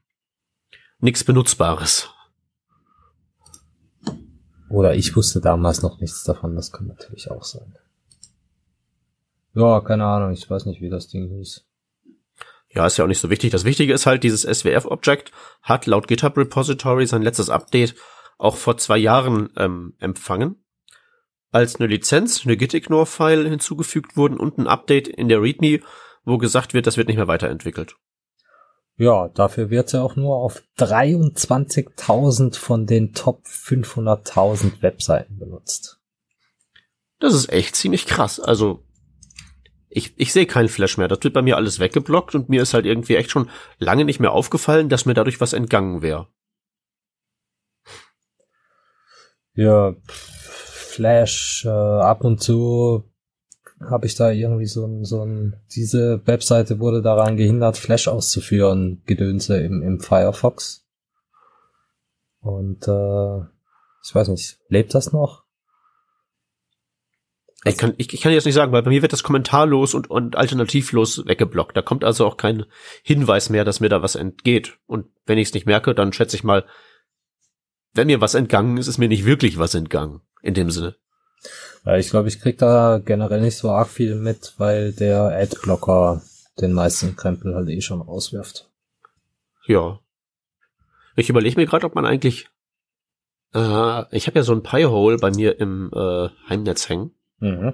Nichts 1.00 1.24
Benutzbares. 1.24 2.10
Oder 4.70 4.96
ich 4.96 5.16
wusste 5.16 5.40
damals 5.40 5.84
noch 5.84 6.00
nichts 6.00 6.24
davon, 6.24 6.56
das 6.56 6.72
kann 6.72 6.88
natürlich 6.88 7.30
auch 7.30 7.44
sein. 7.44 7.76
Ja, 9.54 9.82
keine 9.82 10.06
Ahnung, 10.06 10.32
ich 10.32 10.50
weiß 10.50 10.66
nicht, 10.66 10.82
wie 10.82 10.90
das 10.90 11.08
Ding 11.08 11.30
hieß. 11.30 11.66
Ja, 12.70 12.88
ist 12.88 12.98
ja 12.98 13.06
auch 13.06 13.10
nicht 13.10 13.20
so 13.20 13.30
wichtig. 13.30 13.52
Das 13.52 13.66
Wichtige 13.66 13.94
ist 13.94 14.06
halt, 14.06 14.24
dieses 14.24 14.42
SWF-Object 14.42 15.32
hat 15.62 15.86
laut 15.86 16.08
GitHub 16.08 16.36
Repository 16.38 17.06
sein 17.06 17.22
letztes 17.22 17.50
Update 17.50 17.96
auch 18.40 18.56
vor 18.58 18.78
zwei 18.78 18.98
Jahren 18.98 19.52
ähm, 19.58 19.94
empfangen 20.00 20.64
als 21.52 21.76
eine 21.76 21.88
Lizenz, 21.88 22.46
eine 22.46 22.58
Gitignore-File 22.58 23.48
hinzugefügt 23.48 24.18
wurden 24.18 24.40
und 24.40 24.58
ein 24.58 24.68
Update 24.68 25.08
in 25.08 25.30
der 25.30 25.42
README, 25.42 25.82
wo 26.26 26.40
gesagt 26.40 26.74
wird, 26.74 26.88
das 26.88 26.98
wird 26.98 27.08
nicht 27.08 27.18
mehr 27.18 27.28
weiterentwickelt. 27.28 27.96
Ja, 28.98 29.28
dafür 29.30 29.70
wird 29.70 29.90
sie 29.90 30.02
auch 30.02 30.16
nur 30.16 30.38
auf 30.38 30.64
23.000 30.78 32.58
von 32.58 32.86
den 32.86 33.14
Top 33.14 33.44
500.000 33.46 34.82
Webseiten 34.82 35.38
benutzt. 35.38 36.00
Das 37.20 37.34
ist 37.34 37.52
echt 37.52 37.76
ziemlich 37.76 38.06
krass. 38.06 38.40
Also 38.40 38.84
ich, 39.96 40.14
ich 40.18 40.34
sehe 40.34 40.46
keinen 40.46 40.70
Flash 40.70 40.98
mehr. 40.98 41.08
Das 41.08 41.20
wird 41.24 41.34
bei 41.34 41.42
mir 41.42 41.56
alles 41.56 41.80
weggeblockt 41.80 42.36
und 42.36 42.50
mir 42.50 42.62
ist 42.62 42.74
halt 42.74 42.86
irgendwie 42.86 43.16
echt 43.16 43.32
schon 43.32 43.50
lange 43.78 44.06
nicht 44.06 44.20
mehr 44.20 44.32
aufgefallen, 44.32 44.90
dass 44.90 45.06
mir 45.06 45.14
dadurch 45.14 45.40
was 45.40 45.54
entgangen 45.54 46.02
wäre. 46.02 46.28
Ja, 49.56 49.96
Flash, 50.08 51.66
äh, 51.66 51.70
ab 51.70 52.24
und 52.24 52.42
zu 52.42 53.04
habe 53.80 54.06
ich 54.06 54.16
da 54.16 54.32
irgendwie 54.32 54.66
so 54.66 54.86
ein, 54.86 55.04
so 55.04 55.24
ein, 55.24 55.58
diese 55.76 56.26
Webseite 56.26 56.80
wurde 56.80 57.02
daran 57.02 57.38
gehindert, 57.38 57.78
Flash 57.78 58.08
auszuführen, 58.08 59.04
Gedönse 59.06 59.58
im, 59.62 59.82
im 59.84 60.00
Firefox. 60.00 60.88
Und 62.40 62.88
äh, 62.88 63.40
ich 64.04 64.14
weiß 64.14 64.30
nicht, 64.30 64.60
lebt 64.70 64.96
das 64.96 65.14
noch? 65.14 65.43
Ich 67.66 67.78
kann, 67.78 67.94
ich, 67.98 68.14
ich 68.14 68.22
kann 68.22 68.34
jetzt 68.34 68.46
nicht 68.46 68.56
sagen, 68.56 68.72
weil 68.72 68.84
bei 68.84 68.90
mir 68.90 69.02
wird 69.02 69.14
das 69.14 69.24
kommentarlos 69.24 69.94
und, 69.94 70.10
und 70.10 70.36
alternativlos 70.36 71.26
weggeblockt. 71.26 71.78
Da 71.78 71.82
kommt 71.82 72.04
also 72.04 72.26
auch 72.26 72.38
kein 72.38 72.66
Hinweis 73.04 73.50
mehr, 73.50 73.64
dass 73.64 73.80
mir 73.80 73.90
da 73.90 74.02
was 74.02 74.16
entgeht. 74.16 74.78
Und 74.86 75.06
wenn 75.26 75.38
ich 75.38 75.48
es 75.48 75.54
nicht 75.54 75.66
merke, 75.66 75.96
dann 75.96 76.12
schätze 76.12 76.36
ich 76.36 76.44
mal, 76.44 76.66
wenn 77.94 78.08
mir 78.08 78.22
was 78.22 78.34
entgangen 78.34 78.78
ist, 78.78 78.88
ist 78.88 78.98
mir 78.98 79.08
nicht 79.08 79.26
wirklich 79.26 79.58
was 79.58 79.76
entgangen 79.76 80.22
in 80.42 80.54
dem 80.54 80.72
Sinne. 80.72 80.96
Ja, 81.86 81.98
ich 81.98 82.10
glaube, 82.10 82.28
ich 82.28 82.40
krieg 82.40 82.58
da 82.58 83.00
generell 83.04 83.42
nicht 83.42 83.58
so 83.58 83.70
arg 83.70 83.90
viel 83.90 84.16
mit, 84.16 84.56
weil 84.58 84.92
der 84.92 85.38
Adblocker 85.38 86.22
den 86.60 86.74
meisten 86.74 87.16
Krempel 87.16 87.56
halt 87.56 87.70
eh 87.70 87.82
schon 87.82 88.02
auswirft. 88.02 88.70
Ja. 89.66 90.00
Ich 91.16 91.30
überlege 91.30 91.60
mir 91.60 91.66
gerade, 91.66 91.86
ob 91.86 91.96
man 91.96 92.06
eigentlich 92.06 92.50
äh, 93.54 94.16
ich 94.16 94.28
habe 94.28 94.40
ja 94.40 94.44
so 94.44 94.54
ein 94.54 94.64
Pi-Hole 94.64 95.18
bei 95.18 95.32
mir 95.32 95.60
im 95.60 95.92
äh, 95.94 96.30
Heimnetz 96.50 96.90
hängen. 96.90 97.12
Mhm. 97.44 97.74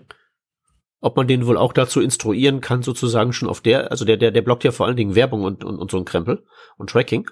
Ob 1.02 1.16
man 1.16 1.28
den 1.28 1.46
wohl 1.46 1.58
auch 1.58 1.72
dazu 1.72 2.02
instruieren 2.02 2.60
kann, 2.60 2.82
sozusagen 2.82 3.32
schon 3.32 3.48
auf 3.48 3.62
der, 3.62 3.92
also 3.92 4.04
der, 4.04 4.18
der, 4.18 4.32
der 4.32 4.42
blockt 4.42 4.64
ja 4.64 4.72
vor 4.72 4.86
allen 4.86 4.98
Dingen 4.98 5.16
Werbung 5.16 5.44
und, 5.44 5.64
und, 5.64 5.78
und 5.78 5.92
so 5.92 5.98
ein 5.98 6.06
Krempel 6.06 6.44
und 6.78 6.90
Tracking. 6.90 7.30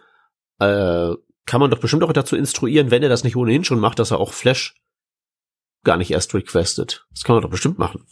Äh, 0.59 1.13
kann 1.45 1.61
man 1.61 1.71
doch 1.71 1.79
bestimmt 1.79 2.03
auch 2.03 2.13
dazu 2.13 2.35
instruieren, 2.35 2.91
wenn 2.91 3.03
er 3.03 3.09
das 3.09 3.23
nicht 3.23 3.35
ohnehin 3.35 3.63
schon 3.63 3.79
macht, 3.79 3.99
dass 3.99 4.11
er 4.11 4.19
auch 4.19 4.33
Flash 4.33 4.75
gar 5.83 5.97
nicht 5.97 6.11
erst 6.11 6.33
requested. 6.33 7.05
Das 7.11 7.23
kann 7.23 7.35
man 7.35 7.43
doch 7.43 7.49
bestimmt 7.49 7.79
machen. 7.79 8.05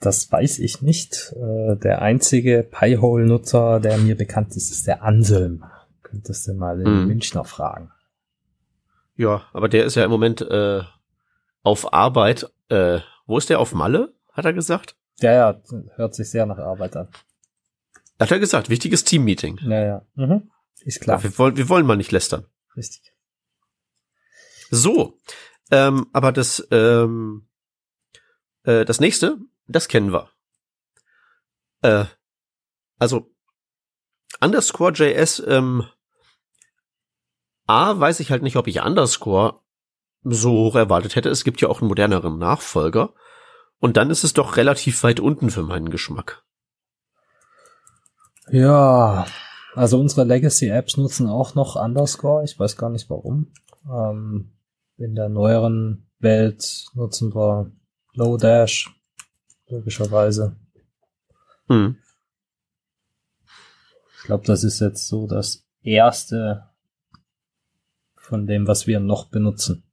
Das 0.00 0.30
weiß 0.32 0.58
ich 0.60 0.82
nicht. 0.82 1.34
Äh, 1.36 1.76
der 1.76 2.02
einzige 2.02 2.62
Pi-Hole-Nutzer, 2.62 3.80
der 3.80 3.98
mir 3.98 4.16
bekannt 4.16 4.56
ist, 4.56 4.70
ist 4.70 4.86
der 4.86 5.02
Anselm. 5.02 5.64
Könntest 6.02 6.48
du 6.48 6.54
mal 6.54 6.78
den 6.78 6.86
hm. 6.86 7.06
Münchner 7.06 7.44
fragen. 7.44 7.92
Ja, 9.14 9.42
aber 9.52 9.68
der 9.68 9.84
ist 9.84 9.96
ja 9.96 10.04
im 10.04 10.10
Moment 10.10 10.40
äh, 10.40 10.80
auf 11.62 11.92
Arbeit. 11.92 12.50
Äh, 12.68 13.00
wo 13.28 13.38
ist 13.38 13.50
der? 13.50 13.60
Auf 13.60 13.72
Malle? 13.72 14.14
Hat 14.32 14.44
er 14.44 14.52
gesagt? 14.52 14.96
Ja, 15.20 15.32
ja, 15.32 15.62
hört 15.96 16.14
sich 16.14 16.30
sehr 16.30 16.46
nach 16.46 16.58
Arbeit 16.58 16.96
an. 16.96 17.08
Hat 18.18 18.30
er 18.30 18.38
gesagt, 18.38 18.68
wichtiges 18.68 19.04
Team-Meeting. 19.04 19.58
Ja, 19.62 19.84
ja. 19.84 20.06
Mhm. 20.14 20.50
Ist 20.80 21.00
klar. 21.00 21.18
Ja, 21.18 21.24
wir, 21.24 21.38
wollen, 21.38 21.56
wir 21.56 21.68
wollen 21.68 21.86
mal 21.86 21.96
nicht 21.96 22.10
lästern. 22.10 22.46
Richtig. 22.76 23.12
So, 24.70 25.18
ähm, 25.70 26.06
aber 26.12 26.32
das, 26.32 26.66
ähm, 26.70 27.48
äh, 28.64 28.84
das 28.84 29.00
nächste, 29.00 29.38
das 29.66 29.88
kennen 29.88 30.12
wir. 30.12 30.30
Äh, 31.82 32.06
also 32.98 33.30
Underscore 34.40 34.92
JS, 34.92 35.42
ähm, 35.46 35.86
A, 37.66 37.98
weiß 37.98 38.20
ich 38.20 38.30
halt 38.30 38.42
nicht, 38.42 38.56
ob 38.56 38.66
ich 38.66 38.80
Underscore 38.80 39.60
so 40.30 40.50
hoch 40.50 40.76
erwartet 40.76 41.16
hätte. 41.16 41.28
Es 41.28 41.44
gibt 41.44 41.60
ja 41.60 41.68
auch 41.68 41.80
einen 41.80 41.88
moderneren 41.88 42.38
Nachfolger. 42.38 43.14
Und 43.80 43.96
dann 43.96 44.10
ist 44.10 44.24
es 44.24 44.34
doch 44.34 44.56
relativ 44.56 45.02
weit 45.02 45.20
unten 45.20 45.50
für 45.50 45.62
meinen 45.62 45.90
Geschmack. 45.90 46.44
Ja, 48.50 49.26
also 49.74 50.00
unsere 50.00 50.24
Legacy-Apps 50.24 50.96
nutzen 50.96 51.28
auch 51.28 51.54
noch 51.54 51.76
Underscore. 51.76 52.44
Ich 52.44 52.58
weiß 52.58 52.76
gar 52.76 52.90
nicht 52.90 53.08
warum. 53.10 53.52
Ähm, 53.88 54.52
in 54.96 55.14
der 55.14 55.28
neueren 55.28 56.10
Welt 56.18 56.86
nutzen 56.94 57.34
wir 57.34 57.70
Lodash, 58.14 58.90
logischerweise. 59.68 60.56
Hm. 61.68 61.98
Ich 64.16 64.24
glaube, 64.24 64.44
das 64.44 64.64
ist 64.64 64.80
jetzt 64.80 65.06
so 65.06 65.26
das 65.26 65.64
erste 65.82 66.68
von 68.16 68.46
dem, 68.46 68.66
was 68.66 68.86
wir 68.86 69.00
noch 69.00 69.28
benutzen. 69.28 69.87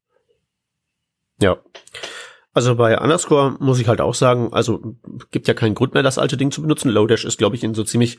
Ja. 1.39 1.57
Also 2.53 2.75
bei 2.75 2.97
Underscore 2.97 3.57
muss 3.59 3.79
ich 3.79 3.87
halt 3.87 3.99
auch 3.99 4.13
sagen, 4.13 4.53
also 4.53 4.95
gibt 5.31 5.47
ja 5.47 5.53
keinen 5.53 5.75
Grund 5.75 5.93
mehr, 5.93 6.03
das 6.03 6.17
alte 6.17 6.37
Ding 6.37 6.51
zu 6.51 6.61
benutzen. 6.61 6.89
Lodash 6.89 7.25
ist, 7.25 7.37
glaube 7.37 7.55
ich, 7.57 7.63
in 7.63 7.73
so 7.73 7.83
ziemlich 7.83 8.17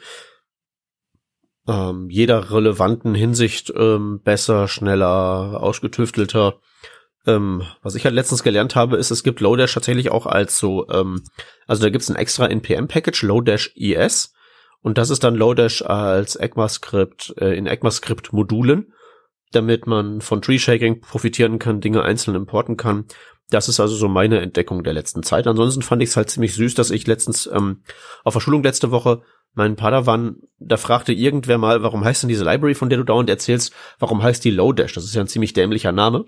ähm, 1.66 2.10
jeder 2.10 2.50
relevanten 2.50 3.14
Hinsicht 3.14 3.72
ähm, 3.74 4.20
besser, 4.22 4.68
schneller, 4.68 5.62
ausgetüftelter. 5.62 6.60
Ähm, 7.26 7.62
was 7.82 7.94
ich 7.94 8.04
halt 8.04 8.14
letztens 8.14 8.42
gelernt 8.42 8.76
habe, 8.76 8.98
ist, 8.98 9.10
es 9.10 9.22
gibt 9.22 9.40
Lodash 9.40 9.74
tatsächlich 9.74 10.10
auch 10.10 10.26
als 10.26 10.58
so, 10.58 10.88
ähm, 10.90 11.22
also 11.66 11.82
da 11.82 11.90
gibt's 11.90 12.08
ein 12.08 12.16
extra 12.16 12.46
NPM-Package, 12.46 13.22
Lodash 13.22 13.72
ES. 13.74 14.32
Und 14.82 14.98
das 14.98 15.10
ist 15.10 15.24
dann 15.24 15.34
Lodash 15.34 15.82
als 15.82 16.36
ECMAScript 16.36 17.34
äh, 17.38 17.56
in 17.56 17.66
ECMAScript 17.66 18.32
Modulen, 18.32 18.92
damit 19.52 19.86
man 19.86 20.20
von 20.20 20.42
Tree 20.42 20.58
Shaking 20.58 21.00
profitieren 21.00 21.58
kann, 21.58 21.80
Dinge 21.80 22.02
einzeln 22.02 22.34
importen 22.34 22.76
kann. 22.76 23.06
Das 23.50 23.68
ist 23.68 23.78
also 23.78 23.94
so 23.94 24.08
meine 24.08 24.40
Entdeckung 24.40 24.82
der 24.82 24.92
letzten 24.92 25.22
Zeit. 25.22 25.46
Ansonsten 25.46 25.82
fand 25.82 26.02
ich 26.02 26.10
es 26.10 26.16
halt 26.16 26.30
ziemlich 26.30 26.54
süß, 26.54 26.74
dass 26.74 26.90
ich 26.90 27.06
letztens 27.06 27.48
ähm, 27.52 27.82
auf 28.24 28.34
der 28.34 28.40
Schulung 28.40 28.62
letzte 28.62 28.90
Woche 28.90 29.22
meinen 29.54 29.76
Padawan, 29.76 30.42
da 30.58 30.76
fragte 30.76 31.12
irgendwer 31.12 31.56
mal, 31.56 31.82
warum 31.82 32.04
heißt 32.04 32.22
denn 32.22 32.28
diese 32.28 32.44
Library, 32.44 32.74
von 32.74 32.90
der 32.90 32.98
du 32.98 33.04
dauernd 33.04 33.30
erzählst, 33.30 33.72
warum 33.98 34.22
heißt 34.22 34.44
die 34.44 34.50
Lodash? 34.50 34.92
Das 34.92 35.04
ist 35.04 35.14
ja 35.14 35.22
ein 35.22 35.28
ziemlich 35.28 35.54
dämlicher 35.54 35.92
Name. 35.92 36.26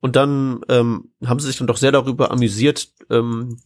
Und 0.00 0.16
dann 0.16 0.60
ähm, 0.68 1.12
haben 1.24 1.38
sie 1.38 1.48
sich 1.48 1.58
dann 1.58 1.66
doch 1.66 1.76
sehr 1.76 1.92
darüber 1.92 2.30
amüsiert, 2.30 2.88
ähm, 3.10 3.58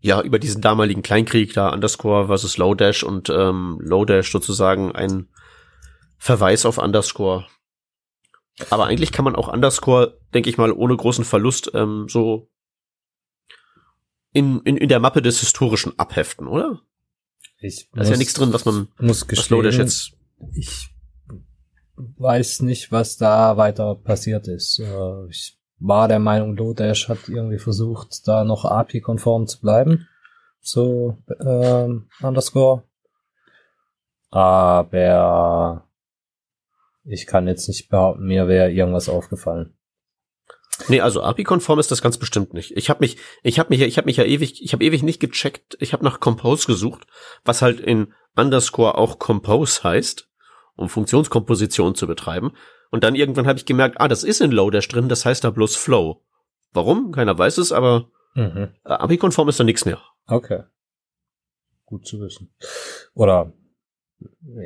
ja, 0.00 0.20
über 0.20 0.38
diesen 0.38 0.60
damaligen 0.60 1.02
Kleinkrieg 1.02 1.52
da, 1.54 1.70
Underscore 1.70 2.26
versus 2.26 2.58
Lodash 2.58 3.04
und 3.04 3.30
ähm, 3.30 3.78
Lodash 3.80 4.30
sozusagen 4.30 4.92
ein 4.92 5.28
Verweis 6.18 6.66
auf 6.66 6.78
Underscore. 6.78 7.46
Aber 8.70 8.86
eigentlich 8.86 9.12
kann 9.12 9.24
man 9.24 9.34
auch 9.34 9.48
Underscore, 9.48 10.18
denke 10.34 10.50
ich 10.50 10.58
mal, 10.58 10.72
ohne 10.72 10.96
großen 10.96 11.24
Verlust 11.24 11.70
ähm, 11.74 12.06
so 12.08 12.48
in, 14.32 14.60
in, 14.60 14.76
in 14.76 14.88
der 14.88 15.00
Mappe 15.00 15.22
des 15.22 15.40
Historischen 15.40 15.98
abheften, 15.98 16.46
oder? 16.46 16.80
Ich 17.60 17.88
da 17.92 18.02
ist 18.02 18.10
ja 18.10 18.16
nichts 18.16 18.34
drin, 18.34 18.52
was 18.52 18.64
man 18.64 18.88
muss 18.98 19.26
gestehen, 19.26 19.44
was 19.44 19.50
Lodash 19.50 19.78
jetzt. 19.78 20.12
Ich 20.54 20.90
weiß 21.96 22.62
nicht, 22.62 22.90
was 22.90 23.16
da 23.16 23.56
weiter 23.56 23.94
passiert 23.94 24.48
ist. 24.48 24.80
Äh, 24.80 25.28
ich 25.28 25.58
war 25.78 26.08
der 26.08 26.18
Meinung, 26.18 26.56
Lodash 26.56 27.08
hat 27.08 27.28
irgendwie 27.28 27.58
versucht, 27.58 28.26
da 28.26 28.44
noch 28.44 28.64
API-konform 28.64 29.46
zu 29.46 29.60
bleiben. 29.60 30.08
So, 30.60 31.18
ähm, 31.40 32.08
underscore. 32.20 32.84
Aber 34.30 35.88
ich 37.04 37.26
kann 37.26 37.48
jetzt 37.48 37.68
nicht 37.68 37.88
behaupten, 37.88 38.26
mir 38.26 38.48
wäre 38.48 38.70
irgendwas 38.70 39.08
aufgefallen. 39.08 39.74
Nee, 40.88 41.00
also 41.00 41.22
API-konform 41.22 41.78
ist 41.78 41.90
das 41.90 42.02
ganz 42.02 42.18
bestimmt 42.18 42.54
nicht. 42.54 42.76
Ich 42.76 42.90
habe 42.90 43.00
mich, 43.00 43.18
ich 43.42 43.58
habe 43.58 43.68
mich, 43.68 43.82
ich 43.82 43.98
habe 43.98 44.06
mich 44.06 44.16
ja 44.16 44.24
ewig, 44.24 44.62
ich 44.62 44.72
habe 44.72 44.84
ewig 44.84 45.02
nicht 45.02 45.20
gecheckt. 45.20 45.76
Ich 45.80 45.92
habe 45.92 46.04
nach 46.04 46.18
Compose 46.18 46.66
gesucht, 46.66 47.06
was 47.44 47.62
halt 47.62 47.78
in 47.78 48.12
Underscore 48.36 48.96
auch 48.96 49.18
Compose 49.18 49.84
heißt, 49.84 50.28
um 50.76 50.88
Funktionskomposition 50.88 51.94
zu 51.94 52.06
betreiben. 52.06 52.52
Und 52.90 53.04
dann 53.04 53.14
irgendwann 53.14 53.46
habe 53.46 53.58
ich 53.58 53.66
gemerkt, 53.66 54.00
ah, 54.00 54.08
das 54.08 54.24
ist 54.24 54.40
in 54.40 54.50
Lodash 54.50 54.88
drin, 54.88 55.08
das 55.08 55.24
heißt 55.24 55.44
da 55.44 55.50
bloß 55.50 55.76
Flow. 55.76 56.22
Warum? 56.72 57.12
Keiner 57.12 57.36
weiß 57.36 57.58
es, 57.58 57.72
aber 57.72 58.08
mhm. 58.34 58.70
API-konform 58.84 59.48
ist 59.48 59.60
da 59.60 59.64
nichts 59.64 59.84
mehr. 59.84 60.00
Okay. 60.26 60.62
Gut 61.84 62.06
zu 62.06 62.20
wissen. 62.20 62.54
Oder 63.14 63.52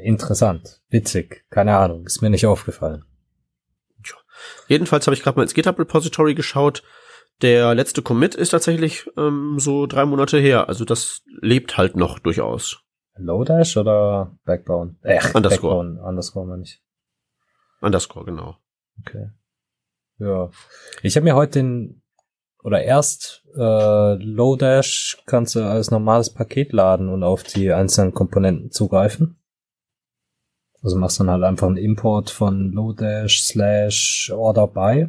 interessant, 0.02 0.82
witzig, 0.88 1.44
keine 1.50 1.76
Ahnung, 1.76 2.06
ist 2.06 2.22
mir 2.22 2.30
nicht 2.30 2.46
aufgefallen. 2.46 3.04
Jedenfalls 4.68 5.06
habe 5.06 5.14
ich 5.14 5.22
gerade 5.22 5.36
mal 5.36 5.42
ins 5.42 5.54
GitHub 5.54 5.78
Repository 5.78 6.34
geschaut. 6.34 6.82
Der 7.42 7.74
letzte 7.74 8.02
Commit 8.02 8.34
ist 8.34 8.50
tatsächlich 8.50 9.10
ähm, 9.16 9.58
so 9.58 9.86
drei 9.86 10.04
Monate 10.04 10.38
her. 10.38 10.68
Also 10.68 10.84
das 10.84 11.22
lebt 11.40 11.76
halt 11.76 11.96
noch 11.96 12.18
durchaus. 12.18 12.82
Lodash 13.16 13.76
oder 13.76 14.36
Backbone? 14.44 14.96
Äh, 15.02 15.20
Underscore. 15.34 15.84
Backbone, 15.84 16.02
Underscore 16.02 16.46
meine 16.46 16.62
ich. 16.62 16.82
Underscore, 17.80 18.24
genau. 18.24 18.56
Okay. 19.00 19.30
Ja. 20.18 20.50
Ich 21.02 21.16
habe 21.16 21.24
mir 21.24 21.34
heute 21.34 21.58
den 21.60 22.02
oder 22.62 22.82
erst 22.82 23.44
äh, 23.54 24.14
Lodash 24.14 25.22
kannst 25.26 25.54
du 25.54 25.60
als 25.60 25.90
normales 25.90 26.32
Paket 26.32 26.72
laden 26.72 27.08
und 27.08 27.22
auf 27.22 27.42
die 27.42 27.72
einzelnen 27.72 28.12
Komponenten 28.12 28.70
zugreifen. 28.70 29.38
Also 30.82 30.96
machst 30.96 31.18
dann 31.20 31.30
halt 31.30 31.42
einfach 31.42 31.66
einen 31.66 31.76
Import 31.76 32.30
von 32.30 32.70
Lodash 32.72 33.42
slash 33.42 34.32
order 34.34 34.66
by. 34.66 35.08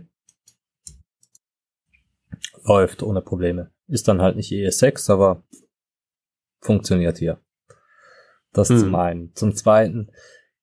Läuft 2.63 3.03
ohne 3.03 3.21
Probleme. 3.21 3.71
Ist 3.87 4.07
dann 4.07 4.21
halt 4.21 4.35
nicht 4.35 4.51
ES6, 4.51 5.11
aber 5.11 5.43
funktioniert 6.59 7.17
hier. 7.17 7.39
Das 8.53 8.69
hm. 8.69 8.79
zum 8.79 8.95
einen. 8.95 9.35
Zum 9.35 9.55
zweiten 9.55 10.11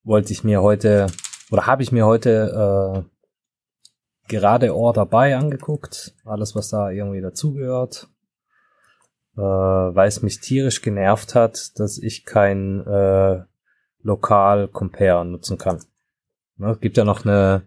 wollte 0.02 0.32
ich 0.32 0.44
mir 0.44 0.62
heute 0.62 1.06
oder 1.50 1.66
habe 1.66 1.82
ich 1.82 1.92
mir 1.92 2.06
heute 2.06 3.04
äh, 3.06 4.28
gerade 4.28 4.74
Order 4.74 5.06
by 5.06 5.34
angeguckt. 5.34 6.14
Alles, 6.24 6.54
was 6.54 6.70
da 6.70 6.90
irgendwie 6.90 7.20
dazugehört. 7.20 8.08
Äh, 9.36 9.40
weil 9.40 10.08
es 10.08 10.22
mich 10.22 10.40
tierisch 10.40 10.82
genervt 10.82 11.34
hat, 11.34 11.78
dass 11.78 11.98
ich 11.98 12.24
kein 12.24 12.86
äh, 12.86 13.42
lokal 14.04 14.68
Compare 14.68 15.24
nutzen 15.24 15.58
kann. 15.58 15.80
Ne, 16.56 16.70
es 16.70 16.80
gibt 16.80 16.96
ja 16.96 17.04
noch 17.04 17.24
eine 17.24 17.62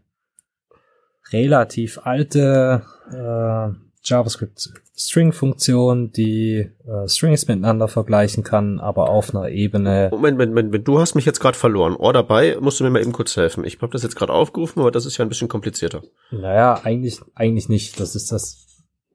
relativ 1.34 2.00
alte 2.04 2.84
äh, 3.12 3.76
JavaScript 4.04 4.72
String 4.96 5.34
Funktion, 5.34 6.12
die 6.12 6.70
äh, 6.88 7.08
Strings 7.08 7.48
miteinander 7.48 7.88
vergleichen 7.88 8.44
kann, 8.44 8.80
aber 8.80 9.10
auf 9.10 9.36
einer 9.36 9.50
Ebene. 9.50 10.08
Moment, 10.12 10.38
Moment, 10.38 10.68
Moment, 10.70 10.88
du 10.88 11.00
hast 11.00 11.16
mich 11.16 11.26
jetzt 11.26 11.40
gerade 11.40 11.58
verloren. 11.58 11.96
Order 11.96 12.24
by, 12.24 12.58
musst 12.62 12.80
du 12.80 12.84
mir 12.84 12.90
mal 12.90 13.02
eben 13.02 13.12
kurz 13.12 13.36
helfen. 13.36 13.66
Ich 13.66 13.82
habe 13.82 13.92
das 13.92 14.04
jetzt 14.04 14.16
gerade 14.16 14.34
aufgerufen, 14.34 14.80
aber 14.80 14.92
das 14.92 15.06
ist 15.06 15.18
ja 15.18 15.26
ein 15.26 15.30
bisschen 15.30 15.50
komplizierter. 15.50 16.02
Naja, 16.32 16.80
eigentlich, 16.84 17.20
eigentlich 17.36 17.68
nicht. 17.68 18.00
Das 18.00 18.16
ist 18.16 18.32
das 18.32 18.66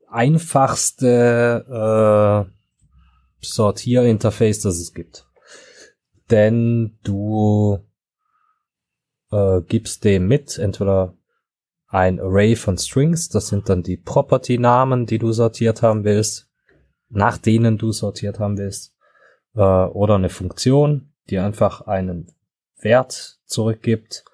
einfachste 0.09 1.65
äh, 2.47 2.53
Sortierinterface, 3.41 4.61
das 4.61 4.79
es 4.79 4.93
gibt 4.93 5.27
denn 6.33 6.99
du 7.05 7.79
äh, 9.31 9.61
gibst 9.69 10.05
dem 10.05 10.27
mit 10.27 10.59
entweder 10.59 11.15
ein 11.87 12.21
Array 12.21 12.57
von 12.57 12.79
Strings, 12.79 13.29
das 13.29 13.49
sind 13.49 13.69
dann 13.69 13.83
die 13.83 13.99
Property-Namen, 13.99 15.07
die 15.07 15.19
du 15.19 15.33
sortiert 15.33 15.83
haben 15.83 16.05
willst, 16.05 16.49
nach 17.11 17.37
denen 17.37 17.77
du 17.77 17.93
sortiert 17.93 18.39
haben 18.39 18.57
willst, 18.57 18.97
äh, 19.55 19.61
oder 19.61 20.15
eine 20.15 20.31
Funktion, 20.31 21.13
die 21.29 21.39
einfach 21.39 21.83
einen 21.83 22.33
Wert 22.81 23.39
zurückgibt, 23.45 24.25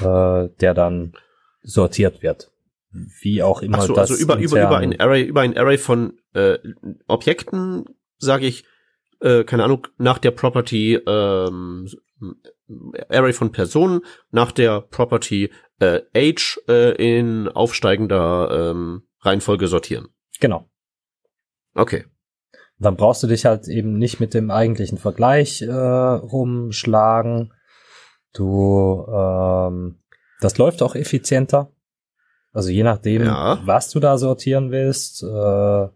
äh, 0.00 0.48
der 0.60 0.74
dann 0.74 1.14
sortiert 1.62 2.22
wird. 2.22 2.52
Wie 2.90 3.42
auch 3.42 3.60
immer 3.60 3.82
so, 3.82 3.94
das. 3.94 4.10
Also 4.10 4.22
über, 4.22 4.38
über, 4.38 4.62
über 4.62 4.78
ein 4.78 4.98
Array, 4.98 5.24
über 5.24 5.42
ein 5.42 5.58
Array 5.58 5.78
von 5.78 6.18
äh, 6.32 6.58
Objekten 7.06 7.84
sage 8.18 8.46
ich, 8.46 8.64
äh, 9.20 9.44
keine 9.44 9.64
Ahnung, 9.64 9.86
nach 9.96 10.18
der 10.18 10.30
Property 10.30 10.94
ähm, 11.06 11.88
Array 13.08 13.32
von 13.32 13.52
Personen, 13.52 14.00
nach 14.30 14.52
der 14.52 14.80
Property 14.80 15.50
äh, 15.80 16.00
Age 16.14 16.60
äh, 16.68 16.92
in 16.96 17.48
aufsteigender 17.48 18.70
ähm, 18.70 19.02
Reihenfolge 19.20 19.68
sortieren. 19.68 20.08
Genau. 20.40 20.68
Okay. 21.74 22.04
Dann 22.78 22.96
brauchst 22.96 23.22
du 23.22 23.26
dich 23.26 23.44
halt 23.44 23.66
eben 23.68 23.98
nicht 23.98 24.20
mit 24.20 24.34
dem 24.34 24.50
eigentlichen 24.50 24.98
Vergleich 24.98 25.62
äh, 25.62 25.72
rumschlagen. 25.72 27.52
Du, 28.34 29.04
ähm, 29.08 30.00
das 30.40 30.58
läuft 30.58 30.82
auch 30.82 30.94
effizienter. 30.94 31.72
Also 32.52 32.70
je 32.70 32.82
nachdem, 32.82 33.24
ja. 33.24 33.60
was 33.64 33.90
du 33.90 34.00
da 34.00 34.16
sortieren 34.16 34.70
willst, 34.70 35.22
äh, 35.22 35.88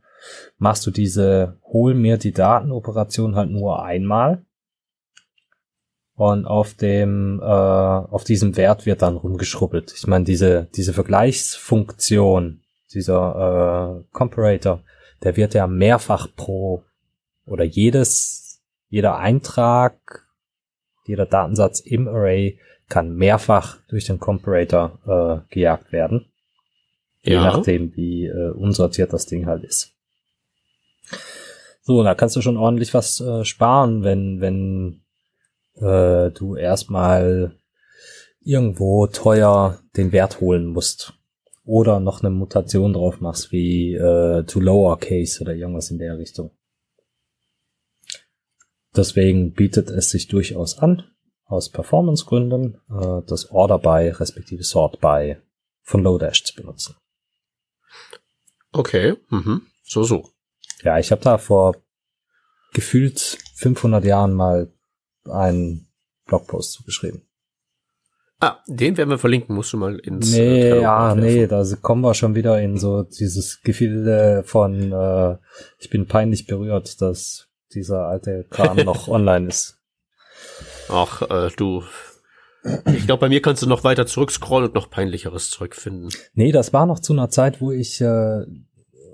machst 0.59 0.87
du 0.87 0.91
diese 0.91 1.59
hol 1.65 1.95
mir 1.95 2.19
die 2.19 2.33
Datenoperation 2.33 3.37
halt 3.37 3.51
nur 3.51 3.83
einmal. 3.83 4.45
Und 6.15 6.45
auf 6.47 6.75
dem, 6.75 7.41
äh, 7.41 7.45
auf 7.45 8.25
diesem 8.25 8.57
Wert 8.57 8.87
wird 8.87 9.03
dann 9.03 9.17
rumgeschrubbelt. 9.17 9.93
Ich 9.97 10.07
meine, 10.07 10.25
diese, 10.25 10.69
diese 10.77 10.93
Vergleichsfunktion, 10.93 12.61
dieser 12.93 14.05
äh, 14.05 14.05
Comparator, 14.13 14.83
der 15.23 15.37
wird 15.37 15.55
ja 15.55 15.67
mehrfach 15.67 16.29
pro 16.37 16.85
oder 17.47 17.65
jedes, 17.65 18.63
jeder 18.89 19.17
Eintrag, 19.17 20.27
jeder 21.07 21.27
Datensatz 21.27 21.81
im 21.81 22.09
Array 22.09 22.59
kann 22.89 23.15
mehrfach 23.15 23.79
durch 23.89 24.05
den 24.07 24.21
Comparator 24.21 24.99
äh, 25.07 25.53
gejagt 25.53 25.93
werden. 25.93 26.27
Ja. 27.23 27.33
Je 27.33 27.37
nachdem, 27.39 27.97
wie 27.97 28.27
äh, 28.27 28.51
unsortiert 28.51 29.13
das 29.13 29.27
Ding 29.27 29.47
halt 29.47 29.65
ist. 29.65 29.95
So, 31.83 32.03
da 32.03 32.15
kannst 32.15 32.37
du 32.37 32.41
schon 32.41 32.57
ordentlich 32.57 32.95
was 32.95 33.21
äh, 33.21 33.45
sparen, 33.45 34.03
wenn, 34.05 34.41
wenn 34.41 35.03
äh, 35.75 36.31
du 36.31 36.55
erstmal 36.55 37.57
irgendwo 38.41 39.07
teuer 39.07 39.81
den 39.97 40.13
Wert 40.13 40.41
holen 40.41 40.67
musst. 40.67 41.15
Oder 41.65 42.01
noch 42.01 42.23
eine 42.23 42.31
Mutation 42.31 42.93
drauf 42.93 43.21
machst, 43.21 43.53
wie 43.53 43.95
äh, 43.95 44.43
to 44.45 44.59
lowercase 44.59 45.43
oder 45.43 45.55
irgendwas 45.55 45.91
in 45.91 45.99
der 45.99 46.19
Richtung. 46.19 46.51
Deswegen 48.97 49.53
bietet 49.53 49.89
es 49.89 50.11
sich 50.11 50.27
durchaus 50.29 50.79
an, 50.79 51.05
aus 51.45 51.71
Performancegründen, 51.71 52.81
äh, 52.91 53.23
das 53.27 53.51
Order 53.51 53.79
by 53.79 54.11
respektive 54.11 54.65
Sort 54.65 55.01
by 55.01 55.37
von 55.83 56.03
Lodash 56.03 56.45
zu 56.45 56.55
benutzen. 56.55 56.97
Okay, 58.73 59.17
mhm. 59.31 59.63
so, 59.85 60.03
so. 60.03 60.31
Ja, 60.83 60.99
ich 60.99 61.11
habe 61.11 61.23
da 61.23 61.39
vor 61.39 61.77
gefühlt 62.73 63.39
500 63.57 64.05
Jahren 64.05 64.33
mal 64.33 64.73
einen 65.29 65.89
Blogpost 66.27 66.73
zugeschrieben. 66.73 67.23
Ah, 68.41 68.59
den 68.67 68.97
werden 68.97 69.11
wir 69.11 69.19
verlinken, 69.19 69.55
musst 69.55 69.73
du 69.73 69.77
mal 69.77 70.01
ins. 70.01 70.33
Nee, 70.33 70.71
äh, 70.71 70.81
ja, 70.83 71.15
nee, 71.15 71.47
da 71.47 71.65
kommen 71.81 72.03
wir 72.03 72.13
schon 72.15 72.35
wieder 72.35 72.61
in 72.61 72.77
so 72.77 73.05
dieses 73.05 73.61
Gefühl 73.63 74.43
von, 74.45 74.93
äh, 74.93 75.37
ich 75.79 75.91
bin 75.91 76.09
peinlich 76.09 76.49
berührt, 76.49 77.01
dass 77.01 77.47
dieser 77.73 78.09
alte 78.09 78.45
Kram 78.51 78.77
noch 78.85 79.07
online 79.07 79.47
ist. 79.47 79.79
Ach, 80.89 81.23
äh, 81.23 81.51
du. 81.57 81.85
Ich 82.87 83.07
glaube, 83.07 83.21
bei 83.21 83.29
mir 83.29 83.43
kannst 83.43 83.63
du 83.63 83.69
noch 83.69 83.85
weiter 83.85 84.07
zurückscrollen 84.07 84.69
und 84.69 84.75
noch 84.75 84.91
peinlicheres 84.91 85.51
Zeug 85.51 85.77
finden. 85.77 86.09
Nee, 86.35 86.51
das 86.51 86.73
war 86.73 86.87
noch 86.87 86.99
zu 86.99 87.13
einer 87.13 87.29
Zeit, 87.29 87.61
wo 87.61 87.71
ich 87.71 88.01
äh, 88.01 88.45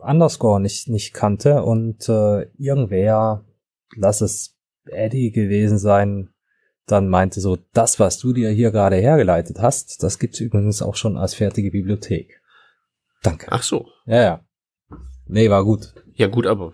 Underscore 0.09 0.61
nicht, 0.61 0.89
nicht 0.89 1.13
kannte 1.13 1.63
und 1.63 2.09
äh, 2.09 2.49
irgendwer, 2.57 3.45
lass 3.95 4.21
es 4.21 4.57
Eddie 4.87 5.31
gewesen 5.31 5.79
sein, 5.79 6.31
dann 6.87 7.09
meinte 7.09 7.41
so, 7.41 7.59
das, 7.75 8.01
was 8.01 8.19
du 8.19 8.33
dir 8.33 8.51
hier 8.51 8.71
gerade 8.71 8.97
hergeleitet 8.97 9.59
hast, 9.61 10.03
das 10.03 10.19
gibt's 10.19 10.41
übrigens 10.41 10.81
auch 10.81 10.97
schon 10.97 11.19
als 11.19 11.35
fertige 11.35 11.71
Bibliothek. 11.71 12.41
Danke. 13.23 13.49
Ach 13.51 13.63
so. 13.63 13.87
Ja, 14.07 14.23
ja. 14.23 14.45
Nee, 15.27 15.51
war 15.51 15.65
gut. 15.65 15.93
Ja, 16.15 16.29
gut, 16.29 16.47
aber. 16.47 16.73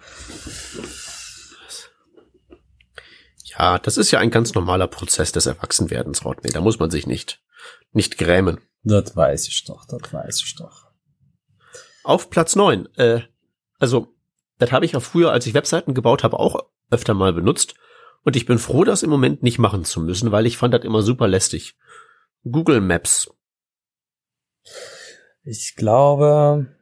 Ja, 3.59 3.79
das 3.79 3.97
ist 3.97 4.11
ja 4.11 4.21
ein 4.21 4.31
ganz 4.31 4.55
normaler 4.55 4.87
Prozess 4.87 5.33
des 5.33 5.47
Erwachsenwerdens, 5.47 6.25
Rodney. 6.25 6.51
Da 6.51 6.61
muss 6.61 6.79
man 6.79 6.91
sich 6.91 7.07
nicht, 7.07 7.43
nicht 7.93 8.19
grämen. 8.19 8.61
Das 8.85 9.17
weiß 9.17 9.49
ich 9.49 9.65
doch, 9.65 9.87
das 9.87 10.13
weiß 10.13 10.43
ich 10.45 10.55
doch. 10.57 10.84
Auf 12.05 12.31
Platz 12.31 12.55
neun. 12.55 12.89
Äh, 12.97 13.23
also, 13.79 14.15
das 14.59 14.71
habe 14.71 14.85
ich 14.85 14.93
ja 14.93 15.01
früher, 15.01 15.33
als 15.33 15.47
ich 15.47 15.55
Webseiten 15.55 15.95
gebaut 15.95 16.23
habe, 16.23 16.39
auch 16.39 16.61
öfter 16.91 17.15
mal 17.15 17.33
benutzt. 17.33 17.75
Und 18.23 18.37
ich 18.37 18.47
bin 18.47 18.59
froh, 18.59 18.85
das 18.85 19.03
im 19.03 19.11
Moment 19.11 19.43
nicht 19.43 19.59
machen 19.59 19.85
zu 19.85 20.01
müssen, 20.01 20.31
weil 20.31 20.47
ich 20.47 20.57
fand 20.57 20.73
das 20.73 20.85
immer 20.85 21.03
super 21.03 21.29
lästig. 21.29 21.77
Google 22.45 22.81
Maps. 22.81 23.31
Ich 25.43 25.75
glaube, 25.77 26.75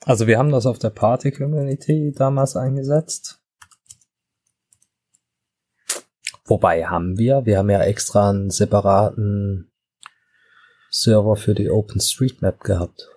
also 0.00 0.26
wir 0.26 0.38
haben 0.38 0.50
das 0.50 0.66
auf 0.66 0.78
der 0.78 0.90
Party 0.90 1.30
Community 1.30 2.12
damals 2.14 2.56
eingesetzt. 2.56 3.40
Wobei 6.46 6.84
haben 6.86 7.16
wir, 7.16 7.46
wir 7.46 7.58
haben 7.58 7.70
ja 7.70 7.82
extra 7.82 8.28
einen 8.28 8.50
separaten 8.50 9.72
Server 10.90 11.36
für 11.36 11.54
die 11.54 11.70
OpenStreetMap 11.70 12.60
gehabt. 12.60 13.13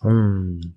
Hm. 0.00 0.76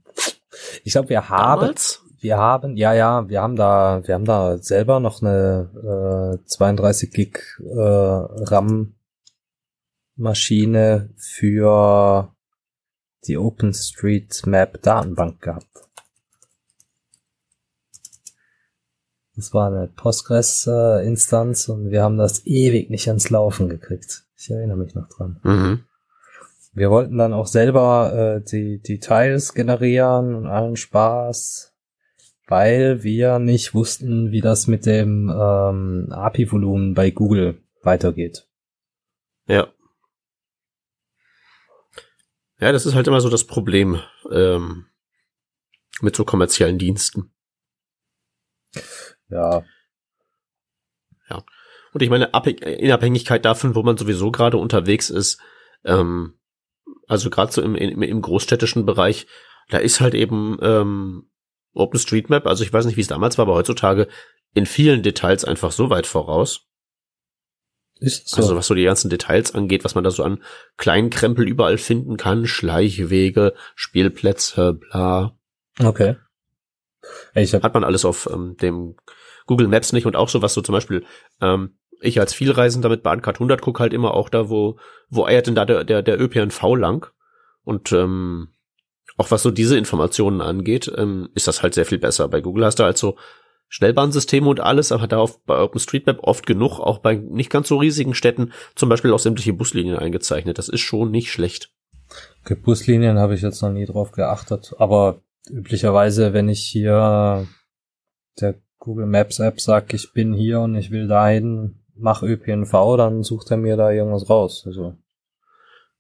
Ich 0.84 0.94
glaube, 0.94 1.10
wir 1.10 1.30
haben, 1.30 1.62
Damals? 1.62 2.02
wir 2.20 2.38
haben, 2.38 2.78
ja, 2.78 2.94
ja, 2.94 3.28
wir 3.28 3.42
haben 3.42 3.56
da, 3.56 4.02
wir 4.06 4.16
haben 4.16 4.26
da 4.26 4.58
selber 4.58 5.00
noch 5.00 5.22
eine 5.22 6.40
äh, 6.42 6.46
32 6.46 7.12
Gig 7.12 7.40
äh, 7.60 7.80
RAM 7.80 8.96
Maschine 10.16 11.10
für 11.18 12.34
die 13.26 13.38
OpenStreetMap 13.38 14.82
Datenbank 14.82 15.42
gehabt. 15.42 15.68
Das 19.36 19.54
war 19.54 19.68
eine 19.68 19.88
Postgres-Instanz 19.88 21.68
äh, 21.68 21.72
und 21.72 21.90
wir 21.90 22.04
haben 22.04 22.18
das 22.18 22.46
ewig 22.46 22.90
nicht 22.92 23.08
ans 23.08 23.30
Laufen 23.30 23.68
gekriegt. 23.68 24.26
Ich 24.38 24.50
erinnere 24.52 24.78
mich 24.78 24.94
noch 24.94 25.10
dran. 25.10 25.40
Mhm. 25.44 25.86
Wir 26.74 26.90
wollten 26.90 27.18
dann 27.18 27.34
auch 27.34 27.48
selber 27.48 28.42
äh, 28.42 28.50
die, 28.50 28.82
die 28.82 29.00
Tiles 29.00 29.54
generieren 29.54 30.36
und 30.36 30.48
allen 30.48 30.76
Spaß 30.76 31.74
weil 32.48 33.04
wir 33.04 33.40
nicht 33.40 33.74
wussten, 33.74 34.32
wie 34.32 34.42
das 34.42 34.68
mit 34.68 34.86
dem 34.86 35.30
ähm, 35.30 36.08
API-Volumen 36.12 36.94
bei 36.94 37.12
Google 37.12 37.64
weitergeht. 37.82 38.48
Ja. 39.48 39.74
Ja, 42.60 42.72
das 42.72 42.86
ist 42.86 42.96
halt 42.96 43.08
immer 43.08 43.22
so 43.22 43.30
das 43.30 43.46
Problem 43.46 44.00
ähm, 44.32 44.86
mit 46.02 46.16
so 46.16 46.26
kommerziellen 46.26 46.78
Diensten. 46.78 47.34
Ja. 49.30 49.64
Ja. 51.30 51.44
Und 51.94 52.02
ich 52.02 52.10
meine, 52.10 52.26
in 52.26 52.92
Abhängigkeit 52.92 53.46
davon, 53.46 53.76
wo 53.76 53.84
man 53.84 53.98
sowieso 53.98 54.32
gerade 54.32 54.58
unterwegs 54.58 55.10
ist, 55.10 55.40
ähm, 55.86 56.36
also 57.08 57.30
gerade 57.30 57.52
so 57.52 57.62
im, 57.62 57.76
im, 57.76 58.02
im 58.02 58.22
großstädtischen 58.22 58.86
Bereich, 58.86 59.28
da 59.70 59.78
ist 59.78 60.02
halt 60.02 60.14
eben 60.14 60.58
ähm, 60.62 61.30
OpenStreetMap, 61.74 62.46
also 62.48 62.64
ich 62.64 62.72
weiß 62.72 62.86
nicht, 62.86 62.98
wie 62.98 63.02
es 63.02 63.08
damals 63.08 63.38
war, 63.38 63.44
aber 63.44 63.56
heutzutage 63.56 64.08
in 64.54 64.66
vielen 64.66 65.04
Details 65.04 65.46
einfach 65.46 65.72
so 65.72 65.90
weit 65.90 66.08
voraus. 66.08 66.68
Ist 68.00 68.30
so. 68.30 68.38
Also 68.38 68.56
was 68.56 68.68
so 68.68 68.76
die 68.76 68.84
ganzen 68.84 69.10
Details 69.10 69.56
angeht, 69.56 69.84
was 69.84 69.96
man 69.96 70.04
da 70.04 70.12
so 70.12 70.24
an 70.24 70.44
kleinen 70.78 71.10
Krempel 71.10 71.48
überall 71.48 71.78
finden 71.78 72.18
kann, 72.18 72.46
Schleichwege, 72.46 73.54
Spielplätze, 73.76 74.74
bla. 74.74 75.38
Okay. 75.80 76.18
Ich 77.34 77.54
hab 77.54 77.64
Hat 77.64 77.74
man 77.74 77.84
alles 77.84 78.06
auf 78.06 78.30
ähm, 78.32 78.58
dem 78.58 78.96
Google 79.46 79.68
Maps 79.68 79.94
nicht 79.94 80.06
und 80.06 80.16
auch 80.16 80.30
so 80.30 80.42
was 80.42 80.54
so 80.54 80.62
zum 80.62 80.74
Beispiel, 80.74 81.06
ähm, 81.42 81.78
ich 82.04 82.20
als 82.20 82.34
Vielreisender 82.34 82.90
mit 82.90 83.04
Bahncard 83.04 83.38
100 83.38 83.62
guck 83.62 83.80
halt 83.80 83.94
immer 83.94 84.14
auch 84.14 84.30
da, 84.30 84.50
wo, 84.50 84.78
wo 85.10 85.26
eiert 85.26 85.48
denn 85.48 85.56
da 85.56 85.66
der, 85.66 85.84
der, 85.84 86.02
der 86.02 86.20
ÖPNV 86.20 86.76
lang? 86.76 87.08
Und 87.64 87.92
ähm, 87.92 88.50
auch 89.18 89.32
was 89.32 89.44
so 89.44 89.52
diese 89.52 89.78
Informationen 89.78 90.42
angeht, 90.42 90.92
ähm, 90.96 91.30
ist 91.36 91.48
das 91.48 91.64
halt 91.64 91.74
sehr 91.74 91.86
viel 91.86 92.00
besser. 92.00 92.28
Bei 92.28 92.42
Google 92.42 92.66
hast 92.66 92.80
du 92.80 92.84
halt 92.84 92.98
so 92.98 93.16
Schnellbahnsysteme 93.70 94.48
und 94.48 94.60
alles, 94.60 94.92
aber 94.92 95.08
da 95.08 95.18
auf, 95.18 95.44
bei 95.46 95.60
OpenStreetMap 95.60 96.20
oft 96.22 96.46
genug, 96.46 96.80
auch 96.80 97.00
bei 97.00 97.16
nicht 97.16 97.50
ganz 97.50 97.68
so 97.68 97.78
riesigen 97.78 98.14
Städten, 98.14 98.54
zum 98.76 98.90
Beispiel 98.90 99.12
auch 99.12 99.20
sämtliche 99.20 99.54
Buslinien 99.54 99.98
eingezeichnet. 99.98 100.58
Das 100.58 100.70
ist 100.70 100.82
schon 100.82 101.10
nicht 101.10 101.32
schlecht. 101.32 101.72
Okay, 102.44 102.56
Buslinien 102.56 103.18
habe 103.18 103.34
ich 103.34 103.42
jetzt 103.42 103.62
noch 103.62 103.72
nie 103.72 103.86
drauf 103.86 104.12
geachtet, 104.12 104.74
aber 104.78 105.22
üblicherweise, 105.50 106.34
wenn 106.34 106.50
ich 106.50 106.62
hier 106.62 107.48
der 108.40 108.56
Google 108.78 109.06
Maps 109.06 109.40
App 109.40 109.62
sag, 109.62 109.94
ich 109.94 110.14
bin 110.14 110.34
hier 110.34 110.60
und 110.60 110.76
ich 110.76 110.92
will 110.92 111.08
dahin, 111.08 111.83
mach 111.96 112.24
ÖPNV, 112.24 112.98
dann 112.98 113.24
sucht 113.24 113.52
er 113.52 113.58
mir 113.58 113.78
da 113.78 113.92
irgendwas 113.92 114.30
raus. 114.30 114.64
Also 114.66 114.96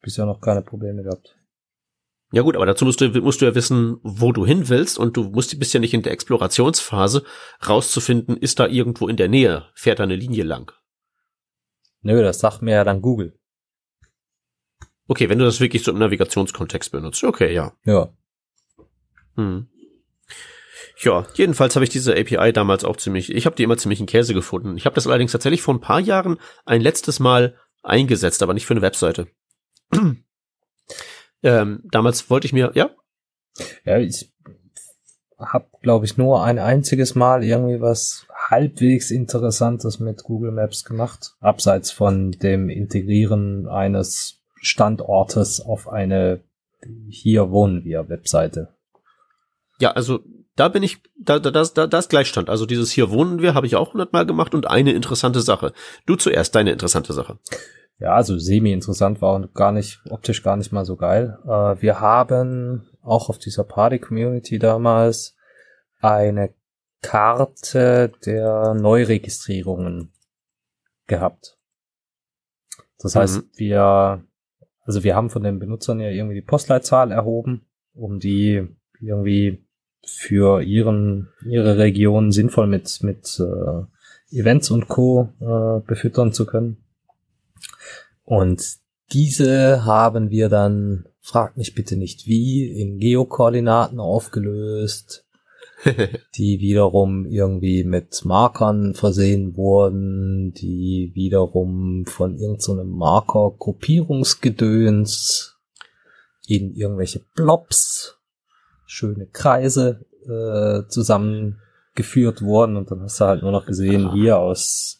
bisher 0.01 0.25
noch 0.25 0.41
keine 0.41 0.61
Probleme 0.61 1.03
gehabt. 1.03 1.35
Ja 2.31 2.41
gut, 2.41 2.55
aber 2.55 2.65
dazu 2.65 2.83
musst 2.83 2.99
du, 2.99 3.09
musst 3.21 3.41
du 3.41 3.45
ja 3.45 3.53
wissen, 3.53 3.99
wo 4.01 4.31
du 4.31 4.43
hin 4.43 4.67
willst 4.67 4.97
und 4.97 5.15
du 5.15 5.25
musst, 5.25 5.57
bist 5.59 5.73
ja 5.73 5.79
nicht 5.79 5.93
in 5.93 6.01
der 6.01 6.13
Explorationsphase 6.13 7.23
rauszufinden, 7.67 8.37
ist 8.37 8.59
da 8.59 8.65
irgendwo 8.65 9.07
in 9.07 9.17
der 9.17 9.27
Nähe, 9.27 9.67
fährt 9.75 9.99
da 9.99 10.03
eine 10.03 10.15
Linie 10.15 10.43
lang. 10.43 10.71
Nö, 12.01 12.23
das 12.23 12.39
sagt 12.39 12.63
mir 12.63 12.73
ja 12.73 12.83
dann 12.83 13.01
Google. 13.01 13.37
Okay, 15.07 15.29
wenn 15.29 15.37
du 15.37 15.45
das 15.45 15.59
wirklich 15.59 15.83
so 15.83 15.91
im 15.91 15.99
Navigationskontext 15.99 16.91
benutzt. 16.91 17.23
Okay, 17.23 17.53
ja. 17.53 17.73
Ja. 17.85 18.09
Hm. 19.35 19.67
Ja, 20.97 21.25
jedenfalls 21.33 21.75
habe 21.75 21.83
ich 21.83 21.89
diese 21.89 22.13
API 22.13 22.53
damals 22.53 22.83
auch 22.83 22.97
ziemlich, 22.97 23.33
ich 23.33 23.45
habe 23.45 23.55
die 23.55 23.63
immer 23.63 23.77
ziemlich 23.77 23.99
in 23.99 24.05
Käse 24.05 24.33
gefunden. 24.33 24.77
Ich 24.77 24.85
habe 24.85 24.95
das 24.95 25.07
allerdings 25.07 25.31
tatsächlich 25.31 25.61
vor 25.61 25.73
ein 25.73 25.81
paar 25.81 25.99
Jahren 25.99 26.37
ein 26.65 26.81
letztes 26.81 27.19
Mal 27.19 27.55
eingesetzt, 27.81 28.43
aber 28.43 28.53
nicht 28.53 28.65
für 28.65 28.73
eine 28.73 28.81
Webseite. 28.81 29.27
Ähm, 31.45 31.81
damals 31.91 32.29
wollte 32.29 32.47
ich 32.47 32.53
mir, 32.53 32.71
ja? 32.73 32.89
Ja, 33.83 33.97
ich 33.97 34.31
habe, 35.37 35.67
glaube 35.81 36.05
ich, 36.05 36.17
nur 36.17 36.41
ein 36.41 36.57
einziges 36.57 37.15
Mal 37.15 37.43
irgendwie 37.43 37.81
was 37.81 38.25
halbwegs 38.49 39.11
Interessantes 39.11 39.99
mit 39.99 40.23
Google 40.23 40.51
Maps 40.51 40.85
gemacht, 40.85 41.35
abseits 41.41 41.91
von 41.91 42.31
dem 42.31 42.69
Integrieren 42.69 43.67
eines 43.67 44.41
Standortes 44.61 45.59
auf 45.59 45.89
eine 45.89 46.41
hier 47.09 47.51
wohnen 47.51 47.83
wir 47.83 48.09
Webseite. 48.09 48.75
Ja, 49.79 49.91
also 49.91 50.19
da 50.55 50.67
bin 50.67 50.83
ich, 50.83 51.01
da, 51.17 51.39
da, 51.39 51.51
das, 51.51 51.73
da, 51.73 51.87
das 51.87 52.09
Gleichstand. 52.09 52.49
Also 52.49 52.65
dieses 52.65 52.91
hier 52.91 53.09
wohnen 53.09 53.41
wir 53.41 53.53
habe 53.53 53.65
ich 53.65 53.75
auch 53.75 53.93
hundertmal 53.93 54.25
gemacht 54.25 54.53
und 54.53 54.67
eine 54.67 54.93
interessante 54.93 55.41
Sache. 55.41 55.73
Du 56.05 56.15
zuerst, 56.15 56.55
deine 56.55 56.71
interessante 56.71 57.13
Sache. 57.13 57.39
Ja, 57.99 58.15
also 58.15 58.37
semi-interessant 58.37 59.21
war 59.21 59.35
und 59.35 59.53
gar 59.53 59.71
nicht, 59.71 60.01
optisch 60.09 60.43
gar 60.43 60.57
nicht 60.57 60.71
mal 60.71 60.85
so 60.85 60.95
geil. 60.95 61.37
Äh, 61.45 61.81
wir 61.81 61.99
haben 61.99 62.87
auch 63.01 63.29
auf 63.29 63.37
dieser 63.37 63.63
Party-Community 63.63 64.59
damals 64.59 65.35
eine 66.01 66.53
Karte 67.01 68.11
der 68.25 68.73
Neuregistrierungen 68.73 70.13
gehabt. 71.07 71.57
Das 72.99 73.15
heißt, 73.15 73.37
mhm. 73.37 73.49
wir, 73.55 74.23
also 74.81 75.03
wir 75.03 75.15
haben 75.15 75.29
von 75.29 75.43
den 75.43 75.59
Benutzern 75.59 75.99
ja 75.99 76.09
irgendwie 76.09 76.35
die 76.35 76.41
Postleitzahl 76.41 77.11
erhoben, 77.11 77.65
um 77.93 78.19
die 78.19 78.67
irgendwie 79.01 79.65
für 80.05 80.61
ihren, 80.61 81.29
ihre 81.45 81.77
Region 81.77 82.31
sinnvoll 82.31 82.67
mit, 82.67 82.99
mit 83.03 83.39
äh, 83.39 84.37
Events 84.37 84.71
und 84.71 84.87
Co. 84.87 85.29
Äh, 85.39 85.85
befüttern 85.85 86.33
zu 86.33 86.45
können. 86.45 86.77
Und 88.23 88.77
diese 89.11 89.85
haben 89.85 90.29
wir 90.29 90.49
dann, 90.49 91.05
frag 91.21 91.57
mich 91.57 91.75
bitte 91.75 91.97
nicht 91.97 92.27
wie, 92.27 92.65
in 92.65 92.99
Geokoordinaten 92.99 93.99
aufgelöst 93.99 95.23
die 96.35 96.59
wiederum 96.59 97.25
irgendwie 97.25 97.83
mit 97.83 98.23
Markern 98.25 98.93
versehen 98.93 99.57
wurden, 99.57 100.53
die 100.53 101.11
wiederum 101.13 102.05
von 102.05 102.37
irgendeinem 102.37 102.59
so 102.59 102.83
Marker-Gruppierungsgedöns 102.83 105.57
in 106.47 106.75
irgendwelche 106.75 107.21
Blobs, 107.35 108.19
schöne 108.85 109.27
Kreise 109.27 110.05
äh, 110.25 110.87
zusammengeführt 110.87 112.41
wurden 112.41 112.77
und 112.77 112.91
dann 112.91 113.01
hast 113.01 113.19
du 113.19 113.25
halt 113.25 113.41
nur 113.41 113.51
noch 113.51 113.65
gesehen, 113.65 114.07
ah. 114.07 114.13
hier 114.13 114.39
aus 114.39 114.99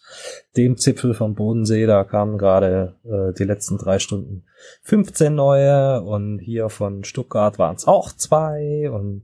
dem 0.56 0.78
Zipfel 0.78 1.14
vom 1.14 1.36
Bodensee, 1.36 1.86
da 1.86 2.04
kamen 2.04 2.38
gerade 2.38 2.96
äh, 3.04 3.34
die 3.38 3.46
letzten 3.46 3.78
drei 3.78 4.00
Stunden 4.00 4.46
15 4.84 5.34
neue 5.34 6.02
und 6.02 6.40
hier 6.40 6.70
von 6.70 7.04
Stuttgart 7.04 7.58
waren 7.60 7.76
es 7.76 7.88
auch 7.88 8.12
zwei 8.14 8.90
und 8.92 9.24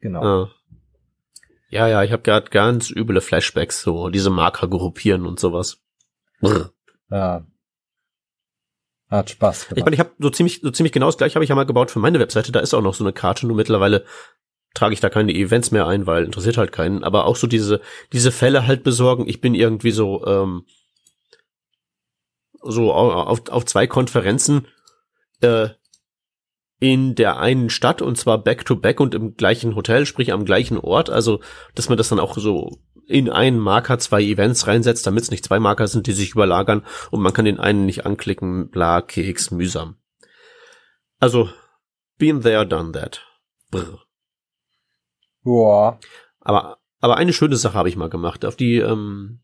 genau. 0.00 0.22
Ah. 0.22 0.50
Ja, 1.68 1.88
ja, 1.88 2.02
ich 2.04 2.12
habe 2.12 2.22
gerade 2.22 2.50
ganz 2.50 2.90
üble 2.90 3.20
Flashbacks, 3.20 3.82
so 3.82 4.08
diese 4.08 4.30
Marker 4.30 4.68
gruppieren 4.68 5.26
und 5.26 5.40
sowas. 5.40 5.78
Brr. 6.40 6.70
Ja. 7.10 7.44
Hat 9.08 9.30
Spaß 9.30 9.68
gemacht. 9.68 9.78
Ich 9.78 9.84
meine, 9.84 9.94
ich 9.94 10.00
habe 10.00 10.10
so 10.18 10.30
ziemlich, 10.30 10.60
so 10.62 10.70
ziemlich 10.70 10.92
genau 10.92 11.06
das 11.06 11.16
gleiche 11.16 11.36
habe 11.36 11.44
ich 11.44 11.50
ja 11.50 11.54
mal 11.54 11.66
gebaut 11.66 11.90
für 11.90 12.00
meine 12.00 12.18
Webseite. 12.18 12.52
Da 12.52 12.60
ist 12.60 12.74
auch 12.74 12.82
noch 12.82 12.94
so 12.94 13.04
eine 13.04 13.12
Karte, 13.12 13.46
nur 13.46 13.56
mittlerweile 13.56 14.04
trage 14.74 14.92
ich 14.92 15.00
da 15.00 15.08
keine 15.08 15.32
Events 15.32 15.70
mehr 15.70 15.86
ein, 15.86 16.06
weil 16.06 16.24
interessiert 16.24 16.58
halt 16.58 16.72
keinen. 16.72 17.04
Aber 17.04 17.26
auch 17.26 17.36
so 17.36 17.46
diese, 17.46 17.80
diese 18.12 18.32
Fälle 18.32 18.66
halt 18.66 18.82
besorgen. 18.82 19.28
Ich 19.28 19.40
bin 19.40 19.54
irgendwie 19.54 19.92
so, 19.92 20.26
ähm, 20.26 20.66
so 22.62 22.92
auf, 22.92 23.48
auf 23.48 23.64
zwei 23.64 23.86
Konferenzen 23.86 24.66
äh, 25.40 25.68
in 26.78 27.14
der 27.14 27.38
einen 27.38 27.70
Stadt 27.70 28.02
und 28.02 28.18
zwar 28.18 28.38
back 28.38 28.66
to 28.66 28.76
back 28.76 29.00
und 29.00 29.14
im 29.14 29.36
gleichen 29.36 29.76
Hotel, 29.76 30.04
sprich 30.04 30.32
am 30.32 30.44
gleichen 30.44 30.78
Ort. 30.78 31.10
Also, 31.10 31.40
dass 31.74 31.88
man 31.88 31.96
das 31.96 32.08
dann 32.08 32.20
auch 32.20 32.36
so 32.36 32.78
in 33.06 33.30
einen 33.30 33.58
Marker 33.58 33.98
zwei 33.98 34.22
Events 34.22 34.66
reinsetzt, 34.66 35.06
damit 35.06 35.24
es 35.24 35.30
nicht 35.30 35.44
zwei 35.44 35.60
Marker 35.60 35.86
sind, 35.88 36.06
die 36.06 36.12
sich 36.12 36.32
überlagern 36.32 36.84
und 37.10 37.22
man 37.22 37.32
kann 37.32 37.44
den 37.44 37.60
einen 37.60 37.86
nicht 37.86 38.04
anklicken, 38.04 38.68
bla, 38.70 39.00
Keks, 39.00 39.50
mühsam. 39.50 39.96
Also, 41.18 41.48
been 42.18 42.42
there, 42.42 42.66
done 42.66 42.92
that. 42.92 43.22
Brr. 43.70 44.00
Boah. 45.42 45.98
Aber, 46.40 46.78
aber 47.00 47.16
eine 47.16 47.32
schöne 47.32 47.56
Sache 47.56 47.74
habe 47.74 47.88
ich 47.88 47.96
mal 47.96 48.10
gemacht, 48.10 48.44
auf 48.44 48.56
die, 48.56 48.78
ähm, 48.78 49.40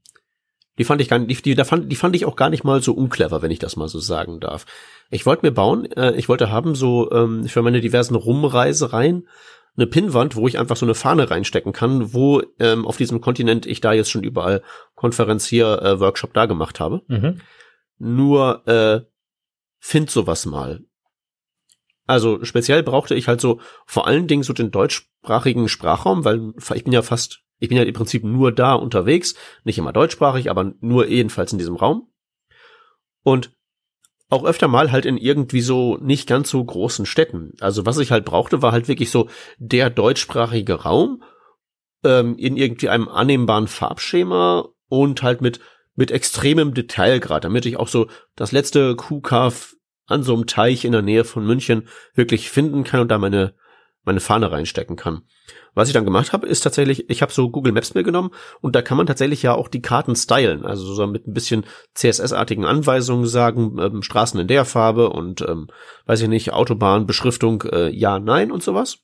die 0.78 0.84
fand 0.84 1.00
ich 1.00 1.08
gar 1.08 1.18
nicht, 1.18 1.44
die, 1.44 1.54
die, 1.54 1.64
fand, 1.64 1.90
die 1.92 1.96
fand 1.96 2.16
ich 2.16 2.24
auch 2.24 2.36
gar 2.36 2.50
nicht 2.50 2.64
mal 2.64 2.82
so 2.82 2.92
unclever, 2.92 3.42
wenn 3.42 3.50
ich 3.50 3.58
das 3.58 3.76
mal 3.76 3.88
so 3.88 4.00
sagen 4.00 4.40
darf. 4.40 4.66
Ich 5.10 5.26
wollte 5.26 5.46
mir 5.46 5.52
bauen, 5.52 5.90
äh, 5.92 6.12
ich 6.16 6.28
wollte 6.28 6.50
haben 6.50 6.74
so 6.74 7.10
ähm, 7.12 7.46
für 7.46 7.62
meine 7.62 7.80
diversen 7.80 8.14
Rumreisereien 8.14 9.28
eine 9.76 9.86
Pinnwand, 9.86 10.36
wo 10.36 10.46
ich 10.46 10.58
einfach 10.58 10.76
so 10.76 10.84
eine 10.84 10.94
Fahne 10.94 11.30
reinstecken 11.30 11.72
kann, 11.72 12.12
wo 12.12 12.42
ähm, 12.58 12.86
auf 12.86 12.96
diesem 12.96 13.20
Kontinent 13.20 13.66
ich 13.66 13.80
da 13.80 13.92
jetzt 13.92 14.10
schon 14.10 14.24
überall 14.24 14.62
Konferenzier, 14.94 15.80
äh, 15.82 16.00
Workshop 16.00 16.34
da 16.34 16.46
gemacht 16.46 16.80
habe. 16.80 17.02
Mhm. 17.08 17.40
Nur 17.98 18.66
äh, 18.66 19.00
find 19.78 20.10
sowas 20.10 20.44
mal. 20.46 20.80
Also 22.06 22.44
speziell 22.44 22.82
brauchte 22.82 23.14
ich 23.14 23.28
halt 23.28 23.40
so 23.40 23.60
vor 23.86 24.06
allen 24.06 24.26
Dingen 24.26 24.42
so 24.42 24.52
den 24.52 24.70
deutschsprachigen 24.70 25.68
Sprachraum, 25.68 26.24
weil 26.24 26.52
ich 26.74 26.84
bin 26.84 26.92
ja 26.92 27.02
fast 27.02 27.42
ich 27.62 27.68
bin 27.68 27.78
ja 27.78 27.84
im 27.84 27.94
Prinzip 27.94 28.24
nur 28.24 28.50
da 28.50 28.74
unterwegs, 28.74 29.36
nicht 29.62 29.78
immer 29.78 29.92
deutschsprachig, 29.92 30.50
aber 30.50 30.74
nur 30.80 31.06
jedenfalls 31.06 31.52
in 31.52 31.58
diesem 31.58 31.76
Raum. 31.76 32.08
Und 33.22 33.54
auch 34.32 34.44
öfter 34.44 34.66
mal 34.66 34.90
halt 34.90 35.04
in 35.04 35.18
irgendwie 35.18 35.60
so 35.60 35.98
nicht 35.98 36.26
ganz 36.26 36.50
so 36.50 36.64
großen 36.64 37.06
Städten. 37.06 37.52
Also 37.60 37.86
was 37.86 37.98
ich 37.98 38.10
halt 38.10 38.24
brauchte, 38.24 38.62
war 38.62 38.72
halt 38.72 38.88
wirklich 38.88 39.10
so 39.10 39.28
der 39.58 39.90
deutschsprachige 39.90 40.82
Raum 40.82 41.22
ähm, 42.02 42.36
in 42.38 42.56
irgendwie 42.56 42.88
einem 42.88 43.08
annehmbaren 43.08 43.68
Farbschema 43.68 44.68
und 44.88 45.22
halt 45.22 45.40
mit 45.42 45.60
mit 45.94 46.10
extremem 46.10 46.72
Detailgrad, 46.72 47.44
damit 47.44 47.66
ich 47.66 47.76
auch 47.76 47.88
so 47.88 48.06
das 48.34 48.50
letzte 48.50 48.96
Kuhkaff 48.96 49.76
an 50.06 50.22
so 50.22 50.34
einem 50.34 50.46
Teich 50.46 50.86
in 50.86 50.92
der 50.92 51.02
Nähe 51.02 51.24
von 51.24 51.44
München 51.44 51.86
wirklich 52.14 52.48
finden 52.48 52.84
kann 52.84 53.00
und 53.00 53.08
da 53.08 53.18
meine 53.18 53.54
meine 54.04 54.20
Fahne 54.20 54.50
reinstecken 54.50 54.96
kann. 54.96 55.22
Was 55.74 55.88
ich 55.88 55.94
dann 55.94 56.04
gemacht 56.04 56.32
habe, 56.32 56.46
ist 56.46 56.60
tatsächlich, 56.60 57.08
ich 57.08 57.22
habe 57.22 57.32
so 57.32 57.50
Google 57.50 57.72
Maps 57.72 57.94
mir 57.94 58.02
genommen 58.02 58.30
und 58.60 58.74
da 58.74 58.82
kann 58.82 58.96
man 58.96 59.06
tatsächlich 59.06 59.42
ja 59.42 59.54
auch 59.54 59.68
die 59.68 59.82
Karten 59.82 60.16
stylen, 60.16 60.64
also 60.64 60.92
so 60.92 61.06
mit 61.06 61.26
ein 61.26 61.32
bisschen 61.32 61.64
CSS-artigen 61.94 62.64
Anweisungen 62.64 63.26
sagen, 63.26 63.78
ähm, 63.78 64.02
Straßen 64.02 64.40
in 64.40 64.48
der 64.48 64.64
Farbe 64.64 65.10
und 65.10 65.40
ähm, 65.42 65.68
weiß 66.06 66.20
ich 66.22 66.28
nicht, 66.28 66.52
Autobahn, 66.52 67.06
Beschriftung, 67.06 67.62
äh, 67.62 67.88
ja, 67.90 68.18
nein 68.18 68.50
und 68.52 68.62
sowas. 68.62 68.98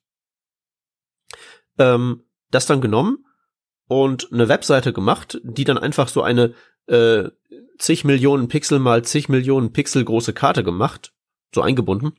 Ähm, 1.79 2.25
das 2.51 2.67
dann 2.67 2.81
genommen 2.81 3.25
und 3.87 4.33
eine 4.33 4.49
Webseite 4.49 4.93
gemacht, 4.93 5.41
die 5.45 5.65
dann 5.65 5.79
einfach 5.79 6.09
so 6.09 6.23
eine 6.23 6.55
äh, 6.87 7.31
zig 7.79 8.05
Millionen 8.05 8.49
Pixel 8.49 8.79
mal 8.79 9.05
zig 9.05 9.29
Millionen 9.29 9.73
Pixel 9.73 10.05
große 10.05 10.33
Karte 10.33 10.65
gemacht 10.65 11.13
so 11.55 11.63
eingebunden, 11.63 12.13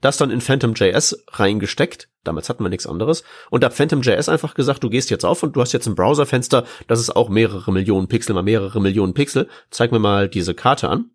das 0.00 0.16
dann 0.16 0.30
in 0.30 0.40
Phantom.js 0.40 1.24
reingesteckt, 1.32 2.08
damals 2.22 2.48
hatten 2.48 2.64
wir 2.64 2.68
nichts 2.68 2.86
anderes, 2.86 3.24
und 3.50 3.62
da 3.62 3.70
Phantom.js 3.70 4.28
einfach 4.28 4.54
gesagt, 4.54 4.82
du 4.84 4.90
gehst 4.90 5.10
jetzt 5.10 5.24
auf 5.24 5.42
und 5.42 5.56
du 5.56 5.60
hast 5.60 5.72
jetzt 5.72 5.86
ein 5.86 5.94
Browserfenster, 5.94 6.64
das 6.86 7.00
ist 7.00 7.14
auch 7.14 7.28
mehrere 7.28 7.72
Millionen 7.72 8.08
Pixel 8.08 8.34
mal 8.34 8.42
mehrere 8.42 8.80
Millionen 8.80 9.14
Pixel, 9.14 9.48
zeig 9.70 9.92
mir 9.92 9.98
mal 9.98 10.28
diese 10.28 10.54
Karte 10.54 10.88
an. 10.88 11.10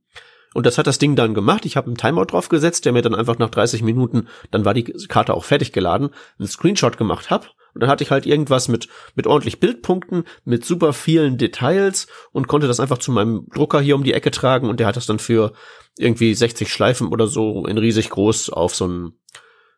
Und 0.54 0.66
das 0.66 0.78
hat 0.78 0.88
das 0.88 0.98
Ding 0.98 1.16
dann 1.16 1.34
gemacht. 1.34 1.66
Ich 1.66 1.78
habe 1.78 1.88
einen 1.88 1.98
Timeout 1.98 2.26
draufgesetzt, 2.26 2.86
der 2.86 2.94
mir 2.94 3.02
dann 3.02 3.16
einfach 3.16 3.38
nach 3.38 3.50
30 3.50 3.84
Minuten, 3.84 4.28
dann 4.52 4.66
war 4.66 4.74
die 4.74 4.84
Karte 4.84 5.34
auch 5.34 5.44
fertig 5.44 5.72
geladen, 5.72 6.10
einen 6.40 6.48
Screenshot 6.48 6.98
gemacht 6.98 7.30
hab 7.30 7.54
und 7.74 7.82
dann 7.82 7.90
hatte 7.90 8.04
ich 8.04 8.12
halt 8.12 8.26
irgendwas 8.26 8.68
mit, 8.68 8.90
mit 9.16 9.28
ordentlich 9.28 9.60
Bildpunkten, 9.60 10.24
mit 10.44 10.66
super 10.66 10.94
vielen 10.94 11.38
Details 11.38 12.08
und 12.32 12.48
konnte 12.48 12.68
das 12.68 12.80
einfach 12.80 12.98
zu 12.98 13.12
meinem 13.12 13.48
Drucker 13.54 13.80
hier 13.80 13.96
um 13.96 14.04
die 14.04 14.14
Ecke 14.14 14.32
tragen 14.32 14.70
und 14.70 14.80
der 14.80 14.88
hat 14.88 14.96
das 14.96 15.06
dann 15.06 15.20
für 15.20 15.54
irgendwie 15.98 16.34
60 16.34 16.72
Schleifen 16.72 17.08
oder 17.08 17.28
so 17.28 17.66
in 17.66 17.78
riesig 17.78 18.10
groß 18.10 18.50
auf 18.50 18.76
so 18.76 18.86
einen 18.86 19.20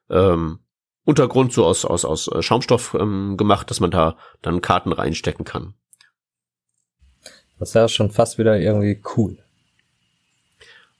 ähm, 0.09 0.59
Untergrund 1.03 1.51
so 1.51 1.65
aus, 1.65 1.83
aus, 1.83 2.05
aus 2.05 2.27
äh, 2.27 2.41
Schaumstoff 2.41 2.95
ähm, 2.99 3.35
gemacht, 3.37 3.69
dass 3.69 3.79
man 3.79 3.91
da 3.91 4.17
dann 4.41 4.61
Karten 4.61 4.93
reinstecken 4.93 5.45
kann. 5.45 5.73
Das 7.59 7.69
ist 7.69 7.75
ja 7.75 7.87
schon 7.87 8.11
fast 8.11 8.37
wieder 8.37 8.59
irgendwie 8.59 9.01
cool. 9.17 9.37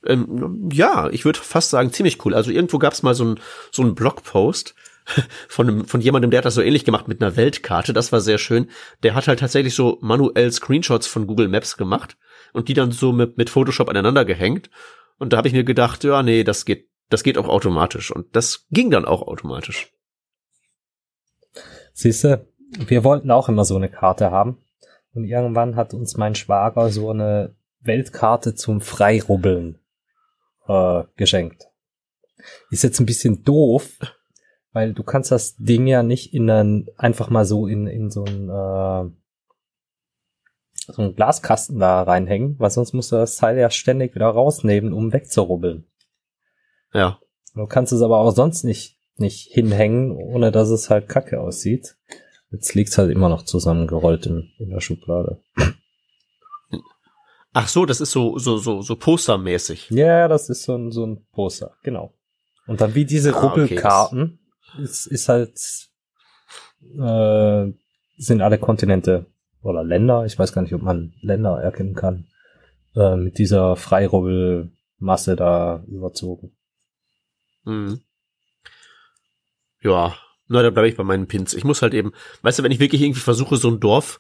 Ähm, 0.06 0.70
ja, 0.72 1.10
ich 1.10 1.26
würde 1.26 1.40
fast 1.40 1.70
sagen 1.70 1.94
ziemlich 1.94 2.24
cool. 2.26 2.34
Also 2.34 2.52
irgendwo 2.52 2.80
gab 2.80 2.94
es 2.94 3.04
mal 3.04 3.14
so 3.14 3.26
ein 3.26 3.40
so 3.72 3.84
ein 3.84 3.96
Blogpost, 3.96 4.76
von, 5.48 5.68
einem, 5.68 5.86
von 5.86 6.02
jemandem, 6.02 6.32
der 6.32 6.40
hat 6.40 6.46
das 6.46 6.56
so 6.56 6.62
ähnlich 6.62 6.86
gemacht 6.86 7.08
mit 7.08 7.22
einer 7.22 7.36
Weltkarte. 7.36 7.94
Das 7.94 8.12
war 8.12 8.22
sehr 8.22 8.38
schön. 8.38 8.70
Der 9.04 9.16
hat 9.16 9.28
halt 9.28 9.40
tatsächlich 9.40 9.76
so 9.76 9.98
manuell 10.02 10.52
Screenshots 10.52 11.08
von 11.08 11.28
Google 11.28 11.48
Maps 11.48 11.78
gemacht 11.78 12.18
und 12.54 12.68
die 12.68 12.74
dann 12.74 12.92
so 12.92 13.12
mit, 13.12 13.38
mit 13.38 13.50
Photoshop 13.50 13.90
aneinander 13.90 14.26
gehängt. 14.26 14.70
Und 15.18 15.34
da 15.34 15.38
habe 15.38 15.48
ich 15.48 15.54
mir 15.54 15.64
gedacht, 15.64 16.04
ja, 16.04 16.24
nee, 16.24 16.44
das 16.44 16.66
geht, 16.66 16.90
das 17.10 17.24
geht 17.24 17.38
auch 17.38 17.48
automatisch. 17.48 18.12
Und 18.12 18.36
das 18.36 18.68
ging 18.72 18.90
dann 18.90 19.06
auch 19.06 19.22
automatisch. 19.22 19.92
Siehste, 21.94 22.48
wir 22.70 23.04
wollten 23.04 23.32
auch 23.32 23.50
immer 23.50 23.66
so 23.66 23.76
eine 23.76 23.90
Karte 23.90 24.32
haben. 24.32 24.58
Und 25.14 25.26
irgendwann 25.26 25.76
hat 25.76 25.94
uns 25.94 26.16
mein 26.16 26.36
Schwager 26.36 26.90
so 26.90 27.10
eine 27.10 27.54
Weltkarte 27.82 28.56
zum 28.56 28.80
Freirubbeln 28.80 29.81
äh, 30.72 31.04
geschenkt. 31.18 31.68
Ist 32.70 32.84
jetzt 32.84 33.00
ein 33.00 33.06
bisschen 33.06 33.44
doof, 33.44 33.98
weil 34.72 34.94
du 34.94 35.04
kannst 35.04 35.32
das 35.32 35.56
Ding 35.58 35.88
ja 35.88 36.04
nicht 36.04 36.34
in 36.34 36.50
einen, 36.50 36.88
einfach 36.98 37.30
mal 37.30 37.46
so 37.46 37.68
in, 37.68 37.88
in 37.88 38.10
so 38.10 38.24
ein, 38.24 38.50
äh, 38.50 39.12
so 40.88 41.02
einen 41.02 41.16
Glaskasten 41.16 41.80
da 41.80 42.04
reinhängen, 42.04 42.58
weil 42.60 42.70
sonst 42.70 42.94
musst 42.94 43.12
du 43.12 43.18
das 43.18 43.36
Teil 43.36 43.58
ja 43.58 43.70
ständig 43.70 44.16
wieder 44.16 44.28
rausnehmen, 44.28 44.94
um 44.94 45.14
wegzurubbeln. 45.14 45.86
Ja. 46.94 47.20
Du 47.54 47.66
kannst 47.66 47.92
es 47.92 48.02
aber 48.02 48.20
auch 48.20 48.32
sonst 48.32 48.64
nicht, 48.64 48.98
nicht 49.18 49.52
hinhängen, 49.52 50.12
ohne 50.12 50.52
dass 50.52 50.70
es 50.70 50.90
halt 50.90 51.10
kacke 51.10 51.42
aussieht. 51.42 51.98
Jetzt 52.50 52.74
liegt's 52.76 52.98
halt 52.98 53.12
immer 53.12 53.30
noch 53.30 53.44
zusammengerollt 53.44 54.26
in, 54.26 54.52
in 54.58 54.70
der 54.70 54.82
Schublade. 54.82 55.42
Ach 57.54 57.68
so, 57.68 57.86
das 57.86 58.00
ist 58.00 58.12
so, 58.12 58.38
so, 58.38 58.58
so, 58.58 58.82
so 58.82 58.96
postermäßig. 58.96 59.90
Ja, 59.90 60.28
das 60.28 60.50
ist 60.50 60.64
so 60.64 60.76
ein, 60.76 60.92
so 60.92 61.06
ein 61.06 61.26
Poster, 61.32 61.76
genau. 61.84 62.14
Und 62.68 62.80
dann 62.80 62.96
wie 62.96 63.06
diese 63.06 63.36
ah, 63.36 63.40
Rubbelkarten, 63.40 64.40
ist, 64.78 65.06
ist 65.08 65.28
halt, 65.28 65.60
äh, 66.98 67.72
sind 68.18 68.42
alle 68.42 68.58
Kontinente 68.58 69.26
oder 69.62 69.84
Länder, 69.84 70.26
ich 70.26 70.40
weiß 70.40 70.54
gar 70.54 70.62
nicht, 70.62 70.74
ob 70.74 70.82
man 70.82 71.14
Länder 71.22 71.62
erkennen 71.62 71.94
kann, 71.94 72.28
äh, 72.96 73.16
mit 73.16 73.38
dieser 73.38 73.76
Freirubbelmasse 73.76 75.36
da 75.36 75.84
überzogen. 75.88 76.56
Mhm. 77.66 78.02
Ja, 79.82 80.16
na, 80.48 80.62
da 80.62 80.70
bleibe 80.70 80.88
ich 80.88 80.98
bei 80.98 81.04
meinen 81.04 81.28
Pins. 81.28 81.54
Ich 81.54 81.64
muss 81.64 81.82
halt 81.82 81.94
eben, 81.94 82.14
weißt 82.42 82.60
du, 82.60 82.64
wenn 82.64 82.72
ich 82.72 82.80
wirklich 82.80 83.02
irgendwie 83.02 83.20
versuche, 83.20 83.58
so 83.58 83.70
ein 83.70 83.80
Dorf 83.80 84.20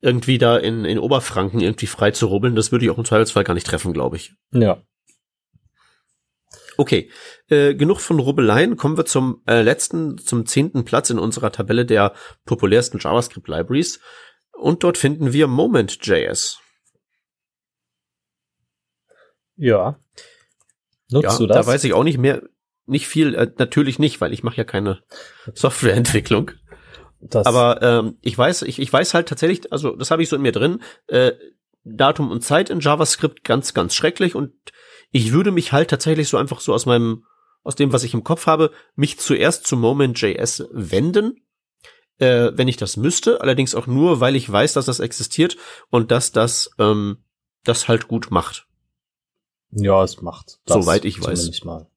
irgendwie 0.00 0.38
da 0.38 0.56
in, 0.56 0.84
in 0.84 0.98
Oberfranken 0.98 1.60
irgendwie 1.60 1.86
frei 1.86 2.10
zu 2.10 2.26
rubbeln, 2.26 2.54
das 2.54 2.72
würde 2.72 2.84
ich 2.84 2.90
auch 2.90 2.98
im 2.98 3.04
Zweifelsfall 3.04 3.44
gar 3.44 3.54
nicht 3.54 3.66
treffen, 3.66 3.92
glaube 3.92 4.16
ich. 4.16 4.32
Ja. 4.52 4.82
Okay, 6.76 7.10
äh, 7.48 7.74
genug 7.74 8.00
von 8.00 8.20
Rubbeleien. 8.20 8.76
Kommen 8.76 8.96
wir 8.96 9.04
zum 9.04 9.42
äh, 9.48 9.62
letzten, 9.62 10.16
zum 10.16 10.46
zehnten 10.46 10.84
Platz 10.84 11.10
in 11.10 11.18
unserer 11.18 11.50
Tabelle 11.50 11.84
der 11.84 12.14
populärsten 12.44 13.00
JavaScript-Libraries. 13.00 13.98
Und 14.52 14.84
dort 14.84 14.96
finden 14.96 15.32
wir 15.32 15.48
Moment.js. 15.48 16.60
Ja. 19.56 19.98
Nutzt 21.10 21.32
ja, 21.32 21.38
du 21.38 21.46
das? 21.48 21.56
Da 21.56 21.66
weiß 21.66 21.82
ich 21.82 21.94
auch 21.94 22.04
nicht 22.04 22.18
mehr, 22.18 22.42
nicht 22.86 23.08
viel, 23.08 23.34
äh, 23.34 23.50
natürlich 23.58 23.98
nicht, 23.98 24.20
weil 24.20 24.32
ich 24.32 24.44
mache 24.44 24.56
ja 24.56 24.64
keine 24.64 25.02
Softwareentwicklung. 25.54 26.52
Das 27.20 27.46
Aber 27.46 27.82
ähm, 27.82 28.16
ich 28.22 28.36
weiß, 28.36 28.62
ich, 28.62 28.78
ich 28.78 28.92
weiß 28.92 29.14
halt 29.14 29.28
tatsächlich, 29.28 29.72
also 29.72 29.96
das 29.96 30.10
habe 30.10 30.22
ich 30.22 30.28
so 30.28 30.36
in 30.36 30.42
mir 30.42 30.52
drin, 30.52 30.82
äh, 31.08 31.32
Datum 31.84 32.30
und 32.30 32.44
Zeit 32.44 32.70
in 32.70 32.80
JavaScript 32.80 33.44
ganz, 33.44 33.74
ganz 33.74 33.94
schrecklich 33.94 34.34
und 34.34 34.52
ich 35.10 35.32
würde 35.32 35.50
mich 35.50 35.72
halt 35.72 35.90
tatsächlich 35.90 36.28
so 36.28 36.36
einfach 36.36 36.60
so 36.60 36.74
aus 36.74 36.86
meinem, 36.86 37.24
aus 37.62 37.74
dem, 37.74 37.92
was 37.92 38.04
ich 38.04 38.14
im 38.14 38.24
Kopf 38.24 38.46
habe, 38.46 38.70
mich 38.94 39.18
zuerst 39.18 39.66
zu 39.66 39.76
Moment.js 39.76 40.68
wenden, 40.70 41.42
äh, 42.18 42.52
wenn 42.54 42.68
ich 42.68 42.76
das 42.76 42.96
müsste, 42.96 43.40
allerdings 43.40 43.74
auch 43.74 43.86
nur, 43.86 44.20
weil 44.20 44.36
ich 44.36 44.50
weiß, 44.50 44.74
dass 44.74 44.86
das 44.86 45.00
existiert 45.00 45.56
und 45.90 46.10
dass 46.10 46.32
das 46.32 46.70
ähm, 46.78 47.24
das 47.64 47.88
halt 47.88 48.08
gut 48.08 48.30
macht. 48.30 48.66
Ja, 49.70 50.02
es 50.02 50.20
macht. 50.22 50.60
Das 50.64 50.76
Soweit 50.76 51.04
ich 51.04 51.22
weiß. 51.22 51.64
Mal. 51.64 51.88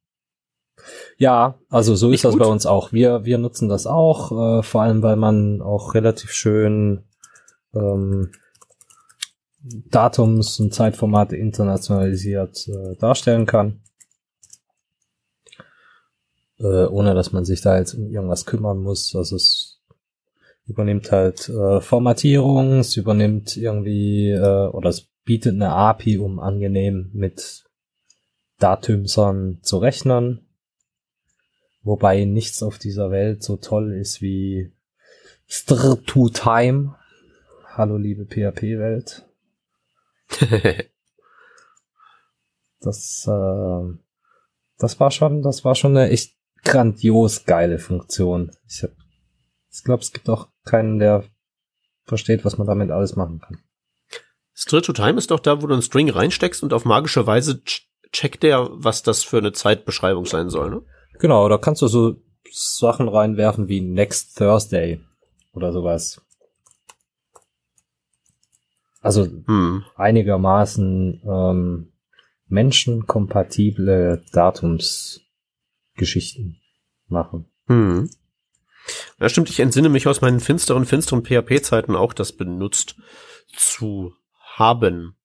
Ja, 1.18 1.60
also 1.70 1.96
so 1.96 2.12
ist 2.12 2.24
das 2.24 2.34
gut? 2.34 2.42
bei 2.42 2.48
uns 2.48 2.66
auch. 2.66 2.92
Wir, 2.92 3.26
wir 3.26 3.38
nutzen 3.38 3.70
das 3.70 3.88
auch, 3.88 4.32
äh, 4.32 4.64
vor 4.64 4.82
allem 4.82 5.02
weil 5.04 5.16
man 5.16 5.62
auch 5.62 5.94
relativ 5.94 6.32
schön 6.32 7.04
ähm, 7.74 8.32
Datums- 9.64 10.60
und 10.60 10.74
Zeitformate 10.74 11.36
internationalisiert 11.36 12.68
äh, 12.68 12.96
darstellen 12.98 13.46
kann. 13.46 13.82
Äh, 16.60 16.86
ohne 16.86 17.14
dass 17.16 17.32
man 17.32 17.46
sich 17.46 17.62
da 17.62 17.78
jetzt 17.78 17.94
um 17.94 18.08
irgendwas 18.08 18.46
kümmern 18.46 18.80
muss. 18.80 19.16
Also 19.16 19.36
es 19.36 19.82
übernimmt 20.68 21.12
halt 21.12 21.50
äh, 21.50 21.82
Formatierung, 21.82 22.80
es 22.80 22.98
übernimmt 22.98 23.58
irgendwie 23.58 24.30
äh, 24.30 24.68
oder 24.68 24.90
es 24.90 25.08
bietet 25.24 25.56
eine 25.56 25.70
API, 25.70 26.18
um 26.18 26.40
angenehm 26.40 27.10
mit 27.14 27.66
Datümsern 28.60 29.60
zu 29.62 29.78
rechnen. 29.78 30.48
Wobei 31.84 32.26
nichts 32.26 32.62
auf 32.62 32.78
dieser 32.78 33.10
Welt 33.10 33.42
so 33.44 33.58
toll 33.58 33.94
ist 33.94 34.22
wie 34.22 34.72
Str2Time. 35.50 36.94
Hallo 37.66 37.98
liebe 37.98 38.26
PHP-Welt. 38.26 39.26
das, 42.80 43.28
äh, 43.28 43.98
das 44.78 45.00
war 45.00 45.12
schon, 45.12 45.42
das 45.42 45.66
war 45.66 45.74
schon 45.74 45.98
eine 45.98 46.10
echt 46.10 46.36
grandios 46.64 47.46
geile 47.46 47.80
Funktion. 47.80 48.52
Ich, 48.68 48.84
hab, 48.84 48.92
ich 49.72 49.84
glaube, 49.84 50.04
es 50.04 50.12
gibt 50.12 50.30
auch 50.30 50.50
keinen, 50.64 51.00
der 51.00 51.24
versteht, 52.04 52.46
was 52.46 52.60
man 52.60 52.68
damit 52.68 52.92
alles 52.92 53.16
machen 53.16 53.40
kann. 53.40 53.58
Straight 54.54 54.86
to 54.86 54.94
Time 54.94 55.18
ist 55.18 55.32
doch 55.32 55.40
da, 55.40 55.64
wo 55.64 55.68
du 55.68 55.74
einen 55.74 55.82
String 55.82 56.10
reinsteckst 56.10 56.62
und 56.62 56.74
auf 56.74 56.86
magische 56.86 57.26
Weise 57.26 57.64
checkt 58.12 58.44
der, 58.44 58.68
was 58.72 59.02
das 59.02 59.24
für 59.24 59.40
eine 59.40 59.54
Zeitbeschreibung 59.54 60.26
sein 60.26 60.50
soll, 60.50 60.70
ne? 60.70 60.86
Genau, 61.22 61.48
da 61.50 61.60
kannst 61.60 61.84
du 61.84 61.88
so 61.88 62.16
Sachen 62.52 63.08
reinwerfen 63.08 63.68
wie 63.68 63.80
Next 63.80 64.40
Thursday 64.40 65.00
oder 65.54 65.72
sowas. 65.72 66.20
Also 69.02 69.26
hm. 69.26 69.86
einigermaßen 69.96 71.22
ähm, 71.24 71.92
menschenkompatible 72.48 74.24
Datumsgeschichten 74.32 76.60
machen. 77.08 77.46
Hm. 77.68 78.10
Ja, 79.20 79.30
stimmt, 79.30 79.52
ich 79.52 79.60
entsinne 79.60 79.90
mich 79.90 80.08
aus 80.08 80.22
meinen 80.22 80.40
finsteren, 80.40 80.88
finsteren 80.88 81.24
PHP-Zeiten 81.24 81.96
auch, 81.96 82.14
das 82.14 82.32
benutzt 82.32 82.96
zu 83.56 84.16
haben. 84.40 85.16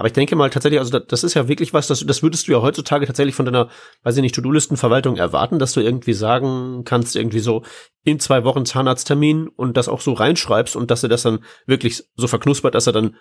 Aber 0.00 0.06
ich 0.06 0.14
denke 0.14 0.34
mal 0.34 0.48
tatsächlich, 0.48 0.80
also 0.80 0.98
das 0.98 1.24
ist 1.24 1.34
ja 1.34 1.46
wirklich 1.46 1.74
was, 1.74 1.86
das, 1.86 2.00
das 2.06 2.22
würdest 2.22 2.48
du 2.48 2.52
ja 2.52 2.62
heutzutage 2.62 3.04
tatsächlich 3.04 3.34
von 3.34 3.44
deiner, 3.44 3.68
weiß 4.02 4.16
ich 4.16 4.22
nicht, 4.22 4.34
To-Do-Listenverwaltung 4.34 5.18
erwarten, 5.18 5.58
dass 5.58 5.74
du 5.74 5.80
irgendwie 5.80 6.14
sagen 6.14 6.84
kannst, 6.86 7.16
irgendwie 7.16 7.40
so 7.40 7.64
in 8.02 8.18
zwei 8.18 8.42
Wochen 8.44 8.64
Zahnarzttermin 8.64 9.48
und 9.48 9.76
das 9.76 9.90
auch 9.90 10.00
so 10.00 10.14
reinschreibst 10.14 10.74
und 10.74 10.90
dass 10.90 11.02
er 11.02 11.10
das 11.10 11.20
dann 11.20 11.44
wirklich 11.66 12.02
so 12.16 12.28
verknuspert, 12.28 12.74
dass 12.74 12.86
er 12.86 12.94
dann 12.94 13.14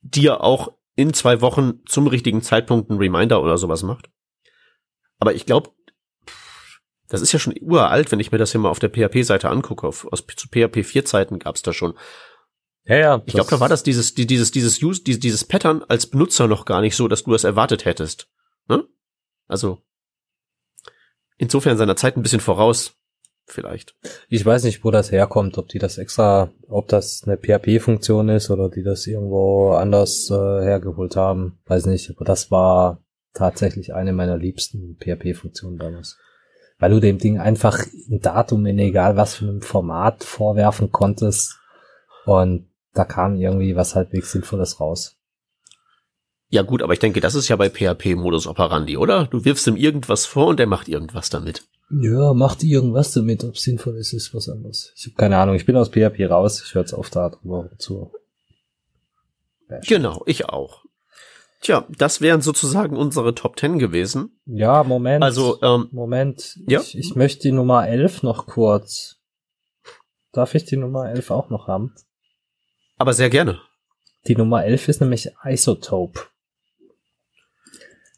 dir 0.00 0.42
auch 0.42 0.72
in 0.96 1.14
zwei 1.14 1.40
Wochen 1.40 1.74
zum 1.86 2.08
richtigen 2.08 2.42
Zeitpunkt 2.42 2.90
einen 2.90 2.98
Reminder 2.98 3.40
oder 3.40 3.56
sowas 3.56 3.84
macht. 3.84 4.10
Aber 5.20 5.32
ich 5.32 5.46
glaube, 5.46 5.70
das 7.06 7.20
ist 7.20 7.30
ja 7.30 7.38
schon 7.38 7.54
uralt, 7.60 8.10
wenn 8.10 8.18
ich 8.18 8.32
mir 8.32 8.38
das 8.38 8.50
hier 8.50 8.60
mal 8.60 8.70
auf 8.70 8.80
der 8.80 8.90
PHP-Seite 8.90 9.48
angucke. 9.48 9.86
Auf, 9.86 10.08
aus, 10.10 10.26
zu 10.26 10.48
PHP 10.48 10.78
4-Zeiten 10.78 11.38
gab's 11.38 11.62
da 11.62 11.72
schon. 11.72 11.94
Ja, 12.86 12.96
ja. 12.96 13.22
Ich 13.24 13.34
glaube, 13.34 13.50
da 13.50 13.60
war 13.60 13.68
das 13.68 13.82
dieses, 13.82 14.14
dieses, 14.14 14.50
dieses 14.50 14.82
Use, 14.82 15.02
dieses, 15.02 15.20
dieses 15.20 15.44
Pattern 15.44 15.82
als 15.88 16.06
Benutzer 16.06 16.46
noch 16.46 16.64
gar 16.64 16.80
nicht 16.80 16.96
so, 16.96 17.08
dass 17.08 17.24
du 17.24 17.32
das 17.32 17.44
erwartet 17.44 17.84
hättest. 17.84 18.28
Ne? 18.68 18.84
Also 19.46 19.78
insofern 21.38 21.76
seiner 21.76 21.96
Zeit 21.96 22.16
ein 22.16 22.22
bisschen 22.22 22.40
voraus, 22.40 22.94
vielleicht. 23.46 23.94
Ich 24.28 24.44
weiß 24.44 24.64
nicht, 24.64 24.84
wo 24.84 24.90
das 24.90 25.12
herkommt, 25.12 25.58
ob 25.58 25.68
die 25.68 25.78
das 25.78 25.98
extra, 25.98 26.50
ob 26.68 26.88
das 26.88 27.22
eine 27.26 27.36
PHP-Funktion 27.36 28.28
ist 28.28 28.50
oder 28.50 28.68
die 28.68 28.82
das 28.82 29.06
irgendwo 29.06 29.72
anders 29.72 30.30
äh, 30.30 30.34
hergeholt 30.34 31.16
haben. 31.16 31.58
Weiß 31.66 31.86
nicht, 31.86 32.10
aber 32.10 32.24
das 32.24 32.50
war 32.50 33.02
tatsächlich 33.32 33.94
eine 33.94 34.12
meiner 34.12 34.36
liebsten 34.36 34.96
PHP-Funktionen 35.00 35.78
damals. 35.78 36.18
Weil 36.78 36.90
du 36.90 37.00
dem 37.00 37.18
Ding 37.18 37.38
einfach 37.38 37.78
ein 38.10 38.20
Datum 38.20 38.66
in 38.66 38.78
egal 38.78 39.16
was 39.16 39.36
für 39.36 39.46
einem 39.46 39.62
Format 39.62 40.24
vorwerfen 40.24 40.90
konntest 40.90 41.58
und 42.26 42.68
da 42.94 43.04
kam 43.04 43.36
irgendwie 43.36 43.76
was 43.76 43.94
halbwegs 43.94 44.32
Sinnvolles 44.32 44.80
raus. 44.80 45.16
Ja 46.48 46.62
gut, 46.62 46.82
aber 46.82 46.92
ich 46.92 47.00
denke, 47.00 47.20
das 47.20 47.34
ist 47.34 47.48
ja 47.48 47.56
bei 47.56 47.68
PHP 47.68 48.14
Modus 48.14 48.46
operandi, 48.46 48.96
oder? 48.96 49.26
Du 49.26 49.44
wirfst 49.44 49.66
ihm 49.66 49.76
irgendwas 49.76 50.24
vor 50.24 50.46
und 50.46 50.60
er 50.60 50.66
macht 50.66 50.88
irgendwas 50.88 51.28
damit. 51.28 51.66
Ja, 51.90 52.32
macht 52.32 52.62
irgendwas 52.62 53.12
damit, 53.12 53.44
ob 53.44 53.58
sinnvoll 53.58 53.96
ist, 53.96 54.12
ist 54.12 54.34
was 54.34 54.48
anderes. 54.48 54.92
Ich 54.96 55.06
habe 55.06 55.16
keine 55.16 55.36
Ahnung, 55.36 55.54
ich 55.54 55.66
bin 55.66 55.76
aus 55.76 55.90
PHP 55.90 56.30
raus, 56.30 56.62
ich 56.64 56.74
höre 56.74 56.82
jetzt 56.82 56.92
auf 56.92 57.10
da 57.10 57.30
drüber 57.30 57.70
zu. 57.78 58.12
Genau, 59.86 60.22
ich 60.26 60.48
auch. 60.48 60.84
Tja, 61.60 61.86
das 61.96 62.20
wären 62.20 62.42
sozusagen 62.42 62.96
unsere 62.96 63.34
Top 63.34 63.58
10 63.58 63.78
gewesen. 63.78 64.38
Ja, 64.44 64.84
Moment. 64.84 65.24
Also, 65.24 65.58
ähm, 65.62 65.88
Moment. 65.92 66.58
Ja? 66.66 66.80
Ich, 66.80 66.96
ich 66.96 67.16
möchte 67.16 67.42
die 67.42 67.52
Nummer 67.52 67.88
11 67.88 68.22
noch 68.22 68.46
kurz. 68.46 69.16
Darf 70.32 70.54
ich 70.54 70.66
die 70.66 70.76
Nummer 70.76 71.08
11 71.08 71.30
auch 71.30 71.48
noch 71.48 71.66
haben? 71.66 71.94
Aber 72.96 73.12
sehr 73.12 73.30
gerne. 73.30 73.60
Die 74.26 74.36
Nummer 74.36 74.64
11 74.64 74.88
ist 74.88 75.00
nämlich 75.00 75.30
Isotope. 75.44 76.20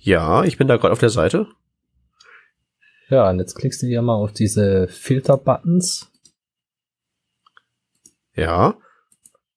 Ja, 0.00 0.44
ich 0.44 0.58
bin 0.58 0.68
da 0.68 0.76
gerade 0.76 0.92
auf 0.92 0.98
der 0.98 1.10
Seite. 1.10 1.46
Ja, 3.08 3.30
und 3.30 3.38
jetzt 3.38 3.54
klickst 3.54 3.82
du 3.82 3.86
hier 3.86 4.02
mal 4.02 4.16
auf 4.16 4.32
diese 4.32 4.88
Filter-Buttons 4.88 6.11
ja. 8.34 8.76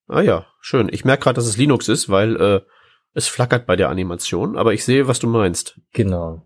Ah 0.07 0.21
ja, 0.21 0.45
schön. 0.59 0.89
Ich 0.91 1.05
merke 1.05 1.23
gerade, 1.23 1.36
dass 1.36 1.47
es 1.47 1.57
Linux 1.57 1.88
ist, 1.88 2.09
weil 2.09 2.36
äh, 2.36 2.61
es 3.13 3.28
flackert 3.28 3.65
bei 3.65 3.76
der 3.76 3.89
Animation, 3.89 4.57
aber 4.57 4.73
ich 4.73 4.84
sehe, 4.84 5.07
was 5.07 5.19
du 5.19 5.28
meinst. 5.28 5.80
Genau. 5.93 6.45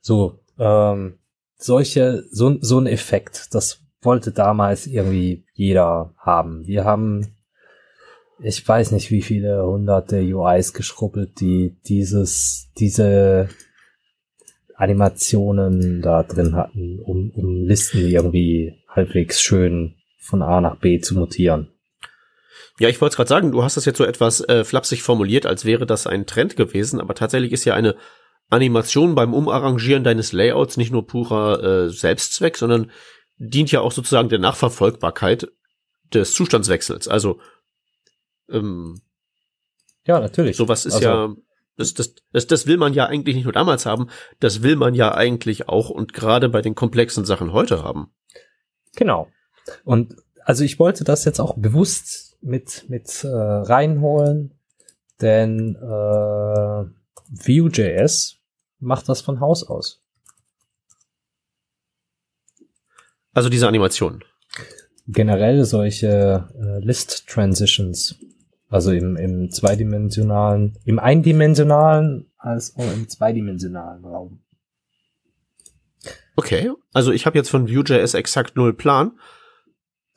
So, 0.00 0.40
ähm, 0.58 1.18
solche, 1.56 2.24
so, 2.30 2.56
so 2.60 2.78
ein 2.78 2.86
Effekt, 2.86 3.48
das 3.52 3.82
wollte 4.00 4.32
damals 4.32 4.86
irgendwie 4.86 5.44
jeder 5.52 6.14
haben. 6.16 6.66
Wir 6.66 6.84
haben, 6.84 7.36
ich 8.40 8.66
weiß 8.66 8.92
nicht, 8.92 9.10
wie 9.10 9.22
viele 9.22 9.64
hunderte 9.64 10.20
UIs 10.20 10.72
geschrubbelt, 10.72 11.40
die 11.40 11.76
dieses, 11.86 12.70
diese 12.78 13.48
Animationen 14.76 16.02
da 16.02 16.22
drin 16.22 16.56
hatten, 16.56 16.98
um, 17.00 17.30
um 17.30 17.64
Listen 17.64 18.06
irgendwie 18.06 18.74
halbwegs 18.88 19.40
schön 19.40 19.96
von 20.22 20.40
A 20.42 20.60
nach 20.60 20.76
B 20.76 21.00
zu 21.00 21.14
mutieren. 21.14 21.68
Ja, 22.78 22.88
ich 22.88 23.00
wollte 23.00 23.12
es 23.12 23.16
gerade 23.16 23.28
sagen, 23.28 23.52
du 23.52 23.62
hast 23.62 23.76
das 23.76 23.84
jetzt 23.84 23.98
so 23.98 24.04
etwas 24.04 24.40
äh, 24.48 24.64
flapsig 24.64 25.02
formuliert, 25.02 25.46
als 25.46 25.64
wäre 25.64 25.84
das 25.84 26.06
ein 26.06 26.26
Trend 26.26 26.56
gewesen, 26.56 27.00
aber 27.00 27.14
tatsächlich 27.14 27.52
ist 27.52 27.64
ja 27.64 27.74
eine 27.74 27.96
Animation 28.48 29.14
beim 29.14 29.34
Umarrangieren 29.34 30.04
deines 30.04 30.32
Layouts 30.32 30.76
nicht 30.76 30.92
nur 30.92 31.06
purer 31.06 31.62
äh, 31.62 31.90
Selbstzweck, 31.90 32.56
sondern 32.56 32.90
dient 33.36 33.72
ja 33.72 33.80
auch 33.80 33.92
sozusagen 33.92 34.28
der 34.28 34.38
Nachverfolgbarkeit 34.38 35.48
des 36.12 36.34
Zustandswechsels. 36.34 37.08
Also 37.08 37.40
ähm, 38.48 39.00
Ja, 40.06 40.20
natürlich. 40.20 40.56
Sowas 40.56 40.86
ist 40.86 40.94
also, 40.94 41.06
ja, 41.08 41.34
das, 41.76 41.94
das, 41.94 42.14
das, 42.32 42.46
das 42.46 42.66
will 42.66 42.76
man 42.76 42.94
ja 42.94 43.06
eigentlich 43.06 43.34
nicht 43.34 43.44
nur 43.44 43.52
damals 43.52 43.86
haben, 43.86 44.08
das 44.38 44.62
will 44.62 44.76
man 44.76 44.94
ja 44.94 45.14
eigentlich 45.14 45.68
auch 45.68 45.90
und 45.90 46.12
gerade 46.12 46.48
bei 46.48 46.62
den 46.62 46.74
komplexen 46.74 47.24
Sachen 47.24 47.52
heute 47.52 47.82
haben. 47.82 48.14
Genau. 48.94 49.28
Und 49.84 50.16
also 50.44 50.64
ich 50.64 50.78
wollte 50.78 51.04
das 51.04 51.24
jetzt 51.24 51.40
auch 51.40 51.56
bewusst 51.56 52.36
mit, 52.40 52.88
mit 52.88 53.24
äh, 53.24 53.28
reinholen, 53.28 54.58
denn 55.20 55.76
äh, 55.76 56.84
Vue.js 57.28 58.38
macht 58.80 59.08
das 59.08 59.20
von 59.20 59.40
Haus 59.40 59.64
aus. 59.66 60.02
Also 63.32 63.48
diese 63.48 63.68
Animation. 63.68 64.24
Generell 65.06 65.64
solche 65.64 66.48
äh, 66.54 66.84
List 66.84 67.26
Transitions. 67.28 68.16
Also 68.68 68.90
im, 68.92 69.16
im 69.16 69.50
zweidimensionalen, 69.50 70.78
im 70.84 70.98
eindimensionalen 70.98 72.30
als 72.38 72.74
auch 72.76 72.92
im 72.92 73.08
zweidimensionalen 73.08 74.04
Raum. 74.04 74.42
Okay, 76.36 76.72
also 76.92 77.12
ich 77.12 77.26
habe 77.26 77.36
jetzt 77.36 77.50
von 77.50 77.68
Vue.js 77.68 78.14
exakt 78.14 78.56
null 78.56 78.72
Plan. 78.72 79.18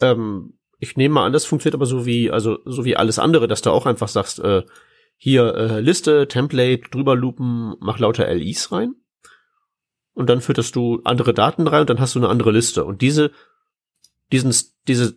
Ähm, 0.01 0.57
ich 0.79 0.97
nehme 0.97 1.15
mal 1.15 1.25
an, 1.25 1.33
das 1.33 1.45
funktioniert 1.45 1.75
aber 1.75 1.85
so 1.85 2.05
wie, 2.05 2.29
also 2.31 2.59
so 2.65 2.85
wie 2.85 2.97
alles 2.97 3.19
andere, 3.19 3.47
dass 3.47 3.61
du 3.61 3.71
auch 3.71 3.85
einfach 3.85 4.07
sagst, 4.07 4.39
äh, 4.39 4.63
hier 5.17 5.55
äh, 5.55 5.79
Liste, 5.79 6.27
Template, 6.27 6.89
drüber 6.91 7.15
loopen, 7.15 7.75
mach 7.79 7.99
lauter 7.99 8.31
LIs 8.33 8.71
rein. 8.71 8.95
Und 10.13 10.29
dann 10.29 10.41
fütterst 10.41 10.75
du 10.75 11.01
andere 11.03 11.33
Daten 11.33 11.67
rein 11.67 11.81
und 11.81 11.89
dann 11.89 11.99
hast 11.99 12.15
du 12.15 12.19
eine 12.19 12.29
andere 12.29 12.51
Liste. 12.51 12.85
Und 12.85 13.01
diese, 13.01 13.31
diesen, 14.31 14.53
diese, 14.87 15.15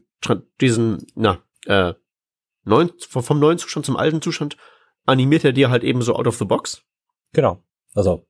diesen, 0.60 1.06
na, 1.14 1.42
äh, 1.66 1.94
neuen, 2.64 2.90
vom 2.98 3.38
neuen 3.38 3.58
Zustand 3.58 3.86
zum 3.86 3.96
alten 3.96 4.22
Zustand 4.22 4.56
animiert 5.06 5.44
er 5.44 5.52
dir 5.52 5.70
halt 5.70 5.84
eben 5.84 6.02
so 6.02 6.14
out 6.14 6.26
of 6.26 6.36
the 6.36 6.44
box. 6.44 6.82
Genau. 7.32 7.62
Also 7.94 8.26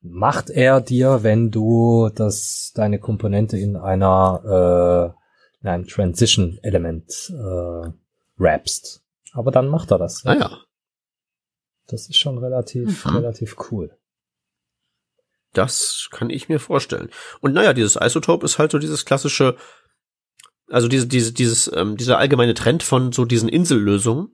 macht 0.00 0.50
er 0.50 0.80
dir, 0.80 1.22
wenn 1.22 1.50
du 1.50 2.10
das 2.14 2.72
deine 2.74 2.98
Komponente 2.98 3.56
in 3.56 3.76
einer 3.76 5.14
äh, 5.14 5.18
in 5.62 5.68
einem 5.68 5.86
Transition 5.86 6.58
Element 6.62 7.30
äh, 7.30 7.90
wrappst. 8.38 9.02
Aber 9.32 9.50
dann 9.50 9.68
macht 9.68 9.90
er 9.90 9.98
das. 9.98 10.22
Ja. 10.22 10.30
Ah 10.32 10.38
ja. 10.38 10.58
Das 11.88 12.08
ist 12.08 12.16
schon 12.16 12.38
relativ 12.38 13.04
mhm. 13.04 13.16
relativ 13.16 13.56
cool. 13.70 13.96
Das 15.54 16.08
kann 16.10 16.30
ich 16.30 16.48
mir 16.48 16.60
vorstellen. 16.60 17.08
Und 17.40 17.54
naja, 17.54 17.72
dieses 17.72 17.96
Isotope 17.96 18.44
ist 18.44 18.58
halt 18.58 18.70
so 18.70 18.78
dieses 18.78 19.04
klassische, 19.04 19.56
also 20.68 20.88
diese, 20.88 21.06
diese, 21.06 21.32
dieses, 21.32 21.70
ähm, 21.74 21.96
dieser 21.96 22.18
allgemeine 22.18 22.54
Trend 22.54 22.82
von 22.82 23.12
so 23.12 23.24
diesen 23.24 23.48
Insellösungen. 23.48 24.30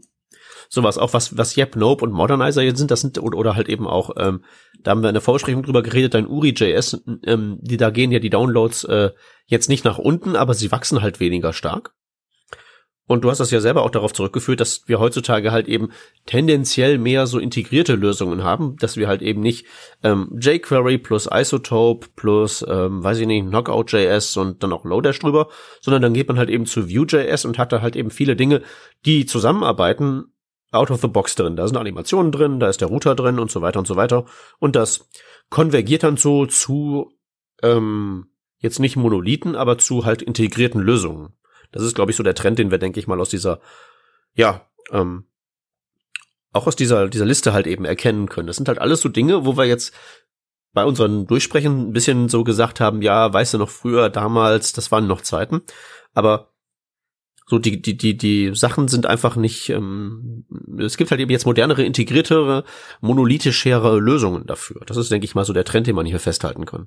Sowas 0.69 0.99
auch, 0.99 1.13
was, 1.15 1.37
was 1.37 1.57
Yep, 1.57 1.77
Nope 1.77 2.05
und 2.05 2.13
Modernizer 2.13 2.63
jetzt 2.63 2.79
sind, 2.79 2.91
das 2.91 3.01
sind, 3.01 3.19
oder, 3.19 3.39
oder 3.39 3.57
halt 3.57 3.69
eben 3.69 3.87
auch, 3.87 4.11
ähm, 4.17 4.45
da 4.83 4.93
haben 4.93 5.03
wir 5.03 5.09
in 5.09 5.15
der 5.15 5.23
Vorbesprechung 5.23 5.63
drüber 5.63 5.83
geredet, 5.83 6.15
dein 6.15 6.27
Uri.js, 6.27 7.03
ähm, 7.25 7.59
die, 7.61 7.77
da 7.77 7.91
gehen 7.91 8.13
ja 8.13 8.19
die 8.19 8.31
Downloads 8.31 8.85
äh, 8.85 9.11
jetzt 9.47 9.69
nicht 9.69 9.85
nach 9.85 9.99
unten, 9.99 10.37
aber 10.37 10.55
sie 10.55 10.73
wachsen 10.73 11.03
halt 11.03 11.21
weniger 11.21 11.53
stark. 11.53 11.95
Und 13.07 13.23
du 13.23 13.31
hast 13.31 13.39
das 13.39 13.51
ja 13.51 13.61
selber 13.61 13.83
auch 13.83 13.91
darauf 13.91 14.15
zurückgeführt, 14.15 14.61
dass 14.61 14.89
wir 14.89 14.99
heutzutage 14.99 15.53
halt 15.53 15.69
eben 15.69 15.91
tendenziell 16.25 16.97
mehr 16.97 17.27
so 17.27 17.39
integrierte 17.39 17.97
Lösungen 17.97 18.45
haben, 18.45 18.77
dass 18.77 18.97
wir 18.97 19.09
halt 19.09 19.21
eben 19.21 19.43
nicht 19.43 19.67
ähm, 20.03 20.39
jQuery 20.41 20.97
plus 20.97 21.29
Isotope 21.31 22.09
plus, 22.17 22.65
ähm, 22.67 23.05
weiß 23.05 23.19
ich 23.19 23.27
nicht, 23.27 23.47
Knockout.js 23.47 24.39
und 24.39 24.63
dann 24.63 24.73
auch 24.73 24.87
Lodash 24.87 25.19
drüber, 25.19 25.49
sondern 25.83 26.01
dann 26.01 26.15
geht 26.15 26.29
man 26.29 26.39
halt 26.39 26.49
eben 26.49 26.65
zu 26.65 26.89
Vue.js 26.89 27.45
und 27.45 27.59
hat 27.59 27.73
da 27.73 27.83
halt 27.83 27.95
eben 27.95 28.11
viele 28.11 28.37
Dinge, 28.37 28.63
die 29.05 29.27
zusammenarbeiten, 29.27 30.34
out 30.75 30.91
of 30.91 31.01
the 31.01 31.09
box 31.09 31.35
drin. 31.35 31.57
Da 31.57 31.67
sind 31.67 31.77
Animationen 31.77 32.33
drin, 32.33 32.61
da 32.61 32.69
ist 32.69 32.81
der 32.81 32.89
Router 32.89 33.15
drin 33.15 33.39
und 33.39 33.51
so 33.51 33.63
weiter 33.63 33.79
und 33.79 33.87
so 33.87 33.97
weiter. 33.97 34.25
Und 34.59 34.77
das 34.77 35.09
konvergiert 35.51 36.03
dann 36.03 36.17
so 36.17 36.47
zu 36.47 37.13
ähm, 37.63 38.27
jetzt 38.59 38.81
nicht 38.81 38.97
Monolithen, 38.97 39.57
aber 39.57 39.79
zu 39.79 40.05
halt 40.05 40.23
integrierten 40.23 40.81
Lösungen. 40.81 41.35
Das 41.71 41.83
ist, 41.83 41.95
glaube 41.95 42.11
ich, 42.11 42.17
so 42.17 42.23
der 42.23 42.35
Trend, 42.35 42.59
den 42.59 42.71
wir, 42.71 42.79
denke 42.79 43.01
ich 43.01 43.07
mal, 43.07 43.21
aus 43.21 43.29
dieser, 43.29 43.61
ja, 44.35 44.67
ähm, 44.91 45.27
auch 46.53 46.67
aus 46.67 46.77
dieser, 46.77 47.09
dieser 47.09 47.25
Liste 47.25 47.53
halt 47.53 47.67
eben 47.67 47.85
erkennen 47.85 48.29
können. 48.29 48.47
Das 48.47 48.57
sind 48.57 48.69
halt 48.69 48.79
alles 48.79 49.01
so 49.01 49.09
Dinge, 49.09 49.45
wo 49.45 49.57
wir 49.57 49.65
jetzt 49.65 49.93
bei 50.73 50.85
unseren 50.85 51.27
Durchsprechen 51.27 51.89
ein 51.89 51.93
bisschen 51.93 52.29
so 52.29 52.45
gesagt 52.45 52.81
haben, 52.81 53.03
ja, 53.03 53.33
weißt 53.33 53.55
du 53.55 53.59
noch 53.59 53.71
früher, 53.71 54.09
damals, 54.09 54.73
das 54.73 54.91
waren 54.93 55.07
noch 55.07 55.21
Zeiten. 55.21 55.63
Aber 56.15 56.54
so 57.47 57.59
die, 57.59 57.81
die, 57.81 57.97
die, 57.97 58.17
die 58.17 58.55
Sachen 58.55 58.89
sind 58.89 59.07
einfach 59.07 59.37
nicht, 59.37 59.69
ähm, 59.69 60.45
es 60.79 60.97
gibt 60.97 61.11
halt 61.11 61.21
eben 61.21 61.31
jetzt 61.31 61.45
modernere, 61.45 61.85
integriertere, 61.85 62.65
monolithischere 63.01 63.99
Lösungen 63.99 64.47
dafür. 64.47 64.81
Das 64.87 64.97
ist, 64.97 65.11
denke 65.11 65.27
ich 65.27 65.35
mal, 65.35 65.45
so 65.45 65.53
der 65.53 65.65
Trend, 65.65 65.87
den 65.87 65.95
man 65.95 66.07
hier 66.07 66.21
festhalten 66.21 66.65
kann. 66.65 66.87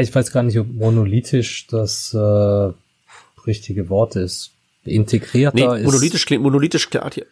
Ich 0.00 0.14
weiß 0.14 0.32
gar 0.32 0.42
nicht, 0.42 0.58
ob 0.58 0.68
monolithisch 0.68 1.66
das 1.66 2.14
äh, 2.14 2.72
richtige 3.46 3.90
Wort 3.90 4.16
ist. 4.16 4.52
Integrierter 4.84 5.54
nee, 5.54 5.62
monolithisch, 5.84 6.24
ist. 6.24 6.40
Monolithisch, 6.40 6.88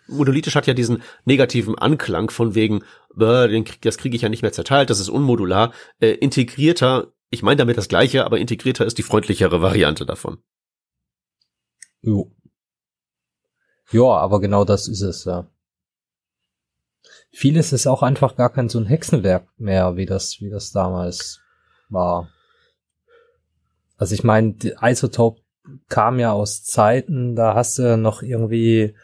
monolithisch 0.06 0.54
hat 0.54 0.66
ja 0.66 0.74
diesen 0.74 1.02
negativen 1.24 1.76
Anklang 1.76 2.30
von 2.30 2.54
wegen, 2.54 2.82
äh, 3.18 3.64
das 3.80 3.96
kriege 3.96 4.14
ich 4.14 4.22
ja 4.22 4.28
nicht 4.28 4.42
mehr 4.42 4.52
zerteilt, 4.52 4.90
das 4.90 5.00
ist 5.00 5.08
unmodular. 5.08 5.72
Äh, 6.00 6.10
integrierter, 6.10 7.08
ich 7.30 7.42
meine 7.42 7.56
damit 7.56 7.78
das 7.78 7.88
gleiche, 7.88 8.26
aber 8.26 8.38
integrierter 8.38 8.84
ist 8.84 8.98
die 8.98 9.02
freundlichere 9.02 9.62
Variante 9.62 10.04
davon. 10.04 10.38
Jo. 12.02 12.30
Ja, 13.90 14.04
aber 14.04 14.40
genau 14.40 14.64
das 14.64 14.88
ist 14.88 15.02
es, 15.02 15.24
ja. 15.24 15.46
Vieles 17.32 17.72
ist 17.72 17.86
auch 17.86 18.02
einfach 18.02 18.36
gar 18.36 18.50
kein 18.50 18.68
so 18.68 18.78
ein 18.78 18.86
Hexenwerk 18.86 19.46
mehr, 19.56 19.96
wie 19.96 20.06
das, 20.06 20.40
wie 20.40 20.50
das 20.50 20.72
damals 20.72 21.40
war. 21.88 22.28
Also 23.96 24.14
ich 24.14 24.24
meine, 24.24 24.56
Isotope 24.80 25.40
kam 25.88 26.18
ja 26.18 26.32
aus 26.32 26.64
Zeiten, 26.64 27.36
da 27.36 27.54
hast 27.54 27.78
du 27.78 27.96
noch 27.96 28.22
irgendwie 28.22 28.94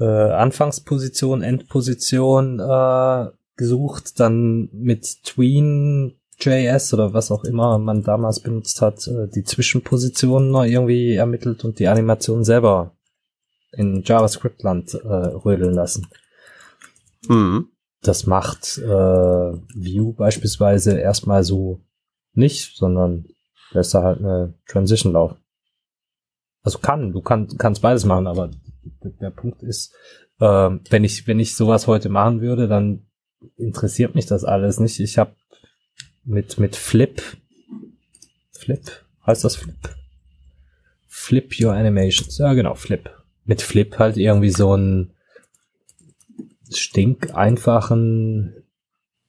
äh, 0.00 0.04
Anfangsposition, 0.04 1.42
Endposition 1.42 2.58
äh, 2.58 3.30
gesucht, 3.56 4.18
dann 4.18 4.68
mit 4.72 5.22
Tween 5.24 6.18
JS 6.44 6.94
oder 6.94 7.14
was 7.14 7.30
auch 7.30 7.44
immer 7.44 7.78
man 7.78 8.02
damals 8.02 8.40
benutzt 8.40 8.80
hat, 8.82 9.06
äh, 9.06 9.28
die 9.28 9.44
Zwischenpositionen 9.44 10.50
noch 10.50 10.64
irgendwie 10.64 11.14
ermittelt 11.14 11.64
und 11.64 11.78
die 11.78 11.88
Animation 11.88 12.44
selber 12.44 12.96
in 13.72 14.02
JavaScript-Land 14.02 14.94
äh, 14.94 15.08
rödeln 15.08 15.74
lassen. 15.74 16.08
Mhm. 17.28 17.68
Das 18.02 18.26
macht 18.26 18.78
äh, 18.78 18.86
Vue 18.86 20.14
beispielsweise 20.14 20.98
erstmal 20.98 21.44
so 21.44 21.80
nicht, 22.34 22.76
sondern 22.76 23.26
lässt 23.70 23.94
da 23.94 24.02
halt 24.02 24.18
eine 24.18 24.54
Transition 24.66 25.12
laufen. 25.12 25.36
Also 26.62 26.78
kann, 26.78 27.12
du 27.12 27.22
kann, 27.22 27.48
kannst 27.58 27.82
beides 27.82 28.04
machen, 28.04 28.26
aber 28.26 28.50
der 29.02 29.30
Punkt 29.30 29.62
ist, 29.62 29.94
äh, 30.40 30.70
wenn 30.90 31.04
ich, 31.04 31.26
wenn 31.26 31.40
ich 31.40 31.54
sowas 31.54 31.86
heute 31.86 32.08
machen 32.08 32.40
würde, 32.40 32.68
dann 32.68 33.06
interessiert 33.56 34.14
mich 34.14 34.26
das 34.26 34.44
alles 34.44 34.78
nicht. 34.78 35.00
Ich 35.00 35.18
habe 35.18 35.34
mit, 36.24 36.58
mit 36.58 36.76
Flip, 36.76 37.22
Flip, 38.50 39.04
heißt 39.26 39.44
das 39.44 39.56
Flip? 39.56 39.76
Flip 41.06 41.52
Your 41.60 41.72
Animations, 41.72 42.38
ja 42.38 42.54
genau, 42.54 42.74
Flip. 42.74 43.10
Mit 43.44 43.60
Flip 43.62 43.98
halt 43.98 44.16
irgendwie 44.16 44.50
so 44.50 44.76
ein 44.76 45.12
stink 46.72 47.34
einfachen 47.34 48.54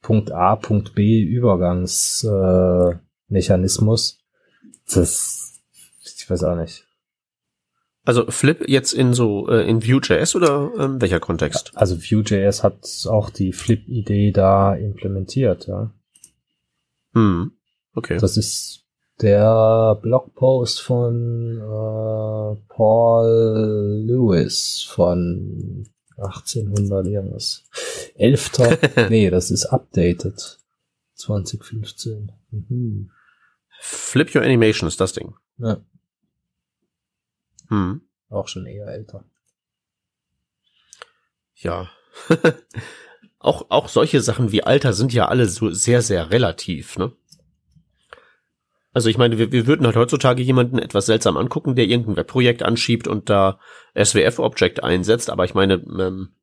Punkt 0.01 0.31
A, 0.31 0.55
Punkt 0.55 0.95
B 0.95 1.21
Übergangsmechanismus. 1.21 4.11
Äh, 4.11 4.15
das, 4.93 5.61
ich 6.03 6.29
weiß 6.29 6.43
auch 6.43 6.55
nicht. 6.55 6.85
Also 8.05 8.29
Flip 8.29 8.67
jetzt 8.67 8.91
in 8.93 9.13
so 9.13 9.47
äh, 9.47 9.65
in 9.67 9.81
Vue.js 9.81 10.35
oder 10.35 10.71
ähm, 10.77 11.01
welcher 11.01 11.21
Kontext? 11.21 11.71
Also 11.75 11.97
Vue.js 11.97 12.63
hat 12.63 13.07
auch 13.09 13.29
die 13.29 13.53
Flip-Idee 13.53 14.31
da 14.31 14.75
implementiert, 14.75 15.67
ja. 15.67 15.91
Hm. 17.14 17.51
Okay. 17.95 18.18
Das 18.18 18.38
ist 18.38 18.86
der 19.22 19.99
Blogpost 20.01 20.82
von 20.82 21.57
äh, 21.59 22.55
Paul 22.68 24.03
Lewis 24.05 24.86
von 24.89 25.88
1800 26.18 27.07
irgendwas. 27.07 27.64
11. 28.16 28.51
nee, 29.09 29.30
das 29.30 29.51
ist 29.51 29.66
updated. 29.66 30.59
2015. 31.16 32.32
Mhm. 32.51 33.11
Flip 33.80 34.34
Your 34.36 34.41
Animation 34.41 34.88
ist 34.88 34.99
das 34.99 35.14
Ding. 35.14 35.36
Ja. 35.57 35.84
Hm. 37.68 38.01
Auch 38.30 38.47
schon 38.47 38.66
eher 38.66 38.88
älter. 38.88 39.24
Ja. 41.55 41.89
auch, 43.43 43.65
auch 43.69 43.89
solche 43.89 44.21
Sachen 44.21 44.51
wie 44.51 44.63
Alter 44.63 44.93
sind 44.93 45.13
ja 45.13 45.27
alle 45.27 45.47
so 45.47 45.69
sehr, 45.69 46.01
sehr 46.01 46.31
relativ, 46.31 46.97
ne? 46.97 47.11
Also 48.93 49.09
ich 49.09 49.17
meine, 49.17 49.39
wir, 49.39 49.51
wir 49.51 49.65
würden 49.65 49.85
halt 49.87 49.95
heutzutage 49.95 50.43
jemanden 50.43 50.77
etwas 50.77 51.07
seltsam 51.07 51.35
angucken, 51.35 51.75
der 51.75 51.85
irgendein 51.85 52.15
Webprojekt 52.15 52.61
anschiebt 52.61 53.07
und 53.07 53.29
da 53.29 53.59
SWF-Object 53.95 54.83
einsetzt, 54.83 55.31
aber 55.31 55.45
ich 55.45 55.55
meine, 55.55 55.73
ähm, 55.73 56.35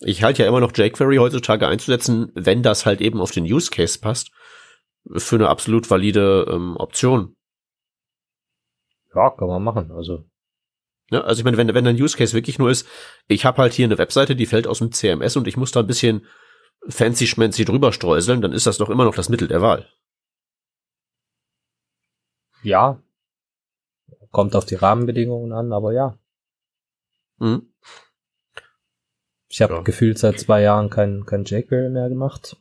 ich 0.00 0.22
halte 0.22 0.42
ja 0.42 0.48
immer 0.48 0.60
noch 0.60 0.76
jQuery 0.76 1.16
heutzutage 1.16 1.66
einzusetzen, 1.66 2.30
wenn 2.34 2.62
das 2.62 2.84
halt 2.84 3.00
eben 3.00 3.20
auf 3.20 3.30
den 3.30 3.44
Use 3.44 3.70
Case 3.70 3.98
passt, 3.98 4.30
für 5.16 5.36
eine 5.36 5.48
absolut 5.48 5.90
valide 5.90 6.46
ähm, 6.50 6.76
Option. 6.76 7.34
Ja, 9.14 9.30
kann 9.30 9.48
man 9.48 9.62
machen. 9.62 9.90
Also 9.90 10.26
Ne? 11.10 11.24
Also 11.24 11.40
ich 11.40 11.44
meine, 11.44 11.56
wenn, 11.56 11.72
wenn 11.74 11.86
ein 11.86 12.00
Use 12.00 12.16
Case 12.16 12.34
wirklich 12.34 12.58
nur 12.58 12.70
ist, 12.70 12.86
ich 13.26 13.44
habe 13.44 13.62
halt 13.62 13.72
hier 13.72 13.86
eine 13.86 13.98
Webseite, 13.98 14.36
die 14.36 14.46
fällt 14.46 14.66
aus 14.66 14.78
dem 14.78 14.92
CMS 14.92 15.36
und 15.36 15.46
ich 15.46 15.56
muss 15.56 15.72
da 15.72 15.80
ein 15.80 15.86
bisschen 15.86 16.26
fancy 16.88 17.26
schmancy 17.26 17.64
drüber 17.64 17.92
streuseln, 17.92 18.40
dann 18.40 18.52
ist 18.52 18.66
das 18.66 18.78
doch 18.78 18.90
immer 18.90 19.04
noch 19.04 19.14
das 19.14 19.28
Mittel 19.28 19.48
der 19.48 19.62
Wahl. 19.62 19.88
Ja. 22.62 23.02
Kommt 24.30 24.54
auf 24.54 24.66
die 24.66 24.74
Rahmenbedingungen 24.74 25.52
an, 25.52 25.72
aber 25.72 25.92
ja. 25.92 26.18
Mhm. 27.38 27.72
Ich 29.48 29.62
habe 29.62 29.74
Ja. 29.74 29.80
gefühlt 29.80 30.18
seit 30.18 30.38
zwei 30.38 30.60
Jahren 30.60 30.90
kein, 30.90 31.24
kein 31.24 31.44
jQuery 31.44 31.88
mehr 31.88 32.08
gemacht. 32.08 32.56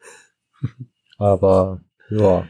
aber 1.18 1.80
ja. 2.10 2.46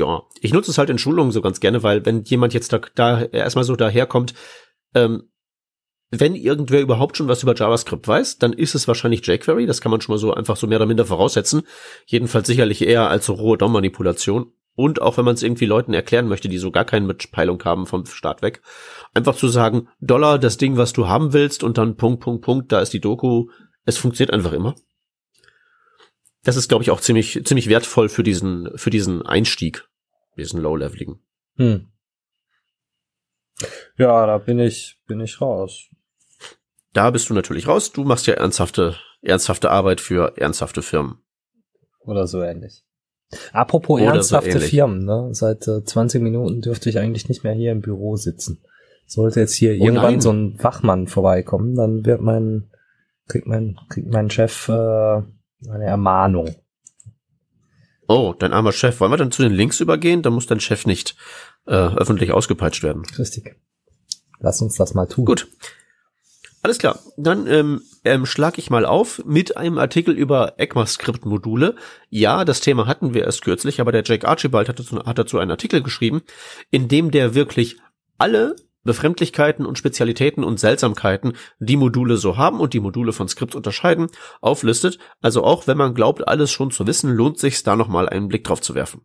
Ja, 0.00 0.22
ich 0.40 0.54
nutze 0.54 0.70
es 0.70 0.78
halt 0.78 0.88
in 0.88 0.96
Schulungen 0.96 1.30
so 1.30 1.42
ganz 1.42 1.60
gerne, 1.60 1.82
weil 1.82 2.06
wenn 2.06 2.24
jemand 2.24 2.54
jetzt 2.54 2.72
da, 2.72 2.80
da 2.94 3.22
erstmal 3.22 3.64
so 3.64 3.76
daherkommt, 3.76 4.32
ähm, 4.94 5.30
wenn 6.10 6.34
irgendwer 6.34 6.80
überhaupt 6.80 7.18
schon 7.18 7.28
was 7.28 7.42
über 7.42 7.54
JavaScript 7.54 8.08
weiß, 8.08 8.38
dann 8.38 8.54
ist 8.54 8.74
es 8.74 8.88
wahrscheinlich 8.88 9.24
jQuery. 9.26 9.66
Das 9.66 9.82
kann 9.82 9.90
man 9.90 10.00
schon 10.00 10.14
mal 10.14 10.18
so 10.18 10.32
einfach 10.32 10.56
so 10.56 10.66
mehr 10.66 10.78
oder 10.78 10.86
minder 10.86 11.04
voraussetzen. 11.04 11.62
Jedenfalls 12.06 12.46
sicherlich 12.46 12.82
eher 12.82 13.10
als 13.10 13.26
so 13.26 13.34
rohe 13.34 13.58
DOM-Manipulation. 13.58 14.52
Und 14.74 15.02
auch 15.02 15.18
wenn 15.18 15.26
man 15.26 15.34
es 15.34 15.42
irgendwie 15.42 15.66
Leuten 15.66 15.92
erklären 15.92 16.26
möchte, 16.26 16.48
die 16.48 16.56
so 16.56 16.70
gar 16.70 16.86
keine 16.86 17.06
Mitpeilung 17.06 17.62
haben 17.64 17.86
vom 17.86 18.06
Start 18.06 18.40
weg, 18.40 18.62
einfach 19.12 19.36
zu 19.36 19.48
sagen, 19.48 19.88
Dollar, 20.00 20.38
das 20.38 20.56
Ding, 20.56 20.78
was 20.78 20.94
du 20.94 21.08
haben 21.08 21.34
willst, 21.34 21.62
und 21.62 21.76
dann 21.76 21.96
Punkt, 21.96 22.22
Punkt, 22.22 22.42
Punkt, 22.42 22.72
da 22.72 22.80
ist 22.80 22.94
die 22.94 23.00
Doku. 23.00 23.48
Es 23.84 23.98
funktioniert 23.98 24.32
einfach 24.32 24.52
immer. 24.52 24.74
Das 26.42 26.56
ist, 26.56 26.68
glaube 26.68 26.82
ich, 26.82 26.90
auch 26.90 27.00
ziemlich, 27.00 27.44
ziemlich 27.44 27.68
wertvoll 27.68 28.08
für 28.08 28.22
diesen, 28.22 28.70
für 28.76 28.90
diesen 28.90 29.22
Einstieg, 29.22 29.89
diesen 30.40 30.60
Low-Leveligen. 30.60 31.20
Hm. 31.56 31.88
Ja, 33.96 34.26
da 34.26 34.38
bin 34.38 34.58
ich, 34.58 34.98
bin 35.06 35.20
ich 35.20 35.40
raus. 35.40 35.88
Da 36.92 37.10
bist 37.10 37.28
du 37.30 37.34
natürlich 37.34 37.68
raus. 37.68 37.92
Du 37.92 38.04
machst 38.04 38.26
ja 38.26 38.34
ernsthafte, 38.34 38.96
ernsthafte 39.22 39.70
Arbeit 39.70 40.00
für 40.00 40.36
ernsthafte 40.36 40.82
Firmen. 40.82 41.18
Oder 42.00 42.26
so 42.26 42.42
ähnlich. 42.42 42.84
Apropos 43.52 44.00
Oder 44.00 44.10
so 44.10 44.16
ernsthafte 44.16 44.50
ähnlich. 44.50 44.70
Firmen, 44.70 45.04
ne? 45.04 45.28
Seit 45.32 45.68
äh, 45.68 45.84
20 45.84 46.22
Minuten 46.22 46.62
dürfte 46.62 46.90
ich 46.90 46.98
eigentlich 46.98 47.28
nicht 47.28 47.44
mehr 47.44 47.52
hier 47.52 47.70
im 47.72 47.80
Büro 47.80 48.16
sitzen. 48.16 48.62
Sollte 49.06 49.40
jetzt 49.40 49.54
hier 49.54 49.72
Oh 49.72 49.84
irgendwann 49.84 50.12
nein. 50.14 50.20
so 50.20 50.32
ein 50.32 50.62
Wachmann 50.62 51.06
vorbeikommen, 51.06 51.74
dann 51.76 52.04
wird 52.06 52.20
mein, 52.20 52.70
kriegt 53.28 53.46
mein, 53.46 53.76
kriegt 53.88 54.08
mein 54.08 54.30
Chef 54.30 54.68
äh, 54.68 54.72
eine 54.72 55.84
Ermahnung. 55.84 56.54
Oh, 58.10 58.34
dein 58.36 58.52
armer 58.52 58.72
Chef. 58.72 58.98
Wollen 58.98 59.12
wir 59.12 59.18
dann 59.18 59.30
zu 59.30 59.40
den 59.40 59.52
Links 59.52 59.78
übergehen? 59.78 60.22
Dann 60.22 60.32
muss 60.32 60.48
dein 60.48 60.58
Chef 60.58 60.84
nicht 60.84 61.14
äh, 61.68 61.74
öffentlich 61.74 62.32
ausgepeitscht 62.32 62.82
werden. 62.82 63.04
Richtig. 63.16 63.54
Lass 64.40 64.60
uns 64.60 64.74
das 64.74 64.94
mal 64.94 65.06
tun. 65.06 65.24
Gut. 65.24 65.46
Alles 66.60 66.78
klar. 66.78 66.98
Dann 67.16 67.46
ähm, 67.46 67.82
ähm, 68.04 68.26
schlage 68.26 68.58
ich 68.58 68.68
mal 68.68 68.84
auf 68.84 69.24
mit 69.24 69.56
einem 69.56 69.78
Artikel 69.78 70.12
über 70.12 70.54
ECMAScript-Module. 70.58 71.76
Ja, 72.08 72.44
das 72.44 72.58
Thema 72.58 72.88
hatten 72.88 73.14
wir 73.14 73.22
erst 73.22 73.42
kürzlich, 73.42 73.80
aber 73.80 73.92
der 73.92 74.02
Jake 74.04 74.26
Archibald 74.26 74.68
hat 74.68 74.80
dazu, 74.80 75.04
hat 75.04 75.16
dazu 75.16 75.38
einen 75.38 75.52
Artikel 75.52 75.80
geschrieben, 75.80 76.22
in 76.72 76.88
dem 76.88 77.12
der 77.12 77.36
wirklich 77.36 77.76
alle 78.18 78.56
Befremdlichkeiten 78.84 79.66
und 79.66 79.78
Spezialitäten 79.78 80.44
und 80.44 80.58
Seltsamkeiten, 80.58 81.34
die 81.58 81.76
Module 81.76 82.16
so 82.16 82.36
haben 82.36 82.60
und 82.60 82.74
die 82.74 82.80
Module 82.80 83.12
von 83.12 83.28
Scripts 83.28 83.54
unterscheiden, 83.54 84.08
auflistet. 84.40 84.98
Also 85.20 85.44
auch 85.44 85.66
wenn 85.66 85.76
man 85.76 85.94
glaubt, 85.94 86.26
alles 86.26 86.50
schon 86.50 86.70
zu 86.70 86.86
wissen, 86.86 87.10
lohnt 87.10 87.38
sich 87.38 87.62
da 87.62 87.76
nochmal 87.76 88.08
einen 88.08 88.28
Blick 88.28 88.44
drauf 88.44 88.60
zu 88.60 88.74
werfen. 88.74 89.02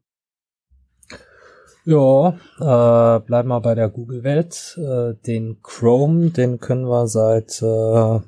Ja, 1.88 2.30
äh, 2.58 3.20
bleiben 3.20 3.50
wir 3.50 3.62
bei 3.62 3.76
der 3.76 3.90
Google-Welt. 3.90 4.76
Äh, 4.78 5.14
den 5.28 5.62
Chrome, 5.62 6.32
den 6.32 6.60
können 6.60 6.90
wir 6.90 7.08
seit, 7.08 7.62
äh, 7.62 8.22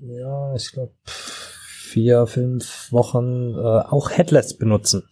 ja, 0.00 0.54
ich 0.56 0.72
glaube, 0.72 0.94
vier, 1.04 2.26
fünf 2.26 2.90
Wochen 2.90 3.54
äh, 3.54 3.58
auch 3.58 4.10
Headless 4.10 4.58
benutzen. 4.58 5.08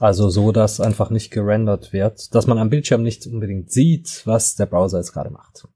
Also 0.00 0.30
so, 0.30 0.50
dass 0.50 0.80
einfach 0.80 1.10
nicht 1.10 1.30
gerendert 1.30 1.92
wird, 1.92 2.34
dass 2.34 2.46
man 2.46 2.56
am 2.58 2.70
Bildschirm 2.70 3.02
nicht 3.02 3.26
unbedingt 3.26 3.70
sieht, 3.70 4.22
was 4.24 4.56
der 4.56 4.64
Browser 4.64 4.96
jetzt 4.98 5.12
gerade 5.12 5.28
macht. 5.28 5.68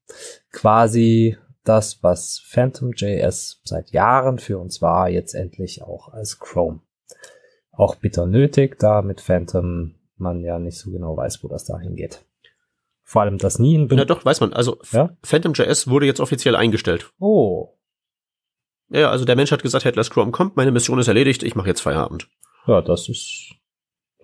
Quasi 0.51 1.37
das, 1.63 2.03
was 2.03 2.43
Phantom.js 2.47 3.61
seit 3.65 3.91
Jahren 3.91 4.39
für 4.39 4.59
uns 4.59 4.81
war, 4.81 5.11
jetzt 5.11 5.35
endlich 5.35 5.83
auch 5.83 6.09
als 6.09 6.39
Chrome. 6.39 6.81
Auch 7.71 7.97
bitter 7.97 8.25
nötig, 8.27 8.79
da 8.79 9.03
mit 9.03 9.21
Phantom 9.21 9.95
man 10.17 10.41
ja 10.41 10.59
nicht 10.59 10.79
so 10.79 10.91
genau 10.91 11.17
weiß, 11.17 11.45
wo 11.45 11.49
das 11.49 11.67
dahin 11.67 11.95
geht. 11.95 12.25
Vor 13.03 13.21
allem 13.21 13.37
das 13.37 13.59
nie 13.59 13.75
in 13.75 13.89
Ja, 13.91 14.07
doch, 14.07 14.25
weiß 14.25 14.41
man. 14.41 14.55
Also 14.55 14.79
Ja? 14.91 15.15
Phantom.js 15.23 15.87
wurde 15.89 16.07
jetzt 16.07 16.21
offiziell 16.21 16.57
eingestellt. 16.57 17.13
Oh, 17.19 17.75
Ja, 18.89 19.11
also 19.11 19.27
der 19.27 19.37
Mensch 19.37 19.53
hat 19.53 19.63
gesagt, 19.63 19.85
Headless 19.85 20.09
Chrome 20.09 20.31
kommt, 20.33 20.57
meine 20.57 20.73
Mission 20.73 20.99
ist 20.99 21.09
erledigt, 21.09 21.43
ich 21.43 21.55
mache 21.57 21.69
jetzt 21.69 21.81
Feierabend. 21.83 22.29
ja, 22.67 22.81
das 22.81 23.11
ist, 23.11 23.55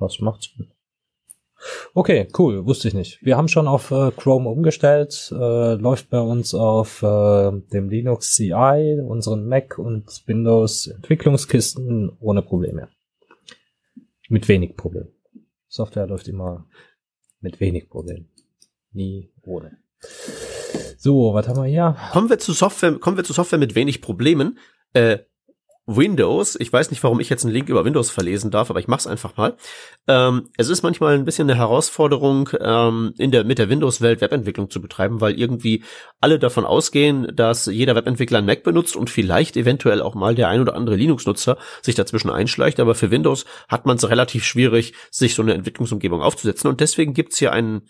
das 0.00 0.20
macht 0.20 0.42
Sinn. 0.42 0.72
Okay, 1.92 2.28
cool, 2.38 2.64
wusste 2.64 2.88
ich 2.88 2.94
nicht. 2.94 3.22
Wir 3.22 3.36
haben 3.36 3.48
schon 3.48 3.68
auf 3.68 3.90
äh, 3.90 4.10
Chrome 4.12 4.48
umgestellt, 4.48 5.30
äh, 5.32 5.74
läuft 5.74 6.08
bei 6.08 6.20
uns 6.20 6.54
auf 6.54 7.02
äh, 7.02 7.52
dem 7.72 7.90
Linux 7.90 8.34
CI, 8.34 8.98
unseren 9.06 9.46
Mac 9.46 9.78
und 9.78 10.06
Windows 10.26 10.86
Entwicklungskisten 10.86 12.16
ohne 12.20 12.42
Probleme. 12.42 12.88
Mit 14.28 14.48
wenig 14.48 14.76
Problem. 14.76 15.08
Software 15.68 16.06
läuft 16.06 16.28
immer 16.28 16.66
mit 17.40 17.60
wenig 17.60 17.90
Problem. 17.90 18.28
Nie 18.92 19.30
ohne. 19.42 19.78
So, 20.96 21.34
was 21.34 21.46
haben 21.46 21.62
wir 21.62 21.68
hier? 21.68 21.96
Kommen 22.12 22.30
wir 22.30 22.38
zu 22.38 22.52
Software, 22.52 22.98
kommen 22.98 23.16
wir 23.16 23.24
zu 23.24 23.32
Software 23.32 23.58
mit 23.58 23.74
wenig 23.74 24.00
Problemen. 24.00 24.58
Äh, 24.92 25.18
Windows, 25.96 26.56
ich 26.58 26.72
weiß 26.72 26.90
nicht, 26.90 27.02
warum 27.02 27.20
ich 27.20 27.28
jetzt 27.28 27.44
einen 27.44 27.52
Link 27.52 27.68
über 27.68 27.84
Windows 27.84 28.10
verlesen 28.10 28.50
darf, 28.50 28.70
aber 28.70 28.78
ich 28.78 28.88
mach's 28.88 29.06
einfach 29.06 29.36
mal. 29.36 29.56
Ähm, 30.06 30.48
es 30.56 30.68
ist 30.68 30.82
manchmal 30.82 31.14
ein 31.14 31.24
bisschen 31.24 31.50
eine 31.50 31.58
Herausforderung, 31.58 32.50
ähm, 32.60 33.12
in 33.18 33.30
der, 33.30 33.44
mit 33.44 33.58
der 33.58 33.68
Windows-Welt 33.68 34.20
Webentwicklung 34.20 34.70
zu 34.70 34.80
betreiben, 34.80 35.20
weil 35.20 35.38
irgendwie 35.38 35.82
alle 36.20 36.38
davon 36.38 36.64
ausgehen, 36.64 37.34
dass 37.34 37.66
jeder 37.66 37.96
Webentwickler 37.96 38.38
ein 38.38 38.46
Mac 38.46 38.62
benutzt 38.62 38.96
und 38.96 39.10
vielleicht 39.10 39.56
eventuell 39.56 40.00
auch 40.00 40.14
mal 40.14 40.34
der 40.34 40.48
ein 40.48 40.60
oder 40.60 40.74
andere 40.74 40.96
Linux-Nutzer 40.96 41.58
sich 41.82 41.94
dazwischen 41.94 42.30
einschleicht, 42.30 42.78
aber 42.80 42.94
für 42.94 43.10
Windows 43.10 43.44
hat 43.68 43.86
man 43.86 43.96
es 43.96 44.08
relativ 44.08 44.44
schwierig, 44.44 44.94
sich 45.10 45.34
so 45.34 45.42
eine 45.42 45.54
Entwicklungsumgebung 45.54 46.22
aufzusetzen 46.22 46.70
und 46.70 46.80
deswegen 46.80 47.14
gibt's 47.14 47.38
hier 47.38 47.52
einen 47.52 47.82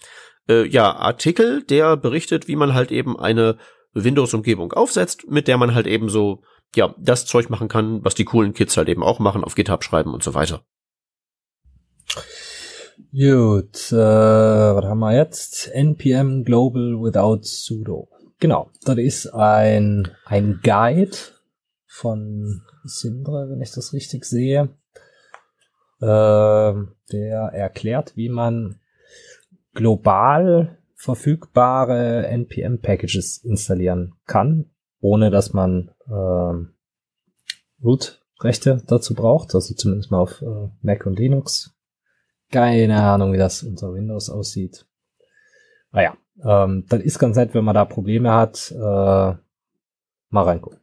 äh, 0.49 0.67
ja, 0.67 0.95
Artikel, 0.95 1.63
der 1.63 1.97
berichtet, 1.97 2.49
wie 2.49 2.57
man 2.57 2.75
halt 2.75 2.93
eben 2.93 3.19
eine 3.19 3.59
Windows-Umgebung 3.93 4.73
aufsetzt, 4.73 5.31
mit 5.31 5.49
der 5.49 5.59
man 5.59 5.75
halt 5.75 5.87
eben 5.87 6.09
so, 6.09 6.43
ja, 6.75 6.95
das 6.99 7.27
Zeug 7.27 7.51
machen 7.51 7.69
kann, 7.69 8.05
was 8.05 8.15
die 8.15 8.25
coolen 8.25 8.55
Kids 8.55 8.77
halt 8.77 8.89
eben 8.89 9.03
auch 9.03 9.19
machen, 9.19 9.45
auf 9.45 9.55
GitHub 9.55 9.83
schreiben 9.83 10.15
und 10.15 10.23
so 10.23 10.35
weiter. 10.35 10.63
Gut, 13.13 13.93
äh, 13.93 13.97
was 13.97 14.85
haben 14.85 15.01
wir 15.01 15.17
jetzt? 15.17 15.71
npm 15.73 16.45
global 16.45 17.03
without 17.03 17.41
sudo. 17.43 18.09
Genau, 18.39 18.71
das 18.85 18.99
ist 18.99 19.27
ein, 19.35 20.09
ein 20.27 20.61
Guide 20.63 21.17
von 21.87 22.63
Sindre, 22.85 23.49
wenn 23.51 23.61
ich 23.61 23.73
das 23.73 23.93
richtig 23.93 24.25
sehe, 24.25 24.71
äh, 26.01 26.73
der 27.13 27.51
erklärt, 27.53 28.17
wie 28.17 28.29
man 28.29 28.81
global 29.75 30.79
verfügbare 30.95 32.27
npm-Packages 32.29 33.43
installieren 33.45 34.15
kann, 34.27 34.71
ohne 35.01 35.31
dass 35.31 35.53
man 35.53 35.91
ähm, 36.09 36.75
Root-Rechte 37.83 38.83
dazu 38.87 39.15
braucht, 39.15 39.55
also 39.55 39.75
zumindest 39.75 40.11
mal 40.11 40.21
auf 40.21 40.43
äh, 40.43 40.69
Mac 40.83 41.07
und 41.07 41.19
Linux. 41.19 41.75
Keine 42.51 43.03
Ahnung, 43.03 43.33
wie 43.33 43.39
das 43.39 43.63
unter 43.63 43.95
Windows 43.95 44.29
aussieht. 44.29 44.87
Naja, 45.93 46.17
ähm, 46.45 46.85
das 46.89 47.01
ist 47.03 47.19
ganz 47.19 47.37
nett, 47.37 47.55
wenn 47.55 47.65
man 47.65 47.75
da 47.75 47.85
Probleme 47.85 48.33
hat. 48.33 48.71
Äh, 48.73 48.77
mal 48.77 50.45
reingucken. 50.45 50.81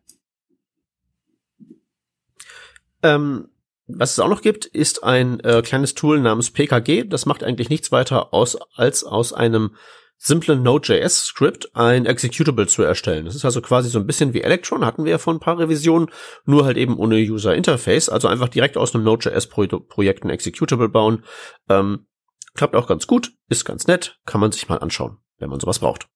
Ähm, 3.03 3.49
was 3.88 4.11
es 4.11 4.19
auch 4.19 4.27
noch 4.27 4.41
gibt, 4.41 4.65
ist 4.65 5.03
ein 5.03 5.39
äh, 5.41 5.61
kleines 5.61 5.94
Tool 5.94 6.19
namens 6.19 6.52
PKG. 6.52 7.06
Das 7.06 7.26
macht 7.26 7.44
eigentlich 7.44 7.69
nichts 7.69 7.91
weiter 7.91 8.34
aus, 8.34 8.57
als 8.76 9.03
aus 9.03 9.31
einem 9.31 9.76
simplen 10.18 10.64
Node.js-Skript 10.64 11.76
ein 11.76 12.06
Executable 12.06 12.68
zu 12.68 12.84
erstellen. 12.84 13.26
Das 13.26 13.35
ist 13.35 13.45
also 13.45 13.61
quasi 13.61 13.89
so 13.89 13.99
ein 13.99 14.07
bisschen 14.07 14.34
wie 14.34 14.41
Electron, 14.41 14.85
hatten 14.85 15.06
wir 15.06 15.11
ja 15.11 15.18
vor 15.18 15.34
ein 15.34 15.39
paar 15.39 15.60
Revisionen, 15.60 16.10
nur 16.45 16.65
halt 16.65 16.77
eben 16.77 16.98
ohne 16.98 17.15
User 17.18 17.56
Interface, 17.56 18.10
also 18.10 18.27
einfach 18.27 18.49
direkt 18.49 18.77
aus 18.77 18.94
einem 18.94 19.03
Node.js-Projekt 19.03 20.23
ein 20.23 20.30
Executable 20.30 20.89
bauen. 20.89 21.23
Ähm, 21.69 22.07
klappt 22.56 22.76
auch 22.76 22.88
ganz 22.88 23.07
gut, 23.07 23.34
ist 23.48 23.65
ganz 23.65 23.88
nett, 23.88 24.19
kann 24.26 24.41
man 24.41 24.52
sich 24.52 24.68
mal 24.68 24.77
anschauen, 24.77 25.18
wenn 25.38 25.49
man 25.49 25.60
sowas 25.60 25.80
braucht. 25.80 26.07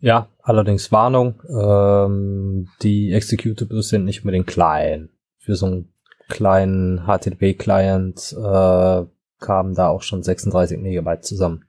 Ja, 0.00 0.28
allerdings 0.42 0.92
Warnung, 0.92 1.42
ähm, 1.48 2.68
die 2.82 3.12
Executables 3.12 3.88
sind 3.88 4.04
nicht 4.04 4.20
unbedingt 4.22 4.46
klein. 4.46 5.10
Für 5.38 5.56
so 5.56 5.66
einen 5.66 5.92
kleinen 6.28 7.06
HTTP-Client 7.06 8.32
äh, 8.38 9.04
kamen 9.40 9.74
da 9.74 9.88
auch 9.88 10.02
schon 10.02 10.22
36 10.22 10.78
Megabyte 10.78 11.24
zusammen. 11.24 11.64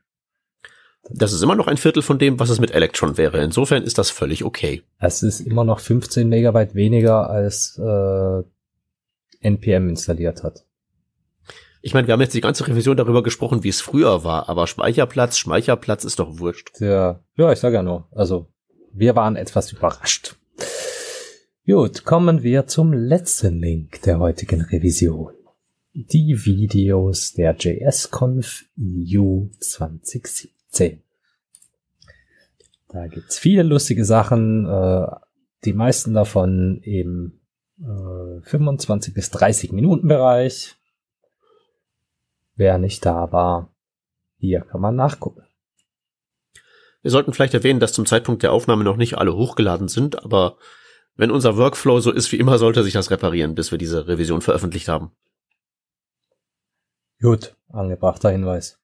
Das 1.10 1.34
ist 1.34 1.42
immer 1.42 1.56
noch 1.56 1.68
ein 1.68 1.78
Viertel 1.78 2.04
von 2.04 2.20
dem, 2.20 2.40
was 2.40 2.50
es 2.50 2.60
mit 2.60 2.72
Electron 2.72 3.18
wäre. 3.18 3.44
Insofern 3.44 3.84
ist 3.84 3.98
das 3.98 4.10
völlig 4.10 4.44
okay. 4.44 4.84
Es 5.00 5.24
ist 5.24 5.40
immer 5.40 5.64
noch 5.64 5.80
15 5.80 6.28
Megabyte 6.28 6.76
weniger, 6.76 7.30
als 7.30 7.80
äh, 7.80 8.44
NPM 9.42 9.90
installiert 9.90 10.44
hat. 10.44 10.66
Ich 11.82 11.94
meine, 11.94 12.08
wir 12.08 12.14
haben 12.14 12.22
jetzt 12.22 12.34
die 12.34 12.42
ganze 12.42 12.68
Revision 12.68 12.98
darüber 12.98 13.24
gesprochen, 13.24 13.64
wie 13.64 13.70
es 13.70 13.80
früher 13.80 14.26
war, 14.26 14.50
aber 14.50 14.68
Speicherplatz, 14.68 15.38
Speicherplatz 15.38 16.04
ist 16.04 16.20
doch 16.20 16.38
wurscht. 16.40 16.82
Ja, 16.82 17.22
ja 17.38 17.52
ich 17.54 17.60
sage 17.60 17.76
ja 17.76 17.84
nur. 17.84 18.08
Also, 18.12 18.48
wir 18.92 19.16
waren 19.16 19.38
etwas 19.38 19.72
überrascht. 19.72 20.36
Gut, 21.66 22.04
kommen 22.04 22.44
wir 22.44 22.68
zum 22.68 22.92
letzten 22.92 23.60
Link 23.60 24.02
der 24.02 24.20
heutigen 24.20 24.62
Revision. 24.62 25.34
Die 25.94 26.46
Videos 26.46 27.34
der 27.34 27.56
JSConf 27.56 28.66
EU 28.78 29.46
2017. 29.60 30.50
Da 32.90 33.08
gibt's 33.08 33.38
viele 33.38 33.64
lustige 33.64 34.04
Sachen, 34.04 34.68
äh, 34.68 35.08
die 35.66 35.74
meisten 35.74 36.14
davon 36.14 36.82
im 36.84 37.40
äh, 37.80 38.42
25 38.42 39.14
bis 39.14 39.30
30 39.30 39.72
Minuten 39.72 40.08
Bereich. 40.08 40.76
Wer 42.56 42.78
nicht 42.78 43.06
da 43.06 43.32
war, 43.32 43.74
hier 44.38 44.62
kann 44.62 44.82
man 44.82 44.96
nachgucken. 44.96 45.44
Wir 47.02 47.12
sollten 47.12 47.32
vielleicht 47.32 47.54
erwähnen, 47.54 47.80
dass 47.80 47.94
zum 47.94 48.06
Zeitpunkt 48.06 48.44
der 48.44 48.52
Aufnahme 48.52 48.84
noch 48.84 48.98
nicht 48.98 49.18
alle 49.18 49.34
hochgeladen 49.36 49.88
sind, 49.88 50.22
aber 50.24 50.58
wenn 51.16 51.32
unser 51.32 51.58
Workflow 51.58 52.00
so 52.00 52.12
ist 52.12 52.32
wie 52.32 52.38
immer, 52.38 52.58
sollte 52.58 52.84
sich 52.84 52.94
das 52.94 53.12
reparieren, 53.12 53.56
bis 53.56 53.72
wir 53.72 53.78
diese 53.78 54.08
Revision 54.08 54.42
veröffentlicht 54.42 54.88
haben. 54.88 55.12
Gut, 57.22 57.56
angebrachter 57.70 58.32
Hinweis. 58.32 58.80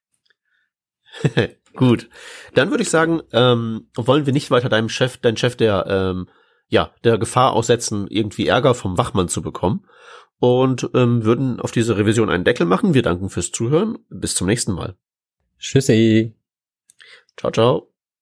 Gut, 1.75 2.09
dann 2.53 2.69
würde 2.69 2.83
ich 2.83 2.89
sagen, 2.89 3.21
ähm, 3.31 3.87
wollen 3.95 4.25
wir 4.25 4.33
nicht 4.33 4.51
weiter 4.51 4.69
deinem 4.69 4.89
Chef, 4.89 5.17
dein 5.17 5.37
Chef 5.37 5.55
der 5.55 5.85
ähm, 5.87 6.27
ja 6.67 6.91
der 7.03 7.17
Gefahr 7.17 7.53
aussetzen, 7.53 8.07
irgendwie 8.09 8.47
Ärger 8.47 8.73
vom 8.73 8.97
Wachmann 8.97 9.27
zu 9.27 9.41
bekommen 9.41 9.85
und 10.39 10.89
ähm, 10.93 11.23
würden 11.23 11.59
auf 11.59 11.71
diese 11.71 11.97
Revision 11.97 12.29
einen 12.29 12.43
Deckel 12.43 12.65
machen. 12.65 12.93
Wir 12.93 13.01
danken 13.01 13.29
fürs 13.29 13.51
Zuhören. 13.51 13.97
Bis 14.09 14.35
zum 14.35 14.47
nächsten 14.47 14.73
Mal. 14.73 14.95
Tschüssi. 15.59 16.35
Ciao, 17.37 17.51
ciao. 17.51 17.94